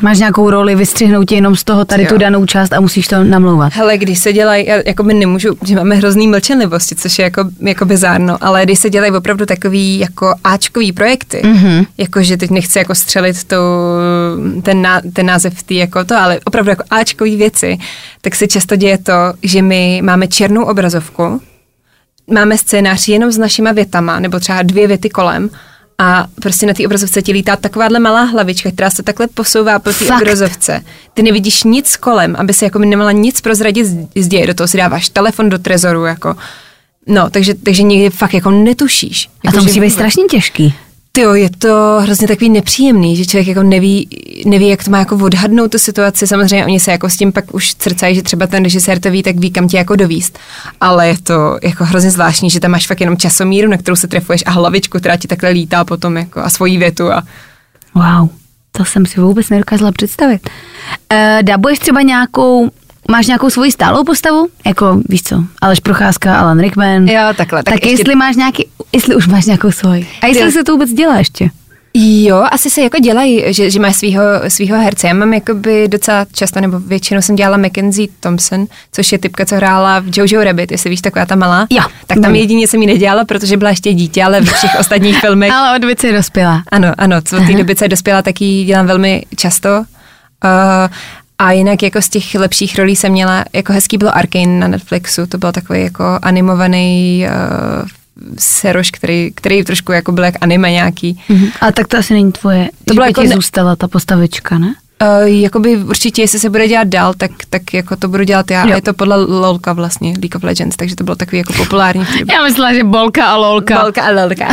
máš 0.00 0.18
nějakou 0.18 0.50
roli, 0.50 0.74
vystřihnou 0.74 1.24
tě 1.24 1.34
jenom 1.34 1.56
z 1.56 1.64
toho 1.64 1.84
tady 1.84 2.02
Jo. 2.02 2.08
tu 2.08 2.18
danou 2.18 2.46
část 2.46 2.72
a 2.72 2.80
musíš 2.80 3.08
to 3.08 3.24
namlouvat. 3.24 3.72
Hele, 3.72 3.98
když 3.98 4.18
se 4.18 4.32
dělají, 4.32 4.66
já 4.66 4.76
jako 4.86 5.02
by 5.02 5.14
nemůžu, 5.14 5.56
že 5.66 5.76
máme 5.76 5.94
hrozný 5.94 6.28
mlčenlivosti, 6.28 6.94
což 6.94 7.18
je 7.18 7.22
jako, 7.22 7.44
jako 7.60 7.84
bizárno, 7.84 8.36
ale 8.40 8.64
když 8.64 8.78
se 8.78 8.90
dělají 8.90 9.12
opravdu 9.12 9.46
takový 9.46 9.98
jako 9.98 10.34
Ačkový 10.44 10.92
projekty, 10.92 11.40
mm-hmm. 11.44 11.86
jako 11.98 12.22
že 12.22 12.36
teď 12.36 12.50
nechci 12.50 12.78
jako 12.78 12.94
střelit 12.94 13.44
tu, 13.44 13.56
ten, 14.62 14.82
ná, 14.82 15.00
ten 15.12 15.26
název 15.26 15.62
tý 15.62 15.76
jako 15.76 16.04
to, 16.04 16.16
ale 16.16 16.40
opravdu 16.44 16.70
jako 16.70 16.84
Ačkový 16.90 17.36
věci, 17.36 17.78
tak 18.20 18.34
se 18.34 18.46
často 18.46 18.76
děje 18.76 18.98
to, 18.98 19.12
že 19.42 19.62
my 19.62 20.00
máme 20.04 20.28
černou 20.28 20.64
obrazovku, 20.64 21.40
máme 22.30 22.58
scénář 22.58 23.08
jenom 23.08 23.32
s 23.32 23.38
našima 23.38 23.72
větama, 23.72 24.20
nebo 24.20 24.40
třeba 24.40 24.62
dvě 24.62 24.86
věty 24.86 25.10
kolem, 25.10 25.50
a 26.00 26.26
prostě 26.42 26.66
na 26.66 26.74
té 26.74 26.86
obrazovce 26.86 27.22
ti 27.22 27.32
lítá 27.32 27.56
takováhle 27.56 27.98
malá 27.98 28.22
hlavička, 28.22 28.70
která 28.70 28.90
se 28.90 29.02
takhle 29.02 29.26
posouvá 29.26 29.78
po 29.78 29.92
té 29.92 30.04
obrazovce. 30.16 30.84
Ty 31.14 31.22
nevidíš 31.22 31.64
nic 31.64 31.96
kolem, 31.96 32.36
aby 32.38 32.54
si 32.54 32.64
jako 32.64 32.78
by 32.78 32.86
nemala 32.86 33.12
nic 33.12 33.40
prozradit 33.40 33.86
z, 34.14 34.28
děje. 34.28 34.46
Do 34.46 34.54
toho 34.54 34.68
si 34.68 34.76
dáváš 34.76 35.08
telefon 35.08 35.48
do 35.48 35.58
trezoru, 35.58 36.04
jako 36.04 36.36
No, 37.08 37.30
takže, 37.30 37.54
takže 37.54 37.82
někdy 37.82 38.10
fakt 38.10 38.34
jako 38.34 38.50
netušíš. 38.50 39.26
A 39.26 39.30
Jako, 39.44 39.56
to 39.56 39.60
že 39.62 39.68
musí 39.68 39.80
být 39.80 39.90
strašně 39.90 40.24
těžký. 40.24 40.74
Tyjo, 41.18 41.34
je 41.34 41.50
to 41.50 41.98
hrozně 42.00 42.28
takový 42.28 42.50
nepříjemný, 42.50 43.16
že 43.16 43.26
člověk 43.26 43.46
jako 43.46 43.62
neví, 43.62 44.08
neví, 44.46 44.68
jak 44.68 44.84
to 44.84 44.90
má 44.90 44.98
jako 44.98 45.16
odhadnout 45.16 45.70
tu 45.70 45.78
situaci. 45.78 46.26
Samozřejmě 46.26 46.66
oni 46.66 46.80
se 46.80 46.90
jako 46.90 47.10
s 47.10 47.16
tím 47.16 47.32
pak 47.32 47.54
už 47.54 47.74
crcají, 47.74 48.14
že 48.14 48.22
třeba 48.22 48.46
ten 48.46 48.64
režisér 48.64 48.98
to 49.00 49.10
ví, 49.10 49.22
tak 49.22 49.36
ví, 49.36 49.50
kam 49.50 49.68
tě 49.68 49.76
jako 49.76 49.96
dovíst. 49.96 50.38
Ale 50.80 51.08
je 51.08 51.18
to 51.18 51.58
jako 51.62 51.84
hrozně 51.84 52.10
zvláštní, 52.10 52.50
že 52.50 52.60
tam 52.60 52.70
máš 52.70 52.86
fakt 52.86 53.00
jenom 53.00 53.16
časomíru, 53.16 53.70
na 53.70 53.76
kterou 53.76 53.96
se 53.96 54.08
trefuješ 54.08 54.42
a 54.46 54.50
hlavičku, 54.50 54.98
která 54.98 55.16
ti 55.16 55.28
takhle 55.28 55.50
lítá 55.50 55.84
potom 55.84 56.16
jako 56.16 56.40
a 56.40 56.50
svoji 56.50 56.78
větu 56.78 57.12
a 57.12 57.22
Wow, 57.94 58.28
to 58.72 58.84
jsem 58.84 59.06
si 59.06 59.20
vůbec 59.20 59.48
nedokázala 59.48 59.92
představit. 59.92 60.50
Uh, 61.12 61.42
dabuješ 61.42 61.78
třeba 61.78 62.02
nějakou, 62.02 62.70
máš 63.10 63.26
nějakou 63.26 63.50
svoji 63.50 63.72
stálou 63.72 64.04
postavu? 64.04 64.48
Jako, 64.66 65.00
víš 65.08 65.22
co, 65.22 65.44
Aleš 65.62 65.80
Procházka, 65.80 66.36
Alan 66.40 66.60
Rickman. 66.60 67.08
Jo, 67.08 67.22
takhle, 67.36 67.62
tak 67.62 67.74
Tak, 67.74 67.84
ještě- 67.86 67.88
jestli 68.02 68.14
máš 68.14 68.36
nějaký, 68.36 68.66
jestli 68.92 69.16
už 69.16 69.26
máš 69.26 69.44
nějakou 69.46 69.70
svoji. 69.70 70.06
A 70.22 70.26
jestli 70.26 70.44
Jo. 70.44 70.50
se 70.50 70.64
to 70.64 70.72
vůbec 70.72 70.90
dělá 70.92 71.18
ještě? 71.18 71.50
Jo, 71.94 72.44
asi 72.50 72.70
se 72.70 72.80
jako 72.80 72.98
dělají, 72.98 73.44
že, 73.54 73.70
že 73.70 73.80
máš 73.80 73.96
svýho, 73.96 74.22
svýho 74.48 74.78
herce. 74.80 75.06
Já 75.08 75.14
mám 75.14 75.32
jakoby 75.34 75.88
docela 75.88 76.26
často, 76.32 76.60
nebo 76.60 76.80
většinou 76.80 77.22
jsem 77.22 77.36
dělala 77.36 77.56
Mackenzie 77.56 78.08
Thompson, 78.20 78.66
což 78.92 79.12
je 79.12 79.18
typka, 79.18 79.46
co 79.46 79.56
hrála 79.56 79.98
v 80.00 80.04
Jojo 80.16 80.44
Rabbit, 80.44 80.70
jestli 80.72 80.90
víš, 80.90 81.00
taková 81.00 81.26
ta 81.26 81.36
malá. 81.36 81.66
Jo. 81.70 81.82
Tak 82.06 82.18
tam 82.20 82.30
Mm. 82.30 82.34
jedině 82.36 82.68
jsem 82.68 82.80
ji 82.80 82.86
nedělala, 82.86 83.24
protože 83.24 83.56
byla 83.56 83.70
ještě 83.70 83.92
dítě, 83.94 84.24
ale 84.24 84.40
ve 84.40 84.52
všech 84.52 84.70
ostatních 84.80 85.18
filmech. 85.20 85.52
Ale 85.52 85.78
od 85.78 85.84
více 85.84 86.12
dospělá. 86.12 86.62
Ano, 86.72 86.92
ano, 86.98 87.16
co 87.22 87.36
od 87.36 87.46
té 87.46 87.52
doby, 87.52 87.76
co 87.76 87.84
je 87.84 87.88
dospěla, 87.88 88.22
tak 88.22 88.40
ji 88.40 88.64
dělám 88.64 88.86
velmi 88.86 89.22
často. 89.36 89.68
Uh, 89.78 89.84
a 91.38 91.52
jinak 91.52 91.82
jako 91.82 92.02
z 92.02 92.08
těch 92.08 92.34
lepších 92.34 92.78
rolí 92.78 92.96
jsem 92.96 93.12
měla, 93.12 93.44
jako 93.52 93.72
hezký 93.72 93.98
bylo 93.98 94.16
Arkane 94.16 94.46
na 94.58 94.68
Netflixu, 94.68 95.26
to 95.26 95.38
byl 95.38 95.52
takový 95.52 95.82
jako 95.82 96.18
animovaný 96.22 97.26
uh, 97.26 97.88
seroš, 98.38 98.90
který, 98.90 99.30
který 99.34 99.64
trošku 99.64 99.92
jako 99.92 100.12
byl 100.12 100.24
jak 100.24 100.34
anime 100.40 100.70
nějaký. 100.70 101.22
Mhm. 101.28 101.48
A 101.60 101.72
tak 101.72 101.88
to 101.88 101.98
asi 101.98 102.14
není 102.14 102.32
tvoje, 102.32 102.68
to 102.84 102.94
bylo 102.94 103.06
jako 103.06 103.22
ne- 103.22 103.28
zůstala 103.28 103.76
ta 103.76 103.88
postavička, 103.88 104.58
ne? 104.58 104.74
Uh, 105.02 105.28
jakoby 105.28 105.76
určitě, 105.76 106.22
jestli 106.22 106.38
se 106.38 106.50
bude 106.50 106.68
dělat 106.68 106.88
dál, 106.88 107.14
tak, 107.14 107.30
tak 107.50 107.74
jako 107.74 107.96
to 107.96 108.08
budu 108.08 108.24
dělat 108.24 108.50
já. 108.50 108.66
Jo. 108.66 108.72
A 108.72 108.76
je 108.76 108.82
to 108.82 108.94
podle 108.94 109.16
LOLka 109.24 109.72
vlastně, 109.72 110.08
League 110.08 110.36
of 110.36 110.42
Legends, 110.42 110.76
takže 110.76 110.96
to 110.96 111.04
bylo 111.04 111.16
takový 111.16 111.38
jako 111.38 111.52
populární. 111.52 112.04
v 112.04 112.12
té 112.12 112.18
době. 112.18 112.34
Já 112.34 112.42
myslela, 112.42 112.74
že 112.74 112.84
bolka 112.84 113.24
a 113.26 113.36
lolka. 113.36 113.74
Balka 113.74 114.02
a 114.02 114.10
lelka. 114.10 114.48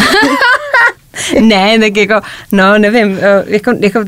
ne, 1.42 1.80
tak 1.80 1.98
jako, 1.98 2.22
no 2.52 2.78
nevím, 2.78 3.18
eh, 3.22 3.44
jako, 3.48 3.72
jako 3.80 4.00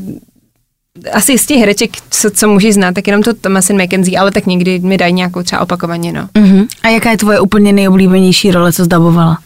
asi 1.12 1.38
z 1.38 1.46
těch 1.46 1.58
hereček, 1.58 1.90
co, 2.10 2.30
co 2.30 2.48
můžeš 2.48 2.74
znát, 2.74 2.94
tak 2.94 3.06
jenom 3.06 3.22
to 3.22 3.34
Thomasin 3.34 3.82
McKenzie, 3.82 4.18
ale 4.18 4.30
tak 4.30 4.46
někdy 4.46 4.78
mi 4.78 4.96
dají 4.96 5.12
nějakou 5.12 5.42
třeba 5.42 5.62
opakovaně, 5.62 6.12
no. 6.12 6.28
Uh-huh. 6.34 6.66
A 6.82 6.88
jaká 6.88 7.10
je 7.10 7.16
tvoje 7.16 7.40
úplně 7.40 7.72
nejoblíbenější 7.72 8.50
role, 8.50 8.72
co 8.72 8.84
zdabovala? 8.84 9.38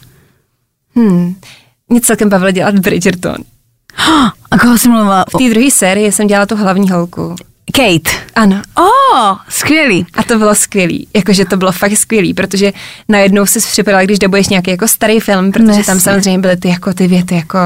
Hmm. 0.96 1.34
Mě 1.88 2.00
celkem 2.00 2.28
bavilo 2.28 2.50
dělat 2.50 2.74
Bridgerton. 2.74 3.36
A 4.50 4.58
koho 4.58 4.78
jsi 4.78 4.88
mluvila? 4.88 5.24
V 5.28 5.38
té 5.38 5.50
druhé 5.50 5.70
sérii 5.70 6.12
jsem 6.12 6.26
dělala 6.26 6.46
tu 6.46 6.56
hlavní 6.56 6.90
holku. 6.90 7.36
Kate. 7.72 8.10
Ano. 8.34 8.62
Oh, 8.76 9.36
skvělý. 9.48 10.06
A 10.14 10.22
to 10.22 10.38
bylo 10.38 10.54
skvělý, 10.54 11.08
jakože 11.14 11.44
to 11.44 11.56
bylo 11.56 11.72
fakt 11.72 11.96
skvělý, 11.96 12.34
protože 12.34 12.72
najednou 13.08 13.46
si 13.46 13.60
připadala, 13.60 14.04
když 14.04 14.18
dabuješ 14.18 14.48
nějaký 14.48 14.70
jako 14.70 14.88
starý 14.88 15.20
film, 15.20 15.52
protože 15.52 15.68
Jasně. 15.68 15.84
tam 15.84 16.00
samozřejmě 16.00 16.38
byly 16.38 16.56
ty 16.56 16.68
jako 16.68 16.94
ty 16.94 17.06
věty 17.06 17.34
jako 17.34 17.58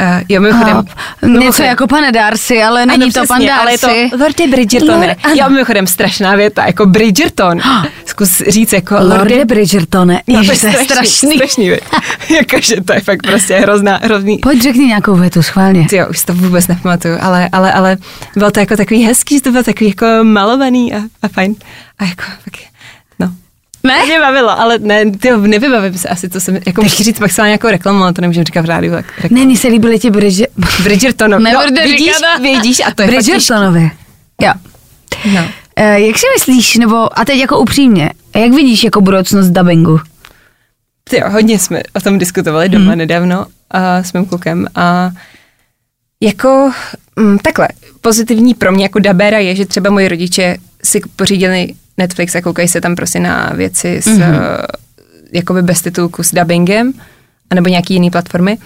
Uh, 0.00 0.22
jo, 0.28 0.40
mimochodem. 0.40 0.76
A, 1.22 1.26
něco 1.26 1.62
jako 1.62 1.86
pane 1.86 2.12
Darcy, 2.12 2.62
ale 2.62 2.86
není 2.86 3.04
ano, 3.04 3.12
to 3.12 3.20
přesně, 3.20 3.26
pan 3.48 3.60
ale 3.60 3.72
je 3.72 3.78
Darcy. 3.82 4.10
to 4.10 4.16
Lorde 4.16 4.46
Bridgertone. 4.46 5.16
Lord- 5.24 5.36
jo, 5.38 5.48
mimochodem 5.48 5.86
strašná 5.86 6.34
věta, 6.34 6.66
jako 6.66 6.86
Bridgerton. 6.86 7.60
Zkus 8.04 8.42
říct 8.48 8.72
jako 8.72 8.96
Lorde 9.00 9.44
Bridgertone. 9.44 10.22
No, 10.26 10.38
Ježiš, 10.40 10.60
to 10.60 10.66
je 10.66 10.72
strašný. 10.84 11.36
strašný 11.36 11.68
věc. 11.68 11.82
Jakože 12.36 12.80
to 12.80 12.92
je 12.92 13.00
fakt 13.00 13.26
prostě 13.26 13.54
hrozná, 13.56 14.00
hrozný. 14.02 14.38
Pojď 14.38 14.62
řekni 14.62 14.86
nějakou 14.86 15.14
větu, 15.14 15.42
schválně. 15.42 15.86
Jo, 15.92 16.06
už 16.10 16.24
to 16.24 16.34
vůbec 16.34 16.66
nepamatuju, 16.66 17.18
ale, 17.20 17.48
ale, 17.52 17.72
ale 17.72 17.96
bylo 18.36 18.50
to 18.50 18.60
jako 18.60 18.76
takový 18.76 19.02
hezký, 19.04 19.34
že 19.34 19.42
to 19.42 19.50
bylo 19.50 19.62
takový 19.62 19.88
jako 19.88 20.06
malovaný 20.22 20.94
a, 20.94 20.98
a 21.22 21.28
fajn. 21.28 21.54
A 21.98 22.04
jako, 22.04 22.22
no. 22.46 22.75
Ne? 23.86 24.00
To 24.00 24.06
mě 24.06 24.20
bavilo, 24.20 24.60
ale 24.60 24.78
ne, 24.78 25.10
ty 25.10 25.30
nevybavím 25.36 25.98
se 25.98 26.08
asi, 26.08 26.28
co 26.28 26.40
jsem, 26.40 26.58
jako 26.66 26.82
můžu 26.82 27.02
říct 27.02 27.20
maximálně 27.20 27.50
nějakou 27.50 27.68
reklamu, 27.68 28.02
ale 28.02 28.12
to 28.12 28.20
nemůžu 28.20 28.42
říkat 28.42 28.62
v 28.62 28.68
rádiu. 28.68 28.92
Tak, 28.92 29.12
tak. 29.22 29.30
Ne, 29.30 29.44
mně 29.44 29.56
se 29.56 29.68
líbily 29.68 29.98
ti 29.98 30.10
Bridger... 30.10 30.48
Bridgertonu. 30.82 31.38
Nebudu 31.38 31.74
no, 31.76 31.82
vidíš, 31.82 32.12
vidíš, 32.42 32.80
a 32.86 32.94
to 32.94 33.02
je. 33.02 33.08
Bridgertonovi. 33.08 33.90
Jo. 34.42 34.52
No. 35.34 35.48
Eh, 35.76 36.00
jak 36.00 36.18
si 36.18 36.26
myslíš, 36.36 36.76
nebo 36.76 37.18
a 37.18 37.24
teď 37.24 37.38
jako 37.38 37.58
upřímně, 37.58 38.10
jak 38.36 38.52
vidíš 38.52 38.84
jako 38.84 39.00
budoucnost 39.00 39.50
dubbingu? 39.50 40.00
Ty 41.10 41.20
jo, 41.20 41.30
hodně 41.30 41.58
jsme 41.58 41.82
o 41.92 42.00
tom 42.00 42.18
diskutovali 42.18 42.68
doma 42.68 42.90
hmm. 42.90 42.98
nedávno 42.98 43.46
a, 43.70 44.02
s 44.02 44.12
mým 44.12 44.24
klukem 44.24 44.66
a 44.74 45.10
jako 46.20 46.72
mm, 47.16 47.38
takhle, 47.38 47.68
pozitivní 48.00 48.54
pro 48.54 48.72
mě 48.72 48.84
jako 48.84 48.98
dabéra 48.98 49.38
je, 49.38 49.56
že 49.56 49.66
třeba 49.66 49.90
moji 49.90 50.08
rodiče 50.08 50.56
si 50.84 51.00
pořídili 51.16 51.74
Netflix 51.98 52.34
a 52.34 52.40
koukají 52.40 52.68
se 52.68 52.80
tam 52.80 52.94
prostě 52.96 53.20
na 53.20 53.52
věci 53.54 53.96
s, 53.96 54.06
mm-hmm. 54.06 54.64
jakoby 55.32 55.62
bez 55.62 55.82
titulku 55.82 56.22
s 56.22 56.34
dubbingem, 56.34 56.92
anebo 57.50 57.68
nějaký 57.68 57.94
jiný 57.94 58.10
platformy, 58.10 58.58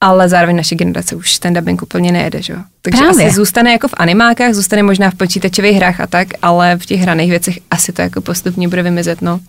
ale 0.00 0.28
zároveň 0.28 0.56
naše 0.56 0.74
generace 0.74 1.16
už 1.16 1.38
ten 1.38 1.54
dubbing 1.54 1.82
úplně 1.82 2.12
nejede, 2.12 2.42
že 2.42 2.52
jo. 2.52 2.58
Takže 2.82 3.02
Právě. 3.02 3.26
asi 3.26 3.36
zůstane 3.36 3.72
jako 3.72 3.88
v 3.88 3.94
animákách, 3.96 4.54
zůstane 4.54 4.82
možná 4.82 5.10
v 5.10 5.14
počítačových 5.14 5.76
hrách 5.76 6.00
a 6.00 6.06
tak, 6.06 6.28
ale 6.42 6.76
v 6.76 6.86
těch 6.86 7.00
hraných 7.00 7.30
věcech 7.30 7.58
asi 7.70 7.92
to 7.92 8.02
jako 8.02 8.20
postupně 8.20 8.68
bude 8.68 8.82
vymizet, 8.82 9.22
no. 9.22 9.40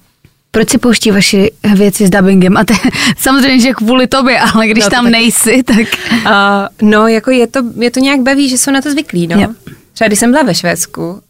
Proč 0.51 0.69
si 0.69 0.77
pouští 0.77 1.11
vaši 1.11 1.51
věci 1.75 2.07
s 2.07 2.09
dubbingem? 2.09 2.57
A 2.57 2.63
te, 2.63 2.73
samozřejmě, 3.17 3.59
že 3.59 3.73
kvůli 3.73 4.07
tobě, 4.07 4.39
ale 4.39 4.67
když 4.67 4.83
No, 4.83 4.89
tam 4.89 5.05
taky. 5.05 5.11
nejsi, 5.11 5.63
tak... 5.63 5.87
Uh, 6.25 6.89
no, 6.89 7.07
jako 7.07 7.31
je 7.31 7.47
to, 7.47 7.59
je 7.79 7.91
to 7.91 7.99
nějak 7.99 8.19
baví, 8.21 8.49
že 8.49 8.57
jsou 8.57 8.71
na 8.71 8.81
to 8.81 8.91
zvyklí, 8.91 9.27
no. 9.27 9.41
Jo. 9.41 9.49
Třeba 9.93 10.07
když 10.07 10.19
jsem 10.19 10.31
byla 10.31 10.43
ve 10.43 10.55
Švédsku, 10.55 11.21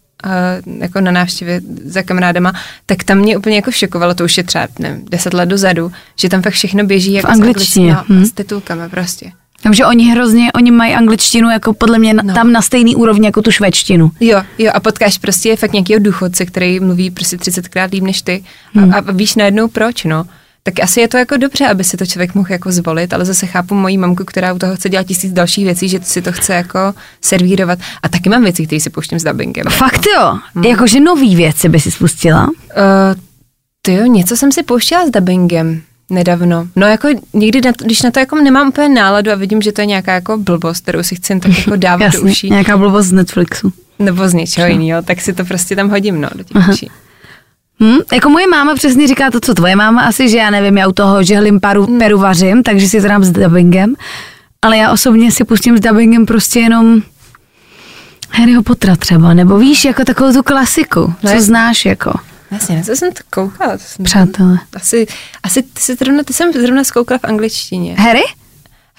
jako 0.80 1.02
na 1.02 1.12
návštěvě 1.12 1.62
za 1.86 2.04
kamarádama, 2.04 2.54
tak 2.86 3.04
tam 3.04 3.18
mě 3.18 3.38
úplně 3.38 3.56
jako 3.56 3.72
šokovalo, 3.72 4.14
to 4.14 4.24
už 4.26 4.38
je 4.38 4.44
třeba, 4.44 4.68
nevím, 4.80 5.06
deset 5.10 5.34
let 5.34 5.46
dozadu, 5.46 5.92
že 6.20 6.30
tam 6.30 6.42
fakt 6.42 6.54
všechno 6.54 6.84
běží 6.84 7.14
jako 7.14 7.28
s 7.28 7.32
angličtině, 7.32 7.94
anglic- 7.94 8.06
no, 8.10 8.16
hm. 8.20 8.26
s 8.26 8.32
titulkama 8.32 8.90
prostě. 8.90 9.32
Takže 9.64 9.86
oni 9.86 10.12
hrozně, 10.12 10.52
oni 10.52 10.72
mají 10.72 10.94
angličtinu 10.94 11.50
jako 11.50 11.74
podle 11.74 12.00
mě 12.00 12.14
no. 12.14 12.34
Tam 12.34 12.52
na 12.52 12.62
stejný 12.62 12.96
úrovni 12.96 13.26
jako 13.26 13.42
tu 13.42 13.52
švédštinu. 13.52 14.12
Jo, 14.20 14.42
jo, 14.58 14.72
a 14.74 14.80
potkáš 14.80 15.18
prostě 15.18 15.56
fakt 15.56 15.74
nějakého 15.74 16.00
důchodce, 16.04 16.46
který 16.46 16.80
mluví 16.80 17.12
prostě 17.12 17.38
30krát 17.38 17.90
líp 17.92 18.04
než 18.04 18.22
ty 18.22 18.44
a, 18.76 18.80
Hmm. 18.80 18.94
a, 18.94 18.98
a 18.98 19.12
víš 19.12 19.36
najednou 19.36 19.68
proč, 19.68 20.04
no. 20.04 20.26
Tak 20.64 20.80
asi 20.84 21.00
je 21.02 21.08
to 21.08 21.18
jako 21.18 21.38
dobře, 21.38 21.68
aby 21.68 21.84
si 21.84 21.98
to 21.98 22.06
člověk 22.06 22.36
mohl 22.36 22.52
jako 22.52 22.72
zvolit, 22.72 23.14
ale 23.14 23.26
zase 23.26 23.46
chápu 23.48 23.76
moji 23.76 23.98
mamku, 23.98 24.24
která 24.26 24.54
u 24.54 24.58
toho 24.60 24.76
chce 24.76 24.90
dělat 24.90 25.08
tisíc 25.08 25.34
dalších 25.34 25.66
věcí, 25.66 25.90
že 25.90 26.00
si 26.04 26.22
to 26.22 26.32
chce 26.32 26.54
jako 26.54 26.80
servírovat. 27.22 27.80
A 28.04 28.10
taky 28.10 28.30
mám 28.30 28.44
věci, 28.44 28.66
které 28.66 28.80
si 28.80 28.90
pouštím 28.90 29.20
s 29.20 29.24
dubbingem. 29.24 29.66
Fakt 29.70 30.02
jo, 30.16 30.38
Hmm. 30.56 30.64
jakože 30.64 31.00
nový 31.00 31.36
věci 31.36 31.70
by 31.70 31.80
si 31.80 31.92
spustila. 31.92 32.48
Uh, 32.48 32.54
ty 33.82 33.94
jo, 33.94 34.06
něco 34.06 34.38
jsem 34.38 34.52
si 34.52 34.64
pouštěla 34.64 35.08
s 35.08 35.12
dubbingem 35.12 35.82
nedávno. 36.10 36.68
No 36.76 36.88
jako 36.88 37.08
někdy, 37.34 37.62
na 37.62 37.72
to, 37.74 37.86
když 37.86 38.02
na 38.02 38.12
to 38.12 38.20
jako 38.20 38.36
nemám 38.36 38.68
úplně 38.68 38.90
náladu 38.90 39.32
a 39.32 39.36
vidím, 39.36 39.62
že 39.62 39.72
to 39.72 39.82
je 39.82 39.86
nějaká 39.86 40.14
jako 40.14 40.38
blbost, 40.38 40.82
kterou 40.84 41.04
si 41.04 41.16
chci 41.16 41.40
tak 41.40 41.58
jako 41.58 41.76
dávat 41.76 41.98
do 41.98 42.04
Jasně, 42.18 42.32
uší, 42.32 42.50
nějaká 42.50 42.78
blbost 42.78 43.06
z 43.08 43.12
Netflixu. 43.12 43.74
nebo 44.00 44.30
z 44.30 44.34
něčeho 44.34 44.68
jiného, 44.68 45.02
tak 45.02 45.22
si 45.22 45.34
to 45.34 45.46
prostě 45.46 45.76
tam 45.76 45.90
hodím, 45.90 46.22
no, 46.22 46.30
do 46.36 46.44
těch 46.44 46.70
uší. 46.70 46.90
Hm? 47.84 47.98
Jako 48.14 48.30
moje 48.30 48.48
máma 48.48 48.76
přesně 48.76 49.08
říká 49.08 49.32
to, 49.32 49.40
co 49.40 49.54
tvoje 49.54 49.76
máma 49.76 50.02
asi, 50.02 50.30
že 50.30 50.38
já 50.38 50.50
nevím, 50.50 50.78
já 50.78 50.88
u 50.88 50.92
toho 50.92 51.24
žehlím 51.24 51.60
paru, 51.60 51.86
Hmm. 51.86 52.00
peru 52.00 52.18
vařím, 52.20 52.64
takže 52.64 52.90
si 52.90 53.02
zadám 53.02 53.24
s 53.24 53.32
dubbingem, 53.32 53.94
ale 54.62 54.78
já 54.78 54.92
osobně 54.92 55.32
si 55.32 55.44
pustím 55.44 55.78
s 55.78 55.82
dubbingem 55.82 56.26
prostě 56.26 56.60
jenom 56.60 57.02
Harryho 58.32 58.64
Pottera 58.64 58.96
třeba, 58.96 59.34
nebo 59.34 59.58
víš, 59.58 59.86
jako 59.86 60.06
takovou 60.06 60.34
tu 60.34 60.44
klasiku, 60.44 61.00
No 61.00 61.30
co 61.30 61.36
je- 61.36 61.42
znáš 61.42 61.86
jako, 61.86 62.14
Vlastně, 62.52 62.78
na 62.78 62.84
co 62.84 62.96
jsem 62.96 63.14
to 63.14 63.20
koukala? 63.30 63.72
To 63.78 63.84
jsem, 63.86 64.06
přátelé. 64.06 64.58
asi, 64.76 65.08
asi 65.44 65.62
ty, 65.64 65.82
jsi 65.82 65.96
zrovna, 65.96 66.24
ty 66.24 66.34
jsem 66.34 66.54
zrovna 66.54 66.84
zkoukala 66.84 67.18
v 67.18 67.24
angličtině. 67.24 67.96
Harry? 68.00 68.22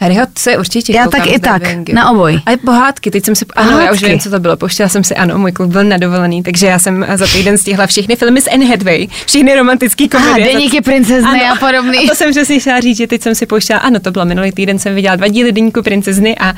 Harryho, 0.03 0.27
co 0.35 0.51
je 0.51 0.59
určitě 0.59 0.93
Já 0.93 1.09
tak 1.09 1.27
i 1.27 1.39
tak, 1.39 1.63
dubbingem. 1.63 1.95
na 1.97 2.11
oboj. 2.11 2.41
A 2.47 2.57
pohádky, 2.65 3.11
teď 3.11 3.25
jsem 3.25 3.35
si, 3.35 3.45
ano, 3.57 3.71
já 3.71 3.77
už 3.77 3.83
Pohádky. 3.85 4.07
vím, 4.07 4.19
co 4.21 4.31
to 4.31 4.41
bylo, 4.41 4.57
pouštěla 4.57 4.89
jsem 4.89 5.05
si, 5.05 5.15
ano, 5.15 5.39
můj 5.39 5.53
klub 5.53 5.71
byl 5.71 5.85
nadovolený, 5.85 6.43
takže 6.43 6.67
já 6.67 6.79
jsem 6.79 7.07
za 7.15 7.27
týden 7.27 7.59
stihla 7.59 7.87
všechny 7.87 8.17
filmy 8.17 8.41
s 8.41 8.51
Anne 8.51 8.67
Hathaway, 8.67 9.07
všechny 9.27 9.55
romantické 9.57 10.09
komedie. 10.09 10.49
Ah, 10.49 10.53
Deníky 10.53 10.81
princezny 10.81 11.43
a 11.49 11.55
podobný. 11.55 11.99
A 11.99 12.09
to 12.09 12.15
jsem 12.15 12.31
přesně 12.31 12.61
chtěla 12.61 12.81
říct, 12.81 12.97
že 12.97 13.07
teď 13.07 13.23
jsem 13.23 13.35
si 13.35 13.47
pouštěla, 13.47 13.79
ano, 13.79 14.01
to 14.01 14.11
bylo 14.11 14.25
minulý 14.25 14.53
týden, 14.53 14.79
jsem 14.79 14.95
viděla 14.95 15.17
dva 15.17 15.29
díly 15.29 15.53
Deníku 15.53 15.83
princezny 15.83 16.39
a, 16.39 16.55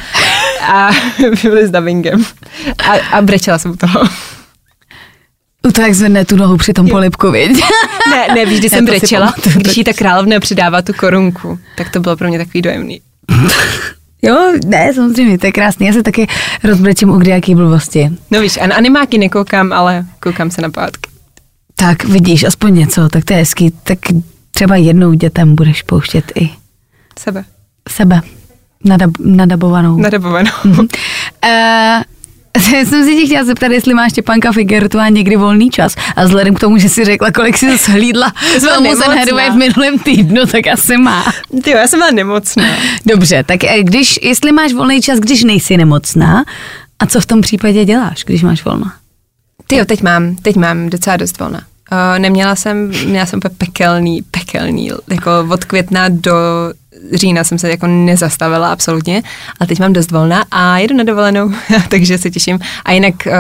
a 0.66 0.90
byly 1.42 1.66
s 1.66 1.70
dubbingem. 1.70 2.24
A, 2.88 3.16
a 3.16 3.22
brečela 3.22 3.59
jsem 3.59 3.70
u 3.70 3.76
toho. 3.76 4.00
U 5.68 5.72
toho, 5.72 5.87
jak 5.87 5.94
zvedne 5.94 6.24
tu 6.24 6.37
nohu 6.37 6.57
při 6.57 6.72
tom 6.72 6.88
polipku, 6.88 7.31
viď? 7.31 7.61
Ne, 8.11 8.35
ne, 8.35 8.40
Já 8.62 8.70
jsem 8.70 8.87
to 8.87 8.92
brečela, 8.92 9.35
když 9.55 9.76
jí 9.76 9.85
ta 9.85 9.92
královna 9.92 10.40
předává 10.40 10.83
tu 10.83 10.92
korunku, 10.92 11.59
tak 11.76 11.90
to 11.90 12.00
bylo 12.00 12.16
pro 12.16 12.28
mě 12.28 12.38
takový 12.38 12.62
dojemný. 12.62 13.00
Jo, 14.22 14.52
ne, 14.66 14.94
samozřejmě, 14.94 15.38
to 15.38 15.46
je 15.46 15.52
krásný. 15.52 15.87
Já 15.87 15.92
se 15.92 16.02
taky 16.02 16.26
rozbrečím 16.64 17.11
u 17.11 17.16
kdejaký 17.18 17.54
blbosti. 17.54 18.11
No 18.30 18.40
víš, 18.40 18.58
a 18.61 18.66
na 18.66 18.76
animáky 18.76 19.18
nekoukám, 19.18 19.72
ale 19.72 20.06
koukám 20.20 20.50
se 20.50 20.62
na 20.62 20.70
pátky. 20.70 21.11
Tak 21.76 22.04
vidíš, 22.04 22.44
aspoň 22.44 22.74
něco, 22.74 23.08
tak 23.08 23.24
to 23.24 23.32
je 23.32 23.38
hezký. 23.38 23.70
Tak 23.70 23.98
třeba 24.50 24.76
jednou 24.76 25.12
dětem 25.12 25.54
budeš 25.54 25.82
pouštět 25.82 26.32
i 26.40 26.50
Sebe. 27.18 27.44
sebe 27.88 28.20
nadab, 28.85 29.11
nadabovanou. 29.24 29.96
Nadabovanou. 29.96 30.50
Uh, 30.64 30.82
jsem 32.85 33.05
si 33.05 33.16
tě 33.16 33.27
chtěla 33.27 33.45
zeptat, 33.45 33.73
jestli 33.73 33.95
máš 33.95 34.12
Štěpánka 34.12 34.53
Figertová 34.53 35.09
někdy 35.09 35.37
volný 35.37 35.70
čas. 35.70 35.97
A 36.16 36.25
vzhledem 36.25 36.55
k 36.55 36.61
tomu, 36.61 36.79
že 36.79 36.89
si 36.89 37.05
řekla, 37.05 37.31
kolik 37.31 37.57
jsi 37.57 37.70
zase 37.70 37.93
hlídla 37.93 38.33
byla 38.61 38.73
filmu 38.73 38.85
nemocná. 38.85 39.07
Zenhedové 39.07 39.51
v 39.51 39.57
minulém 39.57 39.99
týdnu, 39.99 40.47
tak 40.47 40.66
asi 40.66 40.97
má. 40.97 41.25
Ty 41.64 41.70
já 41.70 41.87
jsem 41.89 41.99
byla 41.99 42.11
nemocná. 42.11 42.64
Dobře, 43.07 43.45
tak 43.45 43.64
eh, 43.64 43.83
když, 43.83 44.20
jestli 44.23 44.53
máš 44.53 44.73
volný 44.73 45.01
čas, 45.01 45.18
když 45.18 45.45
nejsi 45.45 45.77
nemocná, 45.77 46.45
a 46.99 47.07
co 47.07 47.20
v 47.20 47.27
tom 47.27 47.41
případě 47.41 47.85
děláš, 47.85 48.25
když 48.25 48.43
máš 48.43 48.64
volno? 48.64 48.91
Ty 49.66 49.77
jo, 49.77 49.85
teď 49.85 50.03
mám, 50.03 50.37
teď 50.37 50.57
mám 50.57 50.91
docela 50.91 51.16
dost 51.16 51.39
volna. 51.39 51.61
Uh, 51.93 52.18
neměla 52.18 52.57
jsem, 52.57 52.93
měla 53.07 53.27
jsem 53.27 53.39
úplně 53.39 53.55
pekelný, 53.59 54.23
pekelný, 54.23 54.91
jako 55.09 55.31
od 55.51 55.64
května 55.64 56.09
do 56.09 56.33
října 57.12 57.44
jsem 57.44 57.59
se 57.59 57.70
jako 57.70 57.86
nezastavila 57.86 58.72
absolutně, 58.72 59.22
ale 59.61 59.66
teď 59.66 59.80
mám 59.80 59.92
dost 59.92 60.11
volna 60.11 60.44
a 60.50 60.78
jedu 60.78 60.96
na 60.96 61.05
dovolenou, 61.05 61.53
takže 61.88 62.18
se 62.18 62.30
těším. 62.30 62.59
A 62.84 62.92
jinak 62.92 63.14
uh, 63.26 63.32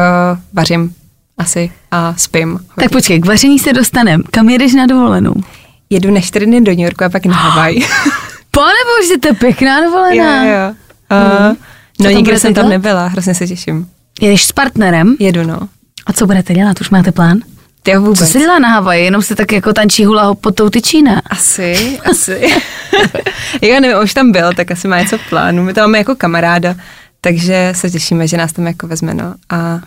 vařím 0.52 0.94
asi 1.38 1.70
a 1.90 2.14
spím. 2.16 2.58
Tak 2.80 2.90
počkej, 2.92 3.20
k 3.20 3.26
vaření 3.26 3.58
se 3.58 3.72
dostanem. 3.72 4.22
Kam 4.30 4.48
jedeš 4.48 4.74
na 4.74 4.86
dovolenou? 4.86 5.34
Jedu 5.90 6.10
na 6.10 6.20
čtyři 6.20 6.46
dny 6.46 6.60
do 6.60 6.70
New 6.72 6.80
Yorku 6.80 7.04
a 7.04 7.08
pak 7.08 7.26
na 7.26 7.34
Havaj. 7.36 7.74
Pane 8.50 8.72
bože, 8.98 9.18
to 9.20 9.28
je 9.28 9.34
pěkná 9.34 9.80
dovolená. 9.80 10.44
jo, 10.44 10.50
jo. 10.50 10.74
Uh, 11.50 11.56
Co 11.96 12.04
no 12.04 12.10
nikdy 12.10 12.38
jsem 12.38 12.54
tam 12.54 12.64
dělat? 12.64 12.70
nebyla, 12.70 13.06
hrozně 13.06 13.34
se 13.34 13.46
těším. 13.46 13.86
Jedeš 14.20 14.44
s 14.44 14.52
partnerem? 14.52 15.16
Jedu, 15.18 15.42
no. 15.42 15.60
A 16.06 16.12
co 16.12 16.26
budete 16.26 16.54
dělat? 16.54 16.80
Už 16.80 16.90
máte 16.90 17.12
plán? 17.12 17.38
Ty 17.82 17.96
vůbec. 17.96 18.18
Co 18.18 18.26
se 18.26 18.38
dělá 18.38 18.58
na 18.58 18.68
Havaji? 18.68 19.04
Jenom 19.04 19.22
se 19.22 19.34
tak 19.34 19.52
jako 19.52 19.72
tančí 19.72 20.04
hula 20.04 20.22
hop 20.22 20.40
pod 20.40 20.54
tou 20.54 20.70
tyčí, 20.70 21.02
ne? 21.02 21.22
Asi, 21.30 21.98
asi. 22.10 22.40
Já 23.62 23.80
nevím, 23.80 24.02
už 24.02 24.14
tam 24.14 24.32
byl, 24.32 24.52
tak 24.54 24.70
asi 24.70 24.88
má 24.88 24.98
něco 24.98 25.18
v 25.18 25.28
plánu. 25.28 25.62
My 25.62 25.74
tam 25.74 25.84
máme 25.84 25.98
jako 25.98 26.14
kamaráda, 26.14 26.74
takže 27.20 27.72
se 27.76 27.90
těšíme, 27.90 28.28
že 28.28 28.36
nás 28.36 28.52
tam 28.52 28.66
jako 28.66 28.86
vezme, 28.86 29.14
no. 29.14 29.34
A 29.50 29.80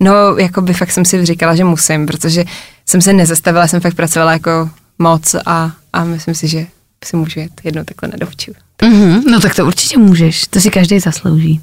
no, 0.00 0.36
jako 0.38 0.60
by 0.60 0.74
fakt 0.74 0.92
jsem 0.92 1.04
si 1.04 1.26
říkala, 1.26 1.54
že 1.54 1.64
musím, 1.64 2.06
protože 2.06 2.44
jsem 2.86 3.00
se 3.00 3.12
nezastavila, 3.12 3.66
jsem 3.66 3.80
fakt 3.80 3.94
pracovala 3.94 4.32
jako 4.32 4.70
moc 4.98 5.34
a, 5.46 5.72
a 5.92 6.04
myslím 6.04 6.34
si, 6.34 6.48
že 6.48 6.66
si 7.04 7.16
můžu 7.16 7.40
jet 7.40 7.52
jednou 7.64 7.84
takhle 7.84 8.08
na 8.08 8.16
dovču. 8.20 8.52
Mm-hmm, 8.82 9.22
no 9.30 9.40
tak 9.40 9.54
to 9.54 9.66
určitě 9.66 9.98
můžeš, 9.98 10.46
to 10.46 10.60
si 10.60 10.70
každý 10.70 11.00
zaslouží. 11.00 11.60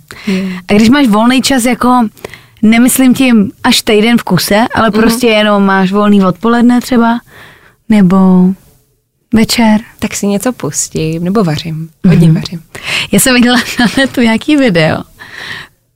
A 0.68 0.74
když 0.74 0.90
máš 0.90 1.08
volný 1.08 1.42
čas 1.42 1.66
jako, 1.66 2.08
nemyslím 2.64 3.14
tím 3.14 3.51
až 3.64 3.82
týden 3.82 4.18
v 4.18 4.24
kuse, 4.24 4.66
ale 4.76 4.91
prostě 4.91 5.28
jenom 5.28 5.66
máš 5.66 5.91
volný 5.91 6.26
odpoledne 6.26 6.82
třeba, 6.82 7.20
nebo 7.89 8.18
večer. 9.34 9.82
Tak 9.99 10.14
si 10.16 10.28
něco 10.28 10.53
pustím, 10.53 11.24
nebo 11.24 11.43
vařím, 11.43 11.89
hodně 12.07 12.28
Mhm. 12.28 12.36
vařím. 12.36 12.64
Já 13.11 13.20
jsem 13.20 13.36
viděla 13.36 13.57
na 13.80 13.86
netu 13.97 14.22
nějaký 14.22 14.55
video. 14.57 14.97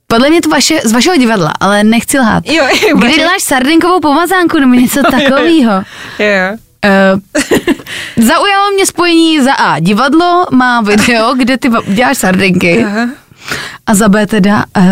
Podle 0.06 0.30
mě 0.30 0.40
to 0.40 0.48
vaše, 0.48 0.80
z 0.84 0.92
vašeho 0.92 1.16
divadla, 1.16 1.52
ale 1.60 1.84
nechci 1.84 2.18
lhát. 2.18 2.46
Jo, 2.46 2.64
jo, 2.90 2.96
Kdy 2.96 3.12
děláš 3.12 3.42
sardinkovou 3.42 4.00
pomazánku 4.00 4.58
nebo 4.58 4.74
něco 4.74 5.02
takového? 5.02 5.72
Jo, 6.18 6.26
jo. 6.26 6.58
Uh, 6.84 7.20
zaujalo 8.26 8.70
mě 8.74 8.86
spojení 8.86 9.40
za 9.40 9.52
A. 9.52 9.78
Divadlo 9.80 10.46
má 10.52 10.80
video, 10.80 11.34
kde 11.38 11.58
ty 11.58 11.70
děláš 11.86 12.18
sardinky 12.18 12.84
Aha. 12.84 13.08
a 13.86 13.94
za 13.94 14.08
B 14.08 14.26
teda 14.26 14.64
uh, 14.76 14.84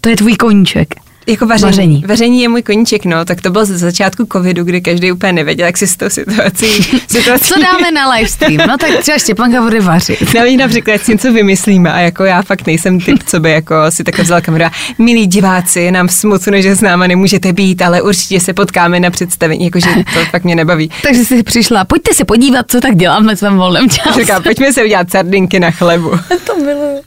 to 0.00 0.08
je 0.08 0.16
tvůj 0.16 0.34
koníček. 0.36 0.94
Jako 1.26 1.46
vaření. 1.46 1.70
Vaření. 1.70 2.04
vaření. 2.08 2.42
Je 2.42 2.48
můj 2.48 2.62
koníček, 2.62 3.04
no, 3.04 3.24
tak 3.24 3.40
to 3.40 3.50
bylo 3.50 3.64
ze 3.64 3.78
začátku 3.78 4.26
covidu, 4.32 4.64
kdy 4.64 4.80
každý 4.80 5.12
úplně 5.12 5.32
nevěděl, 5.32 5.66
jak 5.66 5.76
si 5.78 5.86
s 5.86 5.96
tou 5.96 6.10
situací, 6.10 6.66
situací 7.08 7.44
Co 7.44 7.60
dáme 7.60 7.90
na 7.90 8.10
livestream? 8.10 8.56
No 8.56 8.78
tak 8.78 8.90
třeba 9.00 9.18
Štěpanka 9.18 9.62
bude 9.62 9.80
vařit. 9.80 10.34
Nevím, 10.34 10.60
například 10.60 11.00
si 11.00 11.12
něco 11.12 11.32
vymyslíme 11.32 11.92
a 11.92 12.00
jako 12.00 12.24
já 12.24 12.42
fakt 12.42 12.66
nejsem 12.66 13.00
typ, 13.00 13.22
co 13.26 13.40
by 13.40 13.50
jako 13.50 13.74
si 13.88 14.04
takhle 14.04 14.24
vzal 14.24 14.40
kameru. 14.40 14.64
a, 14.64 14.70
Milí 14.98 15.26
diváci, 15.26 15.80
je 15.80 15.92
nám 15.92 16.08
smutno, 16.08 16.62
že 16.62 16.76
s 16.76 16.80
náma 16.80 17.06
nemůžete 17.06 17.52
být, 17.52 17.82
ale 17.82 18.02
určitě 18.02 18.40
se 18.40 18.52
potkáme 18.52 19.00
na 19.00 19.10
představení, 19.10 19.64
jakože 19.64 19.86
to 20.14 20.24
fakt 20.30 20.44
mě 20.44 20.54
nebaví. 20.54 20.90
Takže 21.02 21.24
jsi 21.24 21.42
přišla, 21.42 21.84
pojďte 21.84 22.14
se 22.14 22.24
podívat, 22.24 22.66
co 22.68 22.80
tak 22.80 22.96
dělám 22.96 23.26
ve 23.26 23.36
svém 23.36 23.56
volném 23.56 23.90
čase. 23.90 24.20
Říká, 24.20 24.40
pojďme 24.40 24.72
se 24.72 24.84
udělat 24.84 25.10
sardinky 25.10 25.60
na 25.60 25.70
chlebu. 25.70 26.10
to 26.46 26.54
bylo. 26.64 27.00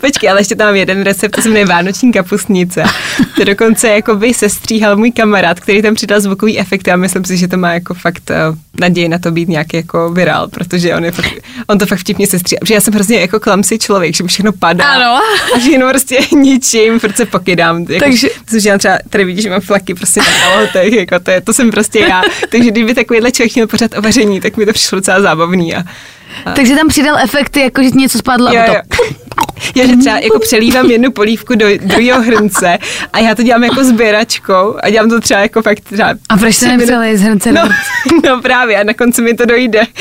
Počkej, 0.00 0.30
ale 0.30 0.40
ještě 0.40 0.56
tam 0.56 0.66
mám 0.66 0.76
jeden 0.76 1.02
recept, 1.02 1.34
to 1.34 1.42
se 1.42 1.48
jmenuje 1.48 1.66
Vánoční 1.66 2.12
kapustnice. 2.12 2.84
To 3.36 3.44
dokonce 3.44 3.88
jako 3.88 4.14
by 4.14 4.34
sestříhal 4.34 4.96
můj 4.96 5.10
kamarád, 5.12 5.60
který 5.60 5.82
tam 5.82 5.94
přidal 5.94 6.20
zvukový 6.20 6.58
efekty 6.58 6.92
a 6.92 6.96
myslím 6.96 7.24
si, 7.24 7.36
že 7.36 7.48
to 7.48 7.56
má 7.56 7.72
jako 7.72 7.94
fakt 7.94 8.30
uh, 8.50 8.56
naději 8.80 9.08
na 9.08 9.18
to 9.18 9.30
být 9.30 9.48
nějaký 9.48 9.76
jako 9.76 10.10
virál, 10.10 10.48
protože 10.48 10.94
on, 10.94 11.04
je 11.04 11.12
fakt, 11.12 11.32
on 11.66 11.78
to 11.78 11.86
fakt 11.86 11.98
vtipně 11.98 12.26
sestříhal. 12.26 12.58
Protože 12.60 12.74
já 12.74 12.80
jsem 12.80 12.94
hrozně 12.94 13.20
jako 13.20 13.40
klamsý 13.40 13.78
člověk, 13.78 14.16
že 14.16 14.22
mi 14.24 14.28
všechno 14.28 14.52
padá. 14.52 14.84
Ano. 14.84 15.20
A 15.54 15.58
že 15.58 15.70
jenom 15.70 15.90
prostě 15.90 16.18
ničím, 16.36 17.00
furt 17.00 17.16
se 17.16 17.26
pokydám. 17.26 17.78
Jako, 17.78 18.04
Takže- 18.04 18.28
Takže... 18.50 18.68
Já 18.68 18.78
třeba 18.78 18.98
tady 19.10 19.24
vidíš, 19.24 19.42
že 19.42 19.50
mám 19.50 19.60
flaky 19.60 19.94
prostě 19.94 20.20
na 20.20 20.26
kalhotech, 20.26 20.92
jako 20.92 21.18
to, 21.20 21.30
je, 21.30 21.40
to 21.40 21.52
jsem 21.52 21.70
prostě 21.70 21.98
já. 21.98 22.22
Takže 22.48 22.70
kdyby 22.70 22.94
takovýhle 22.94 23.32
člověk 23.32 23.54
měl 23.54 23.66
pořád 23.66 23.98
o 23.98 24.02
vaření, 24.02 24.40
tak 24.40 24.56
mi 24.56 24.66
to 24.66 24.72
přišlo 24.72 24.96
docela 24.98 25.20
zábavný. 25.20 25.74
A, 25.74 25.82
Takže 26.54 26.74
tam 26.74 26.88
přidal 26.88 27.18
efekty, 27.18 27.60
jako 27.60 27.82
že 27.82 27.90
něco 27.90 28.18
spadlo 28.18 28.52
jo, 28.54 28.60
a 28.62 28.66
to. 28.66 28.72
jo. 28.72 28.80
Já 29.74 29.86
že 29.86 29.96
třeba 29.96 30.18
jako 30.18 30.38
přelívám 30.38 30.86
jednu 30.90 31.10
polívku 31.10 31.54
do 31.54 31.66
druhého 31.78 32.22
hrnce 32.22 32.78
a 33.12 33.18
já 33.18 33.34
to 33.34 33.42
dělám 33.42 33.64
jako 33.64 33.84
sběračkou 33.84 34.76
a 34.82 34.90
dělám 34.90 35.10
to 35.10 35.20
třeba 35.20 35.40
jako 35.40 35.62
fakt 35.62 35.80
třeba... 35.80 36.14
A 36.28 36.36
proč 36.36 36.60
minut- 36.62 36.76
nepřelej 36.76 37.16
z 37.16 37.22
hrnce 37.22 37.52
No, 37.52 37.62
no 38.24 38.40
právě 38.42 38.80
a 38.80 38.84
na 38.84 38.94
konci 38.94 39.22
mi 39.22 39.34
to 39.34 39.44
dojde. 39.46 39.80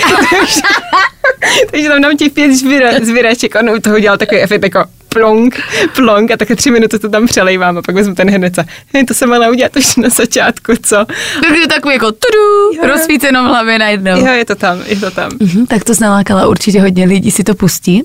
takže, 1.71 1.89
tam 1.89 2.01
dám 2.01 2.17
těch 2.17 2.31
pět 2.31 2.53
zběra, 2.55 2.89
zběraček 3.01 3.55
a 3.55 3.59
on 3.59 3.69
u 3.69 3.79
toho 3.79 3.99
dělal 3.99 4.17
takový 4.17 4.41
efekt 4.41 4.63
jako 4.63 4.85
plonk, 5.09 5.59
plonk 5.95 6.31
a 6.31 6.37
také 6.37 6.55
tři 6.55 6.71
minuty 6.71 6.99
to 6.99 7.09
tam 7.09 7.25
přelejvám 7.27 7.77
a 7.77 7.81
pak 7.81 7.95
vezmu 7.95 8.15
ten 8.15 8.29
hrnec 8.29 8.57
a 8.57 8.65
hej, 8.93 9.05
to 9.05 9.13
jsem 9.13 9.33
ale 9.33 9.49
udělat 9.51 9.75
už 9.75 9.95
na 9.95 10.09
začátku, 10.09 10.73
co? 10.83 11.05
Takže 11.49 11.67
takový 11.67 11.93
jako 11.93 12.11
tudu, 12.11 12.73
Jo. 12.81 12.87
rozsvíceno 12.87 13.43
v 13.43 13.47
hlavě 13.47 13.79
najednou. 13.79 14.11
Jo, 14.19 14.25
je 14.33 14.45
to 14.45 14.55
tam, 14.55 14.79
je 14.85 14.95
to 14.99 15.11
tam. 15.11 15.31
Mhm, 15.41 15.65
tak 15.65 15.83
to 15.83 15.93
nalákala 16.01 16.47
určitě 16.47 16.81
hodně 16.81 17.05
lidí, 17.05 17.31
si 17.31 17.43
to 17.43 17.55
pustí. 17.55 18.03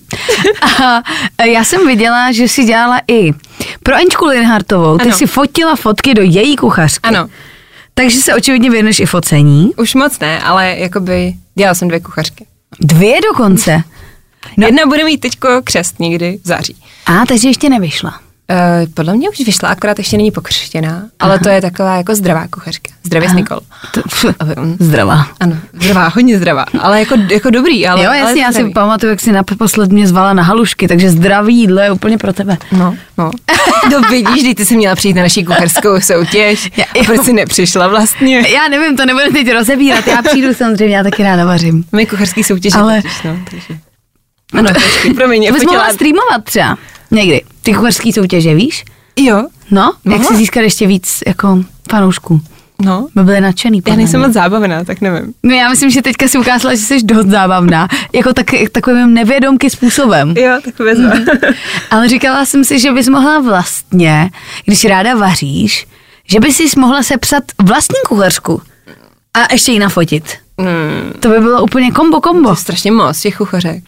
A 1.39 1.45
já 1.45 1.65
jsem 1.65 1.87
viděla, 1.87 2.33
že 2.33 2.49
si 2.49 2.65
dělala 2.65 3.01
i 3.09 3.33
pro 3.83 3.95
Aničku 3.95 4.27
Linhartovou, 4.27 4.99
ty 4.99 5.05
Ano. 5.09 5.17
si 5.17 5.27
fotila 5.27 5.77
fotky 5.77 6.15
do 6.15 6.23
její 6.23 6.57
kuchařky. 6.57 7.09
Ano, 7.09 7.29
Takže 7.95 8.19
se 8.21 8.35
očividně 8.35 8.71
věnuješ 8.71 9.01
i 9.01 9.07
focení. 9.07 9.73
už 9.77 9.95
moc 9.95 10.19
ne, 10.19 10.41
ale 10.43 10.75
jakoby 10.79 11.35
dělala 11.55 11.75
jsem 11.75 11.89
dvě 11.89 12.01
kuchařky. 12.01 12.47
Dvě 12.81 13.21
dokonce. 13.33 13.83
No. 14.57 14.67
Jedna 14.67 14.87
bude 14.87 15.05
mít 15.05 15.19
teďko 15.19 15.49
křest 15.65 16.01
někdy 16.01 16.39
v 16.45 16.47
září. 16.47 16.77
A, 17.07 17.27
takže 17.27 17.49
ještě 17.49 17.69
nevyšla. 17.69 18.21
Uh, 18.51 18.57
podle 18.95 19.15
mě 19.15 19.31
už 19.31 19.41
vyšla, 19.47 19.69
akorát 19.69 19.99
ještě 19.99 20.17
není 20.17 20.31
pokřtěná, 20.31 21.03
ale 21.21 21.39
to 21.39 21.49
je 21.49 21.61
taková 21.61 21.97
jako 21.97 22.15
zdravá 22.15 22.47
kuchařka. 22.49 22.91
Zdravě 23.05 23.29
s 23.29 23.33
Nikol. 23.33 23.61
To, 23.95 24.03
zdravá. 24.79 25.27
Ano, 25.41 25.57
zdravá, 25.73 26.09
hodně 26.09 26.39
zdravá, 26.39 26.65
ale 26.81 27.01
jako, 27.01 27.15
jako 27.33 27.51
dobrý. 27.51 27.87
Ale, 27.87 28.05
jo, 28.05 28.11
ale 28.11 28.19
jasně, 28.19 28.43
já 28.43 28.53
si 28.53 28.65
pamatuju, 28.71 29.11
jak 29.11 29.21
si 29.21 29.33
naposled 29.33 29.93
mě 29.93 30.07
zvala 30.09 30.33
na 30.33 30.43
halušky, 30.43 30.89
takže 30.89 31.11
zdravý 31.11 31.57
jídlo 31.59 31.81
je 31.81 31.91
úplně 31.91 32.19
pro 32.19 32.33
tebe. 32.33 32.59
No, 32.73 32.97
no. 33.19 33.31
No 33.93 34.01
vidíš, 34.11 34.55
ty 34.55 34.67
jsi 34.67 34.77
měla 34.77 34.95
přijít 34.95 35.15
na 35.17 35.23
naší 35.23 35.45
kuchařskou 35.45 36.01
soutěž. 36.01 36.71
Já- 36.77 36.85
A 37.01 37.05
proč 37.05 37.21
jsi 37.21 37.33
nepřišla 37.33 37.89
vlastně? 37.89 38.37
Já 38.49 38.69
nevím, 38.69 38.97
to 38.97 39.07
nebudu 39.07 39.33
teď 39.33 39.53
rozebírat, 39.53 40.07
já 40.07 40.23
přijdu 40.23 40.55
samozřejmě, 40.55 40.97
já 40.97 41.03
taky 41.03 41.23
ráda 41.23 41.45
vařím. 41.45 41.85
My 41.93 42.07
kuchařský 42.07 42.45
soutěže 42.45 42.79
Ale- 42.79 43.03
totiž, 43.03 43.23
no, 43.23 43.37
takže. 43.51 43.79
Ano, 44.53 44.69
počkej, 44.75 45.15
promiň, 45.15 45.47
To 45.47 45.53
bys 45.55 45.63
fotila- 45.63 45.67
mohla 45.77 45.93
streamovat 45.93 46.45
třeba 46.45 46.79
někdy. 47.11 47.43
Ty 47.63 47.75
kuchařský 47.75 48.13
soutěže, 48.13 48.55
víš? 48.55 48.85
Jo, 49.17 49.45
No, 49.71 49.83
jak 50.05 50.19
Mohla. 50.19 50.25
si 50.31 50.37
získat 50.37 50.61
ještě 50.61 50.87
víc 50.87 51.19
jako 51.27 51.65
fanoušků. 51.91 52.41
no. 52.83 53.09
By 53.15 53.25
byli 53.25 53.41
nadšený. 53.41 53.83
Já 53.89 53.97
nejsem 53.97 54.21
moc 54.21 54.33
zábavná, 54.33 54.85
tak 54.85 55.01
nevím. 55.01 55.35
No 55.43 55.55
já 55.55 55.69
myslím, 55.69 55.91
že 55.91 56.03
teďka 56.03 56.29
si 56.29 56.39
ukázala, 56.39 56.75
že 56.75 56.81
jsi 56.81 57.03
dost 57.03 57.27
zábavná. 57.27 57.89
Jako 58.13 58.33
tak, 58.33 58.47
takovým 58.73 59.15
nevědomky 59.15 59.71
způsobem. 59.71 60.35
Jo, 60.37 60.59
tak 60.65 60.79
vezmu. 60.79 61.11
Ale 61.91 62.09
říkala 62.09 62.45
jsem 62.47 62.65
si, 62.65 62.79
že 62.79 62.93
bys 62.93 63.09
mohla 63.09 63.41
vlastně, 63.41 64.31
když 64.65 64.85
ráda 64.85 65.15
vaříš, 65.15 65.87
že 66.29 66.41
bys 66.41 66.57
si 66.57 66.65
mohla 66.81 67.03
sepsat 67.03 67.43
vlastní 67.63 67.97
kuchařku 68.09 68.63
a 69.35 69.53
ještě 69.53 69.73
ji 69.73 69.79
nafotit. 69.79 70.25
Hmm, 70.59 71.13
To 71.21 71.29
by 71.29 71.41
bylo 71.41 71.63
úplně 71.63 71.91
kombo 71.91 72.21
kombo. 72.21 72.49
to 72.49 72.53
je 72.53 72.57
strašně 72.57 72.93
moc 72.93 73.21
těch 73.21 73.37
kuchařek. 73.37 73.85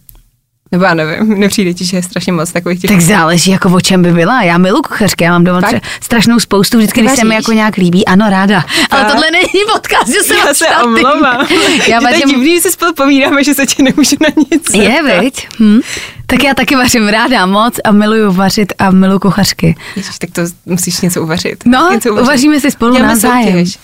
Nebo 0.72 0.84
já 0.84 0.94
nevím, 0.94 1.34
nepřijde 1.40 1.74
ti, 1.74 1.84
že 1.84 1.96
je 1.96 2.02
strašně 2.02 2.32
moc 2.32 2.52
takových 2.52 2.80
těch 2.80 2.90
Tak 2.90 3.00
záleží, 3.00 3.50
jako 3.50 3.68
o 3.68 3.80
čem 3.80 4.02
by 4.02 4.12
byla. 4.12 4.42
Já 4.42 4.58
milu 4.58 4.82
kuchařky, 4.82 5.24
já 5.24 5.30
mám 5.30 5.44
doma 5.44 5.60
tře- 5.60 5.80
strašnou 6.00 6.40
spoustu, 6.40 6.78
vždycky, 6.78 7.00
když 7.00 7.12
se 7.12 7.24
mi 7.24 7.34
jako 7.34 7.52
nějak 7.52 7.76
líbí, 7.76 8.06
ano, 8.06 8.30
ráda. 8.30 8.64
Ale 8.90 9.04
tohle 9.04 9.30
není 9.30 9.64
podcast, 9.72 10.08
že 10.08 10.20
se 10.22 10.34
Já 10.34 10.54
se 10.54 10.66
omlouvám. 10.84 11.46
Já 11.88 11.94
Je 11.96 11.98
to 12.00 12.04
vařím, 12.04 12.28
divný, 12.28 12.54
že 12.54 12.60
se 12.60 12.72
spolu 12.72 12.94
povídáme, 12.94 13.44
že 13.44 13.54
se 13.54 13.66
tě 13.66 13.82
nemůžu 13.82 14.16
na 14.20 14.28
nic 14.52 14.74
je, 14.74 15.02
zeptat. 15.02 15.20
viď? 15.20 15.48
Hm. 15.60 15.80
Tak 16.26 16.44
já 16.44 16.54
taky 16.54 16.76
vařím 16.76 17.08
ráda 17.08 17.46
moc 17.46 17.74
a 17.84 17.92
miluju 17.92 18.32
vařit 18.32 18.72
a 18.78 18.90
miluju 18.90 19.18
kuchařky. 19.18 19.76
Ježiš, 19.96 20.18
tak 20.18 20.30
to 20.30 20.42
musíš 20.66 21.00
něco 21.00 21.22
uvařit. 21.22 21.64
No, 21.66 21.88
něco 21.92 22.12
uvaříme 22.12 22.60
si 22.60 22.70
spolu 22.70 22.94
Děláme 22.94 23.12
navzájem. 23.12 23.52
soutěž. 23.52 23.78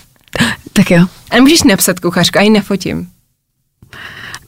Tak 0.73 0.91
jo. 0.91 1.05
A 1.31 1.35
nemůžeš 1.35 1.63
napsat 1.63 1.99
kuchařku, 1.99 2.39
a 2.39 2.41
ji 2.41 2.49
nefotím. 2.49 3.07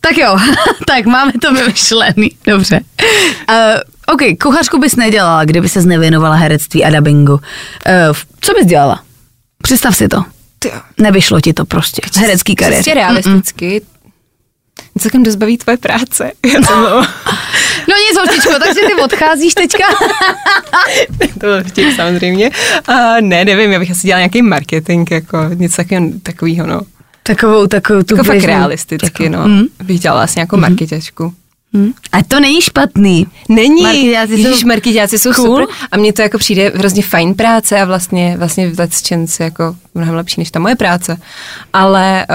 Tak 0.01 0.17
jo, 0.17 0.37
tak 0.87 1.05
máme 1.05 1.31
to 1.41 1.53
vymyšlený, 1.53 2.31
dobře. 2.47 2.79
Uh, 3.49 3.55
OK, 4.13 4.21
kuchařku 4.41 4.79
bys 4.79 4.95
nedělala, 4.95 5.45
kdyby 5.45 5.69
se 5.69 5.81
nevěnovala 5.81 6.35
herectví 6.35 6.85
a 6.85 6.89
dubbingu. 6.89 7.33
Uh, 7.33 7.39
co 8.41 8.53
bys 8.53 8.65
dělala? 8.65 9.03
Představ 9.63 9.95
si 9.95 10.07
to. 10.07 10.23
Nevyšlo 10.97 11.41
ti 11.41 11.53
to 11.53 11.65
prostě. 11.65 12.01
Herecký 12.17 12.55
kariér. 12.55 12.79
Čistě 12.79 12.93
realisticky. 12.93 13.81
Mě 14.95 15.01
celkem 15.01 15.23
dost 15.23 15.35
baví 15.35 15.57
tvoje 15.57 15.77
práce. 15.77 16.31
No 17.87 17.95
nic, 17.97 18.17
holčičko, 18.17 18.59
takže 18.59 18.79
ty 18.87 19.01
odcházíš 19.01 19.53
teďka. 19.53 19.83
to 21.33 21.39
byl 21.39 21.63
vtip 21.63 21.95
samozřejmě. 21.95 22.51
A 22.87 23.21
ne, 23.21 23.45
nevím, 23.45 23.71
já 23.71 23.79
bych 23.79 23.91
asi 23.91 24.07
dělala 24.07 24.19
nějaký 24.19 24.41
marketing, 24.41 25.11
jako 25.11 25.37
něco 25.53 25.83
takového, 26.23 26.67
no. 26.67 26.81
Takovou, 27.23 27.67
takovou 27.67 28.03
tu 28.03 28.15
Jako 28.15 28.23
fakt 28.23 28.43
realisticky, 28.43 29.23
jako- 29.23 29.37
no. 29.37 29.47
Mm. 29.47 29.63
Bych 29.83 29.99
dělala 29.99 30.23
asi 30.23 30.39
nějakou 30.39 30.57
marketačku. 30.57 31.33
Hm. 31.77 31.91
A 32.11 32.23
to 32.23 32.39
není 32.39 32.61
špatný. 32.61 33.27
Není, 33.49 33.83
Markeťáci 33.83 34.37
jsou 34.37 34.47
Ježíš, 34.47 34.63
markeťáci 34.63 35.19
jsou 35.19 35.33
cool. 35.33 35.45
super 35.45 35.75
a 35.91 35.97
mně 35.97 36.13
to 36.13 36.21
jako 36.21 36.37
přijde 36.37 36.71
hrozně 36.75 37.03
fajn 37.03 37.33
práce 37.33 37.81
a 37.81 37.85
vlastně, 37.85 38.35
vlastně 38.37 38.69
v 38.69 38.79
Let's 38.79 39.07
Chance 39.07 39.43
jako 39.43 39.75
mnohem 39.95 40.15
lepší 40.15 40.41
než 40.41 40.51
ta 40.51 40.59
moje 40.59 40.75
práce, 40.75 41.17
ale 41.73 42.25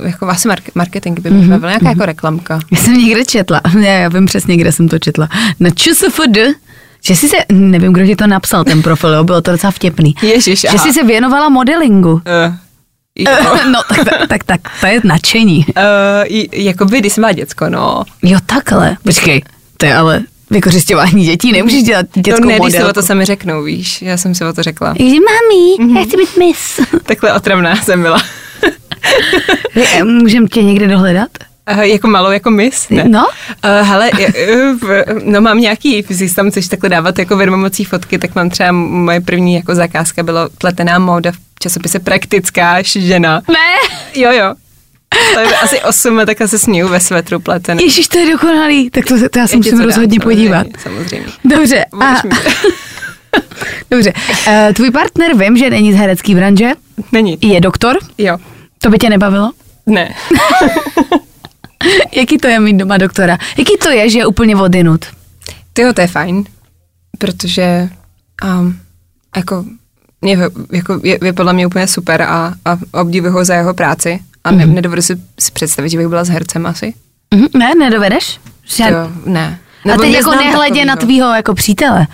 uh, 0.00 0.06
jako 0.06 0.28
asi 0.28 0.48
mark- 0.48 0.70
marketing 0.74 1.20
by 1.20 1.30
mě 1.30 1.44
mm-hmm. 1.44 1.48
bavil, 1.50 1.68
nějaká 1.68 1.88
jako 1.88 2.06
reklamka. 2.06 2.60
Já 2.70 2.78
jsem 2.78 2.98
někde 2.98 3.24
četla, 3.24 3.60
já, 3.80 3.92
já 3.92 4.08
vím 4.08 4.26
přesně, 4.26 4.56
kde 4.56 4.72
jsem 4.72 4.88
to 4.88 4.98
četla. 4.98 5.28
Na 5.60 5.70
ČSFD, 5.70 6.38
že 7.04 7.16
jsi 7.16 7.28
se, 7.28 7.36
nevím, 7.52 7.92
kdo 7.92 8.06
ti 8.06 8.16
to 8.16 8.26
napsal, 8.26 8.64
ten 8.64 8.82
profil, 8.82 9.14
jo, 9.14 9.24
bylo 9.24 9.40
to 9.40 9.50
docela 9.50 9.70
vtipný. 9.70 10.14
Ježiš, 10.22 10.60
že 10.60 10.68
aha. 10.68 10.78
jsi 10.78 10.92
se 10.92 11.04
věnovala 11.04 11.48
modelingu. 11.48 12.12
Uh, 12.12 12.20
jo. 13.18 13.32
no, 13.70 13.80
tak, 13.88 13.98
tak, 14.04 14.28
tak, 14.28 14.44
tak, 14.44 14.60
to 14.80 14.86
je 14.86 15.00
nadšení. 15.04 15.66
Uh, 15.68 16.36
jakoby, 16.52 16.98
když 16.98 17.16
má 17.16 17.32
děcko, 17.32 17.68
no. 17.68 18.04
Jo, 18.22 18.38
takhle. 18.46 18.96
Počkej, 19.02 19.42
to 19.76 19.86
je 19.86 19.94
ale 19.94 20.22
vykořišťování 20.50 21.24
dětí, 21.24 21.52
nemůžeš 21.52 21.82
dělat 21.82 22.06
dětskou 22.14 22.44
no 22.44 22.50
ne, 22.50 22.58
modelku. 22.58 22.90
o 22.90 22.92
to 22.92 23.02
sami 23.02 23.24
řeknou, 23.24 23.62
víš, 23.62 24.02
já 24.02 24.16
jsem 24.16 24.34
si 24.34 24.44
o 24.44 24.52
to 24.52 24.62
řekla. 24.62 24.94
Takže 24.94 25.14
mami, 25.14 25.98
já 25.98 26.06
chci 26.06 26.16
být 26.16 26.36
mis. 26.38 26.80
Takhle 27.02 27.32
otravná 27.32 27.76
jsem 27.76 28.02
byla. 28.02 28.22
Můžeme 30.04 30.46
tě 30.46 30.62
někde 30.62 30.88
dohledat? 30.88 31.28
Uh, 31.72 31.80
jako 31.80 32.08
malou, 32.08 32.30
jako 32.30 32.50
mis, 32.50 32.88
ne? 32.90 33.04
No. 33.08 33.26
Uh, 33.26 33.88
hele, 33.88 34.10
uh, 34.10 34.88
no 35.24 35.40
mám 35.40 35.60
nějaký, 35.60 36.02
když 36.02 36.32
tam 36.32 36.50
chceš 36.50 36.68
takhle 36.68 36.88
dávat 36.88 37.18
jako 37.18 37.36
vědomocí 37.36 37.84
fotky, 37.84 38.18
tak 38.18 38.34
mám 38.34 38.50
třeba 38.50 38.72
moje 38.72 39.20
první 39.20 39.54
jako 39.54 39.74
zakázka 39.74 40.22
bylo 40.22 40.48
pletená 40.58 40.98
móda 40.98 41.32
v 41.32 41.49
časopise 41.62 41.98
Praktická 41.98 42.82
žena. 42.82 43.42
Ne. 43.48 43.76
Jo, 44.14 44.32
jo. 44.32 44.54
To 45.34 45.40
je 45.40 45.56
asi 45.56 45.80
8 45.80 46.18
a 46.18 46.26
tak 46.26 46.38
se 46.46 46.58
sníhu 46.58 46.88
ve 46.88 47.00
svetru 47.00 47.40
pletený. 47.40 47.84
Ježíš, 47.84 48.08
to 48.08 48.18
je 48.18 48.32
dokonalý. 48.32 48.90
Tak 48.90 49.04
to, 49.04 49.28
to 49.28 49.38
já 49.38 49.46
se 49.46 49.56
musím 49.56 49.72
to 49.72 49.78
dám, 49.78 49.86
rozhodně 49.86 50.18
samozřejmě, 50.20 50.20
podívat. 50.20 50.66
Samozřejmě. 50.82 51.26
Dobře. 51.44 51.84
A, 52.00 52.14
dobře. 53.90 54.12
Uh, 54.48 54.72
tvůj 54.74 54.90
partner 54.90 55.36
vím, 55.36 55.56
že 55.56 55.70
není 55.70 55.92
z 55.92 55.96
herecké 55.96 56.34
branže, 56.34 56.70
Není. 57.12 57.38
je 57.40 57.60
doktor. 57.60 57.98
Jo. 58.18 58.38
To 58.78 58.90
by 58.90 58.98
tě 58.98 59.10
nebavilo? 59.10 59.52
Ne. 59.86 60.14
Jaký 62.12 62.38
to 62.38 62.48
je 62.48 62.60
mít 62.60 62.76
doma 62.76 62.98
doktora? 62.98 63.38
Jaký 63.58 63.76
to 63.76 63.90
je, 63.90 64.10
že 64.10 64.18
je 64.18 64.26
úplně 64.26 64.56
odinut? 64.56 65.04
Tyjo, 65.72 65.92
to 65.92 66.00
je 66.00 66.06
fajn, 66.06 66.44
protože 67.18 67.88
um, 68.44 68.80
jako, 69.36 69.64
je, 70.24 70.38
jako 70.72 71.00
je, 71.02 71.18
je, 71.24 71.32
podle 71.32 71.52
mě 71.52 71.66
úplně 71.66 71.86
super 71.86 72.22
a, 72.22 72.54
a 72.64 72.78
obdivuji 72.92 73.32
ho 73.32 73.44
za 73.44 73.54
jeho 73.54 73.74
práci 73.74 74.20
a 74.44 74.50
ne, 74.50 74.66
mm-hmm. 74.66 74.74
nedovedu 74.74 75.02
si, 75.02 75.16
si 75.40 75.52
představit, 75.52 75.88
že 75.88 75.98
bych 75.98 76.08
byla 76.08 76.24
s 76.24 76.28
hercem 76.28 76.66
asi. 76.66 76.94
Mhm, 77.34 77.46
ne, 77.58 77.74
nedovedeš? 77.78 78.40
Že- 78.64 78.84
Jo, 78.90 79.10
ne. 79.26 79.58
A 79.84 79.88
Nebo 79.88 80.02
teď 80.02 80.12
jako 80.12 80.30
nehledě 80.34 80.84
na 80.84 80.96
takovýho. 80.96 81.06
tvýho 81.06 81.34
jako 81.34 81.54
přítele. 81.54 82.06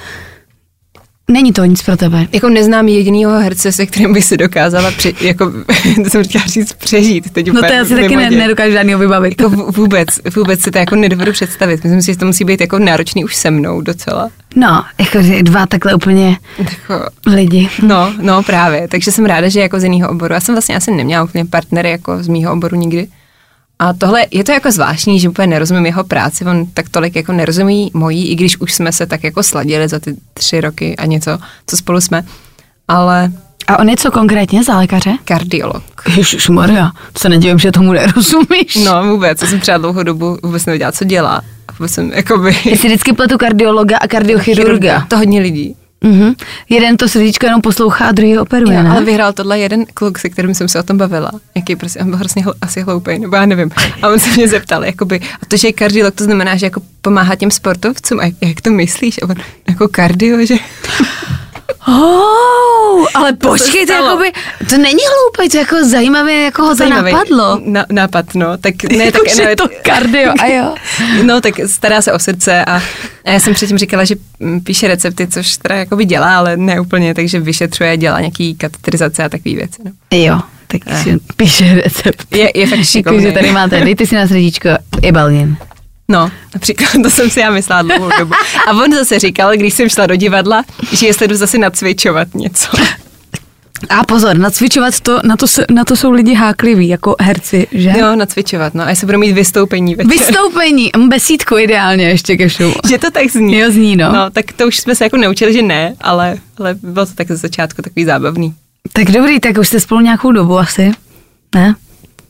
Není 1.31 1.53
to 1.53 1.64
nic 1.64 1.83
pro 1.83 1.97
tebe. 1.97 2.27
Jako 2.33 2.49
neznám 2.49 2.89
jedinýho 2.89 3.39
herce, 3.39 3.72
se 3.72 3.87
kterým 3.87 4.12
bych 4.12 4.24
si 4.24 4.37
dokázala, 4.37 4.91
při, 4.91 5.14
jako, 5.20 5.53
to 6.05 6.11
jsem 6.11 6.24
chtěla 6.24 6.45
říct, 6.47 6.72
přežít. 6.72 7.31
Teď 7.31 7.53
No 7.53 7.61
to 7.62 7.72
já 7.72 7.85
si 7.85 7.95
taky 7.97 8.16
ne, 8.16 8.31
nedokážu 8.31 8.72
žádného 8.72 8.99
vybavit. 9.01 9.41
Jako 9.41 9.57
vů- 9.57 9.72
vůbec, 9.77 10.09
vůbec 10.37 10.61
si 10.61 10.70
to 10.70 10.79
jako 10.79 10.97
nedovedu 10.97 11.33
představit. 11.33 11.85
Myslím 11.85 12.03
si, 12.03 12.12
že 12.12 12.18
to 12.18 12.27
musí 12.27 12.45
být 12.45 12.61
jako 12.61 12.79
náročný 12.79 13.24
už 13.24 13.37
se 13.37 13.51
mnou 13.51 13.81
docela. 13.81 14.29
No, 14.57 14.85
jako 15.01 15.22
že 15.22 15.43
dva 15.43 15.66
takhle 15.66 15.95
úplně 15.95 16.37
Jako, 16.59 17.05
lidi. 17.27 17.68
no, 17.83 18.12
no 18.20 18.43
právě. 18.43 18.89
Takže 18.89 19.12
jsem 19.12 19.24
ráda, 19.24 19.49
že 19.49 19.61
jako 19.61 19.81
z 19.81 19.85
jiného 19.85 20.11
oboru. 20.11 20.35
Já 20.35 20.41
jsem 20.41 20.55
vlastně 20.55 20.77
asi 20.77 20.91
neměla 20.91 21.24
úplně 21.24 21.45
partnery 21.45 21.91
jako 21.91 22.22
z 22.22 22.29
mýho 22.29 22.53
oboru 22.53 22.77
nikdy. 22.77 23.07
A 23.79 23.93
tohle 23.93 24.27
je 24.31 24.45
to 24.45 24.53
jako 24.53 24.72
zvláštní, 24.72 25.20
že 25.20 25.29
úplně 25.29 25.47
nerozumím 25.47 25.87
jeho 25.87 26.05
práci, 26.05 26.45
on 26.45 26.66
tak 26.66 26.89
tolik 26.89 27.16
jako 27.16 27.33
nerozumí 27.33 27.91
mojí, 27.95 28.29
i 28.29 28.35
když 28.35 28.61
už 28.61 28.74
jsme 28.74 28.93
se 28.93 29.07
tak 29.07 29.24
jako 29.24 29.43
sladili 29.43 29.89
za 29.89 29.99
ty 29.99 30.16
tři 30.35 30.61
roky 30.61 30.97
a 30.97 31.07
něco, 31.07 31.39
co 31.66 31.77
spolu 31.77 32.01
jsme. 32.01 32.24
Ale 32.89 33.33
A 33.66 33.79
on 33.79 33.89
je 33.89 33.97
co 33.97 34.11
konkrétně 34.11 34.64
za 34.64 34.77
lékaře? 34.79 35.12
kardiolog. 35.24 35.83
Ježiš 36.16 36.49
Maria, 36.49 36.91
se 37.18 37.29
nedivím, 37.29 37.59
že 37.59 37.72
tomu 37.72 37.93
nerozumíš. 37.93 38.74
No 38.85 39.07
vůbec, 39.07 39.43
já 39.43 39.49
jsem 39.49 39.61
třeba 39.61 39.79
dlouhou 39.79 40.03
dobu 40.03 40.39
vůbec 40.43 40.66
nevěděla, 40.66 40.93
co 40.93 41.05
dělá. 41.05 41.43
Vůbec 41.79 41.93
jsem 41.93 42.12
jakoby... 42.12 42.57
Já 42.64 42.77
si 42.77 42.87
vždycky 42.87 43.12
pletu 43.12 43.39
kardiologa 43.39 43.97
a 43.97 44.09
kardiochirurga. 44.09 45.07
To 45.09 45.16
hodně 45.18 45.41
lidí. 45.41 45.77
Mhm. 46.07 46.34
Jeden 46.68 46.96
to 46.96 47.09
srdíčko 47.09 47.46
jenom 47.46 47.61
poslouchá 47.61 48.07
a 48.07 48.12
druhý 48.12 48.38
operuje, 48.38 48.76
Jo, 48.76 48.82
ne? 48.82 48.90
ale 48.90 49.04
vyhrál 49.04 49.32
tohle 49.32 49.59
jeden 49.59 49.86
kluk, 49.94 50.18
se 50.18 50.28
kterým 50.28 50.54
jsem 50.54 50.68
se 50.68 50.80
o 50.80 50.82
tom 50.82 50.96
bavila. 50.98 51.30
Jaký 51.54 51.76
prostě, 51.76 51.98
on 51.98 52.09
byl 52.11 52.18
hrozně 52.18 52.42
hl- 52.42 52.54
asi 52.61 52.80
hloupý, 52.82 53.18
nebo 53.18 53.36
já 53.36 53.46
nevím. 53.46 53.70
A 54.02 54.09
on 54.09 54.18
se 54.18 54.30
mě 54.30 54.48
zeptal, 54.48 54.84
jakoby, 54.84 55.20
a 55.42 55.46
to, 55.48 55.57
že 55.57 55.68
je 55.68 55.72
kardiolog, 55.72 56.14
to 56.14 56.24
znamená, 56.24 56.57
že 56.57 56.66
jako 56.66 56.80
pomáhá 57.02 57.34
těm 57.34 57.50
sportovcům. 57.50 58.20
A 58.20 58.24
jak, 58.24 58.34
jak 58.42 58.61
to 58.61 58.70
myslíš? 58.70 59.18
A 59.22 59.24
on, 59.28 59.34
jako 59.68 59.88
kardio, 59.88 60.46
že... 60.46 60.54
Oh, 61.89 63.07
ale 63.14 63.33
To 63.33 63.49
počkej, 63.49 63.87
to, 63.87 63.93
stalo. 63.93 64.07
jakoby, 64.09 64.33
to 64.71 64.79
není 64.79 65.03
hloupé, 65.12 65.51
to 65.51 65.57
je 65.57 65.61
jako 65.61 65.85
zajímavé, 65.85 66.33
jako 66.33 66.62
ho 66.62 66.77
to 66.77 66.89
napadlo. 66.89 67.61
Na, 67.64 67.85
nápad, 67.93 68.35
no. 68.35 68.57
Tak 68.59 68.75
ne, 68.97 69.12
tak 69.12 69.23
Už 69.23 69.37
je 69.37 69.57
to 69.57 69.69
kardio, 69.83 70.33
a 70.41 70.47
jo. 70.47 70.75
No, 71.23 71.41
tak 71.41 71.55
stará 71.67 72.03
se 72.03 72.12
o 72.12 72.19
srdce 72.19 72.64
a, 72.64 72.83
a 73.25 73.31
já 73.31 73.41
jsem 73.41 73.55
předtím 73.55 73.79
říkala, 73.79 74.05
že 74.05 74.14
mm, 74.41 74.61
píše 74.61 74.89
recepty, 74.89 75.27
což 75.27 75.57
teda 75.57 75.75
jakoby 75.75 76.05
dělá, 76.05 76.37
ale 76.39 76.57
ne 76.57 76.81
úplně, 76.81 77.14
takže 77.14 77.41
vyšetřuje, 77.41 77.97
dělá 77.97 78.21
nějaký 78.21 78.55
kateterizace 78.55 79.25
a 79.25 79.29
takové 79.29 79.55
věci. 79.55 79.83
No. 79.85 79.91
Jo, 80.19 80.41
tak 80.67 80.99
si 81.03 81.19
píše 81.37 81.75
recept. 81.75 82.35
Je, 82.37 82.51
je 82.55 82.67
fakt 82.67 82.85
šikovný. 82.85 83.19
Takže 83.23 83.33
tady 83.35 83.53
máte, 83.53 83.81
dejte 83.81 84.07
si 84.07 84.14
na 84.14 84.27
srdíčko 84.27 84.69
Ibalgin. 85.03 85.57
No, 86.09 86.30
například 86.54 86.90
to 87.02 87.11
jsem 87.11 87.30
si 87.30 87.40
já 87.40 87.50
myslela 87.50 87.82
dlouhou 87.82 88.11
dobu. 88.18 88.32
A 88.66 88.70
on 88.72 88.92
zase 88.94 89.18
říkal, 89.18 89.52
když 89.57 89.74
jsem 89.74 89.88
šla 89.88 90.07
do 90.07 90.16
divadla, 90.16 90.64
že 90.92 91.07
jestli 91.07 91.28
jdu 91.28 91.34
zase 91.36 91.59
nacvičovat 91.59 92.34
něco. 92.34 92.68
A 93.88 94.04
pozor, 94.04 94.36
nacvičovat 94.38 95.00
to, 95.00 95.20
na 95.24 95.36
to, 95.36 95.46
se- 95.46 95.66
na 95.70 95.84
to 95.84 95.96
jsou 95.96 96.11
lidi 96.11 96.34
hákliví, 96.34 96.88
jako 96.88 97.16
herci, 97.20 97.66
že? 97.72 97.92
Jo, 97.98 98.16
nacvičovat, 98.16 98.74
no. 98.74 98.84
A 98.84 98.90
jestli 98.90 99.07
budu 99.07 99.18
mít 99.18 99.32
vystoupení 99.32 99.94
večer. 99.94 100.11
Vystoupení, 100.11 100.90
besídku 101.09 101.59
ideálně 101.59 102.09
ještě 102.09 102.36
ke 102.36 102.48
show. 102.48 102.74
že 102.88 102.98
to 102.98 103.11
tak 103.11 103.30
zní. 103.30 103.59
Jo, 103.59 103.70
zní, 103.70 103.96
no. 103.96 104.12
No, 104.12 104.30
tak 104.30 104.52
to 104.52 104.66
už 104.66 104.76
jsme 104.76 104.94
se 104.94 105.04
jako 105.04 105.16
naučili, 105.16 105.52
že 105.52 105.62
ne, 105.62 105.94
ale, 106.00 106.36
ale 106.59 106.74
bylo 106.82 107.07
to 107.07 107.12
tak 107.14 107.28
ze 107.28 107.36
začátku 107.36 107.82
takový 107.82 108.04
zábavný. 108.04 108.54
Tak 108.92 109.04
dobrý, 109.11 109.40
tak 109.40 109.59
už 109.59 109.68
jste 109.68 109.80
spolu 109.80 110.00
nějakou 110.00 110.32
dobu 110.32 110.59
asi, 110.59 110.92
ne? 111.54 111.74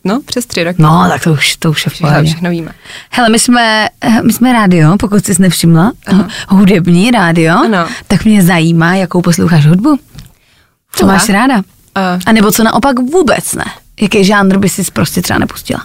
No, 0.07 0.21
přes 0.25 0.45
tři 0.45 0.63
roky. 0.63 0.81
No, 0.81 1.05
tak 1.09 1.23
to 1.23 1.31
už, 1.33 1.55
to 1.55 1.69
už 1.71 1.85
je 1.85 1.89
Všechno, 1.89 2.23
všechno 2.23 2.49
víme. 2.49 2.71
Hele, 3.11 3.29
my 3.29 3.39
jsme, 3.39 3.87
my 4.23 4.33
jsme 4.33 4.53
rádio, 4.53 4.97
pokud 4.99 5.25
jsi 5.25 5.33
nevšimla, 5.39 5.91
Aha. 6.05 6.27
hudební 6.49 7.11
rádio, 7.11 7.55
Ano. 7.57 7.87
tak 8.07 8.25
mě 8.25 8.43
zajímá, 8.43 8.95
jakou 8.95 9.21
posloucháš 9.21 9.65
hudbu. 9.65 9.99
Co 10.91 11.03
Fua. 11.05 11.13
máš 11.13 11.29
ráda? 11.29 11.61
A, 11.95 12.19
A 12.25 12.31
nebo 12.31 12.51
co 12.51 12.63
naopak 12.63 12.99
vůbec 12.99 13.53
ne? 13.55 13.65
Jaký 14.01 14.23
žánr 14.23 14.57
by 14.57 14.69
si 14.69 14.83
prostě 14.93 15.21
třeba 15.21 15.39
nepustila? 15.39 15.83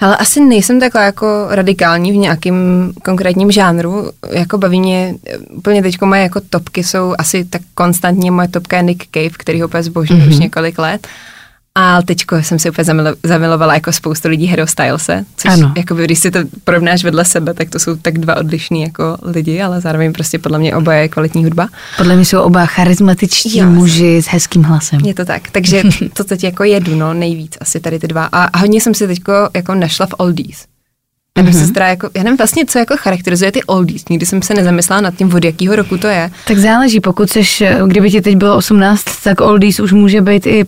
ale 0.00 0.16
asi 0.16 0.40
nejsem 0.40 0.80
taková 0.80 1.04
jako 1.04 1.46
radikální 1.50 2.12
v 2.12 2.16
nějakém 2.16 2.54
konkrétním 3.04 3.50
žánru. 3.50 4.10
Jako 4.30 4.58
baví 4.58 4.80
mě, 4.80 5.14
úplně 5.50 5.82
teďko 5.82 6.06
moje 6.06 6.22
jako 6.22 6.40
topky 6.50 6.84
jsou 6.84 7.14
asi 7.18 7.44
tak 7.44 7.62
konstantně 7.74 8.30
moje 8.30 8.48
topka 8.48 8.76
je 8.76 8.82
Nick 8.82 9.04
Cave, 9.14 9.30
který 9.38 9.60
ho 9.60 9.68
úplně 9.68 9.82
zbožňuji 9.82 10.22
mm-hmm. 10.22 10.28
už 10.28 10.38
několik 10.38 10.78
let. 10.78 11.08
A 11.82 12.02
teďko 12.02 12.36
jsem 12.42 12.58
si 12.58 12.70
úplně 12.70 12.84
zamilo, 12.84 13.14
zamilovala 13.24 13.74
jako 13.74 13.92
spoustu 13.92 14.28
lidí 14.28 14.46
Hero 14.46 14.66
Stylese, 14.66 15.24
což 15.36 15.50
Ano. 15.52 15.72
jako 15.76 15.94
když 15.94 16.18
si 16.18 16.30
to 16.30 16.38
porovnáš 16.64 17.04
vedle 17.04 17.24
sebe, 17.24 17.54
tak 17.54 17.70
to 17.70 17.78
jsou 17.78 17.96
tak 17.96 18.18
dva 18.18 18.36
odlišní 18.36 18.82
jako 18.82 19.18
lidi, 19.22 19.62
ale 19.62 19.80
zároveň 19.80 20.12
prostě 20.12 20.38
podle 20.38 20.58
mě 20.58 20.76
oba 20.76 20.94
je 20.94 21.08
kvalitní 21.08 21.44
hudba. 21.44 21.68
Podle 21.96 22.16
mě 22.16 22.24
jsou 22.24 22.40
oba 22.40 22.66
charismatičtí 22.66 23.58
Jo. 23.58 23.66
muži 23.66 24.22
s 24.22 24.26
hezkým 24.26 24.62
hlasem. 24.62 25.00
Je 25.00 25.14
to 25.14 25.24
tak, 25.24 25.50
takže 25.50 25.82
to 26.12 26.24
teď 26.24 26.44
jako 26.44 26.64
jedu, 26.64 26.94
no, 26.94 27.14
nejvíc 27.14 27.56
asi 27.60 27.80
tady 27.80 27.98
ty 27.98 28.08
dva. 28.08 28.24
A, 28.32 28.44
a 28.44 28.58
hodně 28.58 28.80
jsem 28.80 28.94
si 28.94 29.06
teďko 29.06 29.32
jako 29.54 29.74
našla 29.74 30.06
v 30.06 30.14
oldies. 30.18 30.64
Já 31.38 31.42
bych 31.44 31.54
Mhm. 31.54 31.62
se 31.64 31.68
stará 31.70 31.88
jako, 31.88 32.10
já 32.16 32.22
nevím 32.22 32.36
vlastně, 32.36 32.66
co 32.66 32.78
jako 32.78 32.96
charakterizuje 32.96 33.52
ty 33.52 33.62
oldies. 33.62 34.08
Nikdy 34.10 34.26
jsem 34.26 34.42
se 34.42 34.54
nezamyslela 34.54 35.00
nad 35.00 35.14
tím, 35.14 35.34
od 35.34 35.44
jakého 35.44 35.76
roku 35.76 35.98
to 35.98 36.06
je. 36.06 36.30
Tak 36.46 36.58
záleží, 36.58 37.00
pokud 37.00 37.30
seš, 37.30 37.62
kdyby 37.86 38.10
ti 38.10 38.20
teď 38.20 38.36
bylo 38.36 38.56
18, 38.56 39.04
tak 39.24 39.40
oldies 39.40 39.80
už 39.80 39.92
může 39.92 40.20
být 40.20 40.46
i 40.46 40.64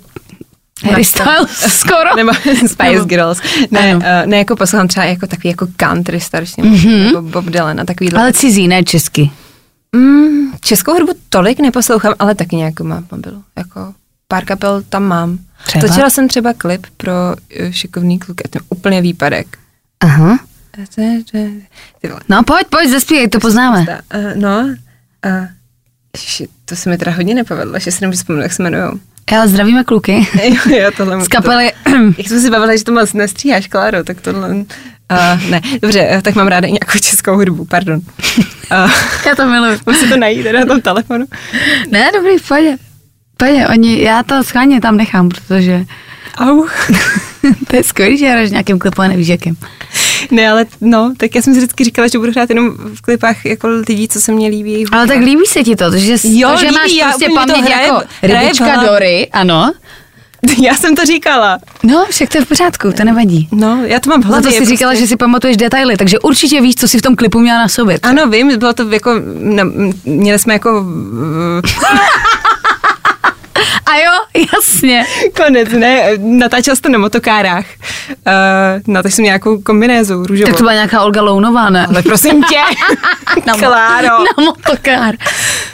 Harry 0.85 1.05
Styles 1.05 1.51
skoro. 1.69 2.17
Nebo 2.17 2.33
Spice 2.55 2.93
Nebo- 2.93 3.05
Girls. 3.05 3.41
Ne, 3.71 3.81
Ano. 3.93 3.99
uh, 3.99 4.27
ne 4.27 4.39
jako 4.39 4.57
poslouchám 4.57 4.89
třeba 4.89 5.07
jako 5.07 5.27
takový 5.27 5.49
jako 5.49 5.67
country 5.77 6.21
strašně, 6.21 6.65
mm-hmm. 6.65 7.05
nebo 7.05 7.23
Bob 7.23 7.45
Dylan 7.45 7.81
a 7.81 7.85
takový. 7.85 8.13
Ale 8.13 8.33
cizí, 8.33 8.69
ne 8.69 8.85
česky. 8.85 9.31
Mm, 9.97 10.53
českou 10.61 10.93
hudbu 10.93 11.13
tolik 11.29 11.61
neposlouchám, 11.61 12.15
ale 12.19 12.35
taky 12.35 12.57
nějakou 12.57 12.85
mám 12.85 13.07
mobilu. 13.13 13.45
Jako 13.57 13.95
pár 14.29 14.45
kapel 14.45 14.83
tam 14.89 15.05
mám. 15.05 15.39
Třeba? 15.67 15.89
Točila 15.89 16.11
jsem 16.11 16.29
třeba 16.29 16.53
klip 16.53 16.87
pro 16.97 17.13
uh, 17.61 17.71
šikovný 17.71 18.19
kluk, 18.19 18.37
je 18.45 18.51
to 18.51 18.59
úplně 18.69 19.01
výpadek. 19.03 19.59
Aha. 20.01 20.39
No 22.29 22.43
pojď, 22.43 22.67
pojď, 22.67 22.91
zaspívej, 22.91 23.29
to 23.29 23.41
poznáme. 23.41 23.81
Uh, 24.15 24.33
no, 24.35 24.59
uh, 25.27 25.47
ježiši, 26.17 26.49
to 26.65 26.77
se 26.77 26.91
mi 26.91 26.99
teda 26.99 27.13
hodně 27.13 27.35
nepovedlo, 27.35 27.79
že 27.79 27.91
si 27.91 27.99
nemůžu 28.01 28.17
vzpomenout, 28.19 28.43
jak 28.43 28.53
se 28.53 28.63
jmenujou. 28.63 28.99
Já 29.31 29.47
zdravíme 29.47 29.85
kluky. 29.85 30.27
jo, 30.45 30.77
jo, 30.79 30.91
tohle 30.97 31.25
Z 31.25 31.29
kapely... 31.29 31.73
To, 31.85 31.91
jak 32.19 32.29
jsme 32.29 32.41
si 32.41 32.51
bavili, 32.51 32.79
že 32.79 32.85
to 32.85 32.93
moc 32.93 33.13
nestříháš, 33.13 33.67
Kláro, 33.67 34.05
tak 34.05 34.21
tohle... 34.21 34.49
Uh, 34.49 35.51
ne, 35.51 35.61
dobře, 35.83 36.21
tak 36.25 36.35
mám 36.35 36.47
ráda 36.49 36.69
i 36.69 36.73
nějakou 36.73 36.99
českou 36.99 37.35
hudbu, 37.35 37.65
pardon. 37.65 38.01
Uh, 38.39 38.91
Já 39.27 39.35
to 39.37 39.47
miluji. 39.47 39.79
musím 39.87 40.09
to 40.09 40.17
najít 40.17 40.43
teda 40.43 40.61
na 40.61 40.67
tom 40.67 40.81
telefonu. 40.81 41.25
Ne, 41.91 42.11
dobrý, 42.15 42.37
pojď. 42.49 42.81
Pojď, 43.37 43.53
oni, 43.71 44.03
já 44.03 44.23
to 44.23 44.45
schválně 44.45 44.81
tam 44.81 44.97
nechám, 44.97 45.29
protože 45.29 45.85
Au. 46.39 46.67
to 47.69 47.77
je 47.77 47.85
skvělý, 47.85 48.19
že 48.19 48.29
hraješ 48.31 48.51
nějakým 48.51 48.79
klipem 48.79 49.05
a 49.05 49.09
nevíš 49.09 49.29
jakým. 49.29 49.57
Ne, 50.31 50.51
ale 50.51 50.67
no, 50.81 51.13
tak 51.17 51.35
já 51.35 51.43
jsem 51.43 51.55
si 51.55 51.61
vždycky 51.61 51.85
říkala, 51.85 52.09
že 52.09 52.19
budu 52.19 52.31
hrát 52.33 52.51
jenom 52.51 52.71
v 52.95 53.01
klipách 53.01 53.45
jako 53.47 53.69
lidí, 53.89 54.09
co 54.09 54.21
se 54.21 54.33
mně 54.33 54.49
líbí. 54.49 54.85
Ale 54.93 55.07
tak 55.07 55.19
líbí 55.19 55.47
se 55.47 55.63
ti 55.65 55.77
to, 55.77 55.97
že, 55.97 56.13
Jo, 56.25 56.51
to, 56.51 56.57
že 56.57 56.67
líbí, 56.67 56.75
máš 56.75 56.93
já 56.93 57.07
prostě 57.09 57.29
paměť 57.35 57.65
hraje- 57.65 57.87
jako 57.87 58.03
hraje 58.23 58.41
rybička 58.43 58.65
hlavě. 58.65 58.91
Dory, 58.91 59.29
ano. 59.33 59.73
Já 60.63 60.75
jsem 60.75 60.97
to 60.97 61.05
říkala. 61.07 61.59
No, 61.83 62.07
však 62.11 62.29
to 62.29 62.39
je 62.39 62.45
v 62.45 62.49
pořádku, 62.49 62.93
to 62.93 63.05
nevadí. 63.05 63.49
No, 63.53 63.79
já 63.85 64.01
to 64.01 64.11
mám 64.11 64.23
v 64.23 64.25
hlavě. 64.25 64.43
to 64.43 64.51
jsi 64.51 64.57
prostě. 64.57 64.75
říkala, 64.75 64.95
že 64.95 65.07
si 65.07 65.17
pamatuješ 65.17 65.57
detaily, 65.57 65.97
takže 65.97 66.19
určitě 66.19 66.61
víš, 66.61 66.75
co 66.75 66.89
si 66.89 66.99
v 66.99 67.03
tom 67.03 67.17
klipu 67.17 67.39
měla 67.39 67.59
na 67.59 67.69
sobě. 67.69 67.99
Ano, 68.03 68.27
vím, 68.29 68.59
bylo 68.59 68.73
to 68.73 68.89
jako, 68.91 69.11
na, 69.39 69.65
měli 70.05 70.39
jsme 70.39 70.53
jako 70.53 70.85
A 73.87 73.97
jo, 73.97 74.45
jasně. 74.55 75.07
konec, 75.37 75.69
ne, 75.73 76.11
natáčel 76.19 76.77
jsi 76.77 76.83
to 76.83 76.89
na 76.89 76.99
motokárách. 76.99 77.65
Uh, 78.09 78.33
natáčel 78.87 79.15
jsem 79.15 79.25
nějakou 79.25 79.59
kombinézu 79.63 80.27
růžovou. 80.27 80.47
Tak 80.47 80.57
to 80.57 80.63
byla 80.63 80.73
nějaká 80.73 81.03
Olga 81.03 81.23
Lounová, 81.23 81.71
ne? 81.71 81.87
Ale 81.87 82.03
prosím 82.03 82.43
tě, 82.45 82.61
Na 83.47 83.55
Kláro. 83.55 84.09
Na 84.09 84.45
motokár. 84.45 85.15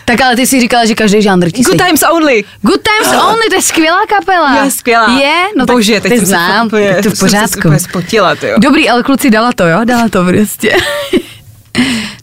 Tak 0.04 0.20
ale 0.20 0.36
ty 0.36 0.46
si 0.46 0.60
říkala, 0.60 0.84
že 0.84 0.94
každý 0.94 1.22
žánr 1.22 1.50
ti 1.50 1.62
Good 1.62 1.76
times 1.86 2.02
only. 2.12 2.44
Good 2.62 2.80
Times 2.82 3.24
Only, 3.24 3.48
to 3.48 3.54
je 3.54 3.62
skvělá 3.62 3.98
kapela. 4.08 4.64
Je 4.64 4.70
skvělá. 4.70 5.18
Je, 5.20 5.34
no 5.58 5.66
Bože, 5.66 5.92
tak 6.00 6.02
teď 6.02 6.12
jsem 6.12 6.20
se 6.20 6.26
znám, 6.26 6.66
úplně- 6.66 6.94
tak 6.94 7.02
to 7.04 7.10
v 7.10 7.16
jsem 7.16 7.28
se 7.30 7.36
pořádku. 7.38 7.78
spotila, 7.78 8.34
ty 8.34 8.46
jo. 8.48 8.54
Dobrý, 8.58 8.88
ale 8.90 9.02
kluci 9.02 9.30
dala 9.30 9.52
to, 9.52 9.66
jo? 9.66 9.80
Dala 9.84 10.08
to 10.08 10.24
prostě. 10.24 10.76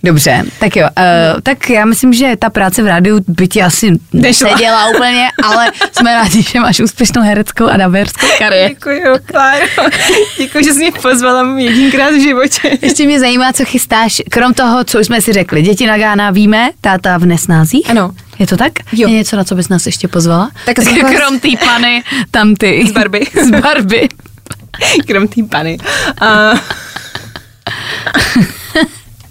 Dobře, 0.04 0.44
tak 0.60 0.76
jo. 0.76 0.88
Uh, 0.98 1.42
tak 1.42 1.70
já 1.70 1.86
myslím, 1.86 2.14
že 2.14 2.36
ta 2.40 2.50
práce 2.50 2.84
v 2.84 2.88
rádiu 2.88 3.20
by 3.28 3.48
ti 3.48 3.62
asi 3.62 3.92
Nešla. 4.14 4.50
neseděla 4.50 4.88
úplně, 4.90 5.28
ale 5.44 5.72
jsme 5.92 6.14
rádi, 6.14 6.42
že 6.44 6.60
máš 6.60 6.80
úspěšnou 6.80 7.22
hereckou 7.22 7.66
a 7.68 7.78
daberskou 7.78 8.28
kariéru. 8.40 8.74
Děkuji, 8.74 9.02
Kláro. 9.26 9.66
Děkuji, 10.38 10.64
že 10.64 10.74
jsi 10.74 10.80
mě 10.80 10.92
pozvala 10.92 11.60
jedinkrát 11.60 12.10
v 12.14 12.22
životě. 12.22 12.78
Ještě 12.82 13.06
mě 13.06 13.20
zajímá, 13.20 13.54
co 13.54 13.66
chystáš, 13.66 14.22
krom 14.32 14.54
toho, 14.54 14.84
co 14.84 15.00
už 15.00 15.06
jsme 15.06 15.22
si 15.22 15.34
řekli. 15.34 15.62
Děti 15.62 15.88
na 15.88 15.98
Gána 15.98 16.32
víme, 16.32 16.70
táta 16.82 17.18
v 17.18 17.26
nesnázích. 17.26 17.90
Ano. 17.90 18.12
Je 18.40 18.48
to 18.48 18.58
tak? 18.58 18.72
Jo. 18.92 19.08
Je 19.10 19.14
něco, 19.16 19.36
na 19.36 19.44
co 19.44 19.56
bys 19.56 19.70
nás 19.70 19.86
ještě 19.86 20.08
pozvala? 20.08 20.52
Tak 20.66 20.80
zrovna- 20.80 21.14
krom 21.20 21.40
té 21.40 21.50
pany, 21.66 22.04
tam 22.32 22.56
ty. 22.56 22.84
Z 22.88 22.92
Barbie. 22.92 23.26
Z 23.44 23.52
Barbie. 23.62 24.08
Krom 25.08 25.28
té 25.28 25.44
pany. 25.44 25.78
Uh, 26.22 26.60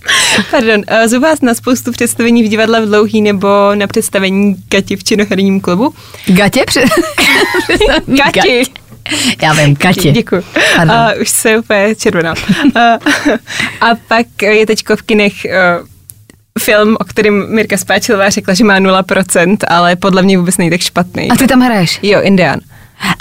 Pardon, 0.50 0.82
uh, 0.90 1.06
zvu 1.08 1.20
vás 1.20 1.40
na 1.40 1.54
spoustu 1.54 1.92
představení 1.92 2.42
v 2.42 2.48
divadle 2.48 2.80
v 2.80 2.86
Dlouhý 2.86 3.22
nebo 3.22 3.74
na 3.74 3.86
představení 3.86 4.56
Kati 4.68 4.96
v 4.96 5.04
činoherním 5.04 5.60
klubu. 5.60 5.94
Gatě? 6.26 6.64
Před... 6.66 6.84
Kati! 8.34 8.62
Já 9.42 9.52
vím, 9.52 9.76
Katě. 9.76 10.12
Děkuji. 10.12 10.44
Pardon. 10.76 10.96
Uh, 10.96 11.22
už 11.22 11.28
se 11.28 11.58
úplně 11.58 11.94
červená. 11.94 12.34
Uh, 12.64 12.72
a 13.80 13.94
pak 14.08 14.26
je 14.42 14.66
teďko 14.66 14.96
v 14.96 15.02
kinech 15.02 15.32
film, 16.58 16.96
o 17.00 17.04
kterém 17.04 17.54
Mirka 17.54 17.76
Spáčilová 17.76 18.30
řekla, 18.30 18.54
že 18.54 18.64
má 18.64 18.80
0%, 18.80 19.56
ale 19.68 19.96
podle 19.96 20.22
mě 20.22 20.38
vůbec 20.38 20.56
není 20.56 20.70
tak 20.70 20.80
špatný. 20.80 21.30
A 21.30 21.36
ty 21.36 21.46
tam 21.46 21.60
hraješ? 21.60 21.98
Jo, 22.02 22.20
Indian. 22.22 22.60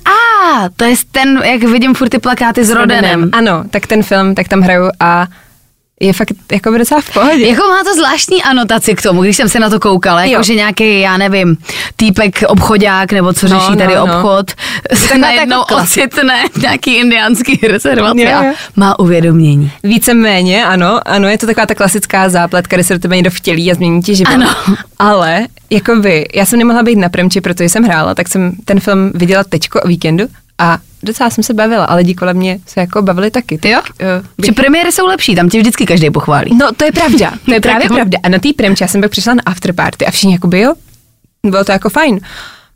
A, 0.05 0.69
to 0.75 0.83
je 0.83 0.95
ten, 1.11 1.41
jak 1.43 1.63
vidím 1.63 1.95
furt 1.95 2.09
ty 2.09 2.19
plakáty 2.19 2.65
s 2.65 2.69
Rodenem. 2.69 3.29
Ano, 3.31 3.63
tak 3.69 3.87
ten 3.87 4.03
film, 4.03 4.35
tak 4.35 4.47
tam 4.47 4.61
hraju 4.61 4.89
a 4.99 5.27
je 6.03 6.13
fakt 6.13 6.31
jako 6.51 6.71
by 6.71 6.77
docela 6.77 7.01
v 7.01 7.13
pohodě. 7.13 7.47
Jako 7.47 7.61
má 7.67 7.83
to 7.83 7.93
zvláštní 7.95 8.43
anotaci 8.43 8.95
k 8.95 9.01
tomu, 9.01 9.21
když 9.21 9.37
jsem 9.37 9.49
se 9.49 9.59
na 9.59 9.69
to 9.69 9.79
koukala, 9.79 10.23
jako 10.23 10.43
že 10.43 10.55
nějaký, 10.55 10.99
já 10.99 11.17
nevím, 11.17 11.57
týpek 11.95 12.43
obchodák, 12.47 13.11
nebo 13.11 13.33
co 13.33 13.47
No, 13.47 13.59
řeší 13.59 13.71
no, 13.71 13.77
tady 13.77 13.95
no. 13.95 14.03
obchod, 14.03 14.51
se 14.93 15.17
najednou 15.17 15.57
jako 15.57 15.75
ocitne 15.75 16.43
nějaký 16.61 16.95
indiánský 16.95 17.59
rezervaci 17.67 18.21
Jo, 18.21 18.37
a 18.37 18.43
má 18.75 18.99
uvědomění. 18.99 19.71
Víceméně, 19.83 20.65
ano, 20.65 20.99
ano, 21.05 21.27
je 21.27 21.37
to 21.37 21.45
taková 21.45 21.65
ta 21.65 21.75
klasická 21.75 22.29
zápletka, 22.29 22.75
kde 22.75 22.83
se 22.83 22.93
do 22.93 22.99
tebe 22.99 23.15
někdo 23.15 23.31
vtělí 23.31 23.71
a 23.71 23.75
změní 23.75 24.01
ti 24.01 24.15
život. 24.15 24.33
Ano. 24.33 24.49
Ale, 24.99 25.47
jakoby, 25.69 26.25
já 26.33 26.45
jsem 26.45 26.59
nemohla 26.59 26.83
být 26.83 26.95
na 26.95 27.09
premči, 27.09 27.41
protože 27.41 27.69
jsem 27.69 27.83
hrála, 27.83 28.15
tak 28.15 28.27
jsem 28.27 28.51
ten 28.65 28.79
film 28.79 29.11
viděla 29.15 29.43
teďko 29.43 29.81
o 29.81 29.87
víkendu 29.87 30.25
a 30.59 30.77
docela 31.03 31.29
jsem 31.29 31.43
se 31.43 31.53
bavila, 31.53 31.85
ale 31.85 31.97
lidi 31.97 32.13
kolem 32.15 32.37
mě 32.37 32.59
se 32.67 32.79
jako 32.79 33.01
bavili 33.01 33.31
taky. 33.31 33.57
Tak, 33.57 33.71
Jo? 33.71 33.79
uh, 33.79 34.25
bych- 34.37 34.45
Že 34.45 34.51
premiéry 34.51 34.91
jsou 34.91 35.07
lepší, 35.07 35.35
tam 35.35 35.49
tě 35.49 35.59
vždycky 35.59 35.85
každý 35.85 36.09
pochválí. 36.11 36.57
No, 36.57 36.69
to 36.77 36.85
je 36.85 36.91
pravda, 36.91 37.31
to 37.45 37.53
je 37.53 37.61
právě 37.61 37.87
pravda. 37.89 38.17
A 38.23 38.29
na 38.29 38.39
té 38.39 38.49
premči 38.57 38.83
já 38.83 38.87
jsem 38.87 39.01
pak 39.01 39.11
přišla 39.11 39.33
na 39.33 39.41
afterparty 39.45 40.05
a 40.05 40.11
všichni 40.11 40.33
jakoby 40.33 40.59
jo, 40.59 40.73
bylo 41.47 41.63
to 41.63 41.71
jako 41.71 41.89
fajn. 41.89 42.19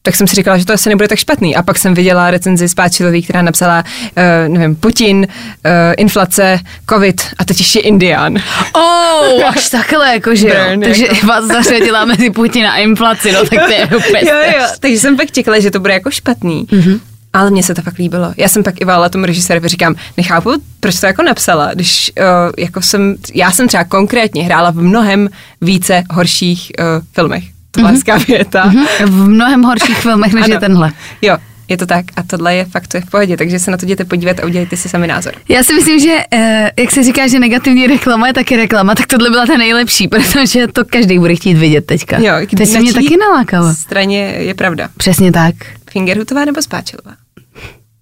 Tak 0.02 0.16
jsem 0.16 0.28
si 0.28 0.36
říkala, 0.36 0.58
že 0.58 0.66
to 0.66 0.74
asi 0.74 0.90
nebude 0.90 1.08
tak 1.08 1.18
špatný. 1.20 1.56
A 1.56 1.64
pak 1.64 1.78
jsem 1.78 1.94
viděla 1.94 2.32
recenzi 2.32 2.70
Spáčilový, 2.70 3.24
která 3.24 3.42
napsala, 3.42 3.84
uh, 4.18 4.54
nevím, 4.54 4.76
Putin, 4.76 5.18
uh, 5.28 5.72
inflace, 5.98 6.60
covid 6.90 7.22
a 7.38 7.46
teď 7.46 7.60
ještě 7.60 7.80
Indián. 7.80 8.36
Oh, 8.74 9.44
až 9.48 9.70
takhle, 9.70 10.14
jakože 10.14 10.48
jo. 10.48 10.56
Burn, 10.68 10.82
Takže 10.82 11.06
jako. 11.08 11.28
vás 11.28 11.46
zařadila 11.46 12.06
mezi 12.06 12.30
Putina 12.30 12.72
a 12.72 12.78
inflaci, 12.78 13.32
no 13.32 13.40
tak 13.46 13.66
to 13.66 13.72
je 13.72 13.86
úplně 13.98 14.22
jo, 14.32 14.36
jo, 14.60 14.66
takže 14.80 15.00
jsem 15.00 15.18
pak 15.18 15.32
čekala, 15.32 15.60
že 15.60 15.72
to 15.72 15.80
bude 15.80 15.94
jako 15.94 16.12
špatný. 16.12 16.66
Mm-hmm. 16.66 17.00
Ale 17.38 17.52
mně 17.52 17.64
se 17.64 17.76
to 17.76 17.82
fakt 17.82 17.98
líbilo. 17.98 18.34
Já 18.38 18.48
jsem 18.48 18.64
pak 18.64 18.82
i 18.82 18.86
volala 18.86 19.10
tomu 19.10 19.26
režisérovi, 19.26 19.68
říkám, 19.68 19.96
nechápu, 20.18 20.52
proč 20.80 21.00
to 21.00 21.06
jako 21.06 21.24
napsala, 21.24 21.74
když 21.74 22.12
uh, 22.20 22.26
jako 22.58 22.82
jsem, 22.82 23.16
já 23.34 23.52
jsem 23.52 23.68
třeba 23.68 23.84
konkrétně 23.84 24.44
hrála 24.44 24.72
v 24.72 24.76
mnohem 24.76 25.30
více 25.62 26.04
horších 26.12 26.72
uh, 26.80 26.86
filmech. 27.14 27.44
To 27.72 27.80
byla 27.80 27.92
hezká 27.92 28.18
věta. 28.18 28.70
Mm-hmm. 28.72 29.06
V 29.06 29.28
mnohem 29.28 29.64
horších 29.64 29.98
filmech, 29.98 30.34
než 30.34 30.48
je 30.48 30.54
Ano. 30.54 30.60
tenhle. 30.60 30.92
Jo, 31.22 31.38
je 31.70 31.78
to 31.78 31.86
tak. 31.86 32.06
A 32.16 32.24
tohle 32.24 32.56
je 32.56 32.66
fakt, 32.66 32.88
to 32.88 32.98
je 32.98 33.02
v 33.02 33.10
pohodě, 33.10 33.38
takže 33.38 33.60
se 33.60 33.72
na 33.72 33.78
to 33.78 33.86
jděte 33.86 34.06
podívat 34.06 34.40
a 34.40 34.46
udělejte 34.46 34.78
si 34.78 34.90
sami 34.90 35.08
názor. 35.08 35.34
Já 35.50 35.64
si 35.64 35.74
myslím, 35.74 36.00
že 36.00 36.18
eh, 36.34 36.72
jak 36.80 36.92
se 36.92 37.04
říká, 37.04 37.28
že 37.28 37.40
negativní 37.40 37.88
reklama 37.88 38.28
je 38.28 38.34
taky 38.34 38.56
reklama, 38.56 38.96
tak 38.96 39.08
tohle 39.08 39.30
byla 39.30 39.46
ta 39.46 39.58
nejlepší, 39.58 40.08
protože 40.08 40.68
to 40.68 40.86
každý 40.86 41.20
bude 41.20 41.36
chtít 41.36 41.54
vidět 41.54 41.86
teďka. 41.86 42.18
Jo, 42.18 42.34
jsi 42.64 42.74
na 42.74 42.80
mě 42.80 42.94
taky 42.94 43.18
nalákala. 43.18 43.74
straně 43.74 44.20
je 44.20 44.54
pravda. 44.54 44.90
Přesně 44.98 45.32
tak. 45.32 45.56
Fingerhutová 45.92 46.46
nebo 46.46 46.62
Spáčilová? 46.62 47.12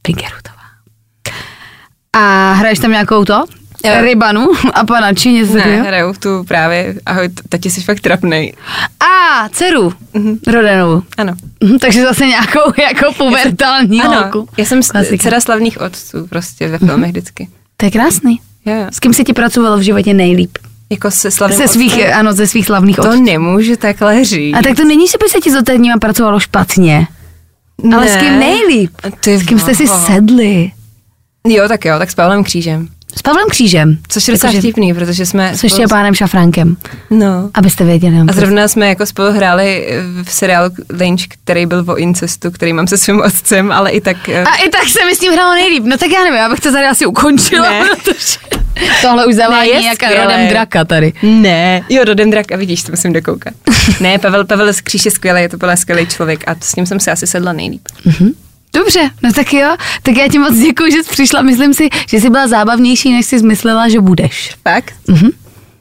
Fingerhutová. 0.05 0.55
A 2.13 2.53
hraješ 2.53 2.79
tam 2.79 2.91
nějakou 2.91 3.25
to? 3.25 3.43
Jo. 3.85 3.91
Rybanu 4.01 4.47
a 4.73 4.85
panači, 4.85 5.31
něco 5.31 5.53
Ne, 5.53 5.81
hraju 5.81 6.13
tu 6.19 6.43
právě, 6.43 6.95
ahoj, 7.05 7.29
tati 7.49 7.69
jsi 7.69 7.81
fakt 7.81 7.99
trapnej. 7.99 8.53
A, 8.99 9.49
dceru. 9.49 9.93
Rodenovu. 10.47 11.03
Ano. 11.17 11.33
Mhm, 11.63 11.79
Takže 11.79 12.01
zase 12.03 12.25
nějakou 12.25 12.59
jako 12.81 13.13
pubertální 13.17 14.01
Ano, 14.01 14.21
holku. 14.21 14.49
já 14.57 14.65
jsem 14.65 14.81
Klasika. 14.83 15.23
dcera 15.23 15.39
slavných 15.41 15.81
otců 15.81 16.27
prostě 16.27 16.67
ve 16.67 16.77
filmech 16.77 17.09
vždycky. 17.11 17.47
To 17.77 17.85
je 17.85 17.91
krásný. 17.91 18.39
Jo, 18.65 18.73
jo. 18.75 18.85
S 18.91 18.99
kým 18.99 19.13
se 19.13 19.23
ti 19.23 19.33
pracovalo 19.33 19.77
v 19.77 19.81
životě 19.81 20.13
nejlíp? 20.13 20.57
Jako 20.89 21.11
se 21.11 21.31
slavným 21.31 21.59
Ze 21.59 21.67
svých, 21.67 22.13
ano, 22.13 22.33
ze 22.33 22.47
svých 22.47 22.65
slavných 22.65 22.95
To 22.95 23.01
otců. 23.01 23.23
nemůžu 23.23 23.75
takhle 23.75 24.23
říct. 24.25 24.55
A 24.55 24.61
tak 24.61 24.75
to 24.75 24.83
není, 24.83 25.07
že 25.07 25.17
by 25.23 25.29
se 25.29 25.37
ti 25.39 25.51
s 25.51 25.55
ostatníma 25.55 25.97
pracovalo 25.97 26.39
špatně. 26.39 27.07
Ale 27.95 28.09
s 28.09 28.15
kým 28.15 28.39
nejlíp? 28.39 28.91
Ty 29.19 29.37
S 29.39 29.43
kým 29.43 29.59
jste 29.59 29.75
si 29.75 29.87
sedli? 29.87 30.71
Jo, 31.47 31.67
tak 31.67 31.85
jo, 31.85 31.99
tak 31.99 32.11
s 32.11 32.15
Pavlem 32.15 32.43
Křížem. 32.43 32.87
S 33.17 33.21
Pavlem 33.21 33.45
Křížem. 33.49 33.97
Což 34.07 34.27
je 34.27 34.33
docela 34.33 34.51
Jakože- 34.53 34.61
vtipný, 34.61 34.93
protože 34.93 35.25
jsme... 35.25 35.57
S 35.57 35.63
ještě 35.63 35.77
spolu- 35.81 35.89
pánem 35.89 36.13
Šafránkem. 36.13 36.77
No. 37.09 37.49
Abyste 37.53 37.83
věděli. 37.83 38.13
jenom 38.13 38.29
A 38.29 38.33
to. 38.33 38.39
zrovna 38.39 38.67
jsme 38.67 38.87
jako 38.89 39.05
spolu 39.05 39.31
hráli 39.31 39.87
v 40.23 40.31
seriálu 40.31 40.69
Lynch, 40.89 41.21
který 41.27 41.65
byl 41.65 41.85
o 41.87 41.95
incestu, 41.95 42.51
který 42.51 42.73
mám 42.73 42.87
se 42.87 42.97
svým 42.97 43.21
otcem, 43.21 43.71
ale 43.71 43.91
i 43.91 44.01
tak... 44.01 44.29
eh, 44.29 44.43
A 44.43 44.55
i 44.55 44.69
tak 44.69 44.89
se 44.89 45.05
mi 45.05 45.15
s 45.15 45.19
tím 45.19 45.33
hrálo 45.33 45.53
nejlíp. 45.55 45.83
No 45.85 45.97
tak 45.97 46.09
já 46.11 46.19
nevím, 46.23 46.39
já 46.39 46.49
bych 46.49 46.59
to 46.59 46.71
tady 46.71 46.85
asi 46.87 47.05
ukončila, 47.05 47.69
Ne. 47.69 47.81
protože 48.03 48.37
tohle 49.01 49.25
už 49.25 49.35
zavání 49.35 49.71
Ne, 49.71 50.23
rodem 50.23 50.47
draka 50.49 50.85
tady. 50.85 51.13
Ne, 51.23 51.81
jo, 51.89 52.03
Rodem 52.03 52.31
Draka, 52.31 52.57
vidíš, 52.57 52.83
to 52.83 52.91
musím 52.91 53.13
dokoukat. 53.13 53.53
ne, 53.99 54.19
Pavel, 54.19 54.45
Pavel 54.45 54.73
z 54.73 54.81
Kříž 54.81 55.05
je 55.05 55.11
skvělý, 55.11 55.41
je 55.41 55.49
to 55.49 55.57
byl 55.57 55.77
skvělý 55.77 56.07
člověk 56.07 56.43
a 56.47 56.55
s 56.61 56.75
ním 56.75 56.85
jsem 56.85 56.99
se 56.99 57.11
asi 57.11 57.27
sedla 57.27 57.53
nejlíp. 57.53 57.81
Dobře, 58.73 59.09
no 59.23 59.33
tak 59.33 59.53
jo, 59.53 59.75
tak 60.03 60.17
já 60.17 60.27
ti 60.27 60.39
moc 60.39 60.57
děkuji, 60.57 60.91
že 60.91 61.03
jsi 61.03 61.09
přišla. 61.09 61.41
Myslím 61.41 61.73
si, 61.73 61.89
že 62.09 62.17
jsi 62.17 62.29
byla 62.29 62.47
zábavnější, 62.47 63.13
než 63.13 63.25
jsi 63.25 63.43
myslela, 63.43 63.89
že 63.89 63.99
budeš. 64.01 64.51
Fakt? 64.63 64.93
Mhm. 65.07 65.29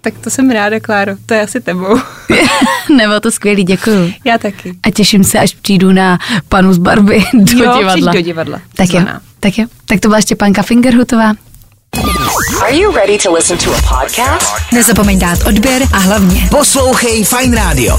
Tak 0.00 0.14
to 0.20 0.30
jsem 0.30 0.50
ráda, 0.50 0.80
Kláro. 0.80 1.12
To 1.26 1.34
je 1.34 1.40
asi 1.42 1.60
tebou. 1.60 1.98
Nebo 2.96 3.20
to 3.20 3.30
skvělý, 3.30 3.64
děkuji. 3.64 4.14
Já 4.24 4.38
taky. 4.38 4.74
A 4.82 4.90
těším 4.90 5.24
se, 5.24 5.38
až 5.38 5.54
přijdu 5.54 5.92
na 5.92 6.18
panu 6.48 6.72
z 6.72 6.78
Barby 6.78 7.24
do 7.34 7.64
Jo, 7.64 7.78
divadla. 7.78 7.88
přijď 7.92 8.04
do 8.12 8.20
divadla. 8.20 8.60
Tak 8.74 8.90
jo, 8.90 9.00
tak 9.40 9.58
jo. 9.58 9.66
Tak 9.86 10.00
to 10.00 10.08
byla 10.08 10.20
Štěpánka 10.20 10.62
Fingerhutová. 10.62 11.32
Are 12.62 12.72
you 12.72 12.92
ready 12.92 13.18
to 13.18 13.30
listen 13.32 13.58
to 13.58 13.70
a 13.70 13.78
podcast? 13.88 14.46
Nezapomeň 14.72 15.18
dát 15.18 15.38
odběr 15.46 15.82
a 15.92 15.98
hlavně 15.98 16.48
Poslouchej 16.50 17.24
Fine 17.24 17.56
Radio. 17.64 17.96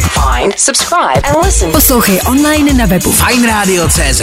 Find, 0.00 0.60
subscribe, 0.60 1.20
and 1.24 1.44
listen. 1.44 1.72
poslouchej 1.72 2.20
online 2.26 2.72
na 2.72 2.86
webu 2.86 3.12
Fine 3.12 3.46
Radio 3.46 3.88
CZ. 3.88 4.22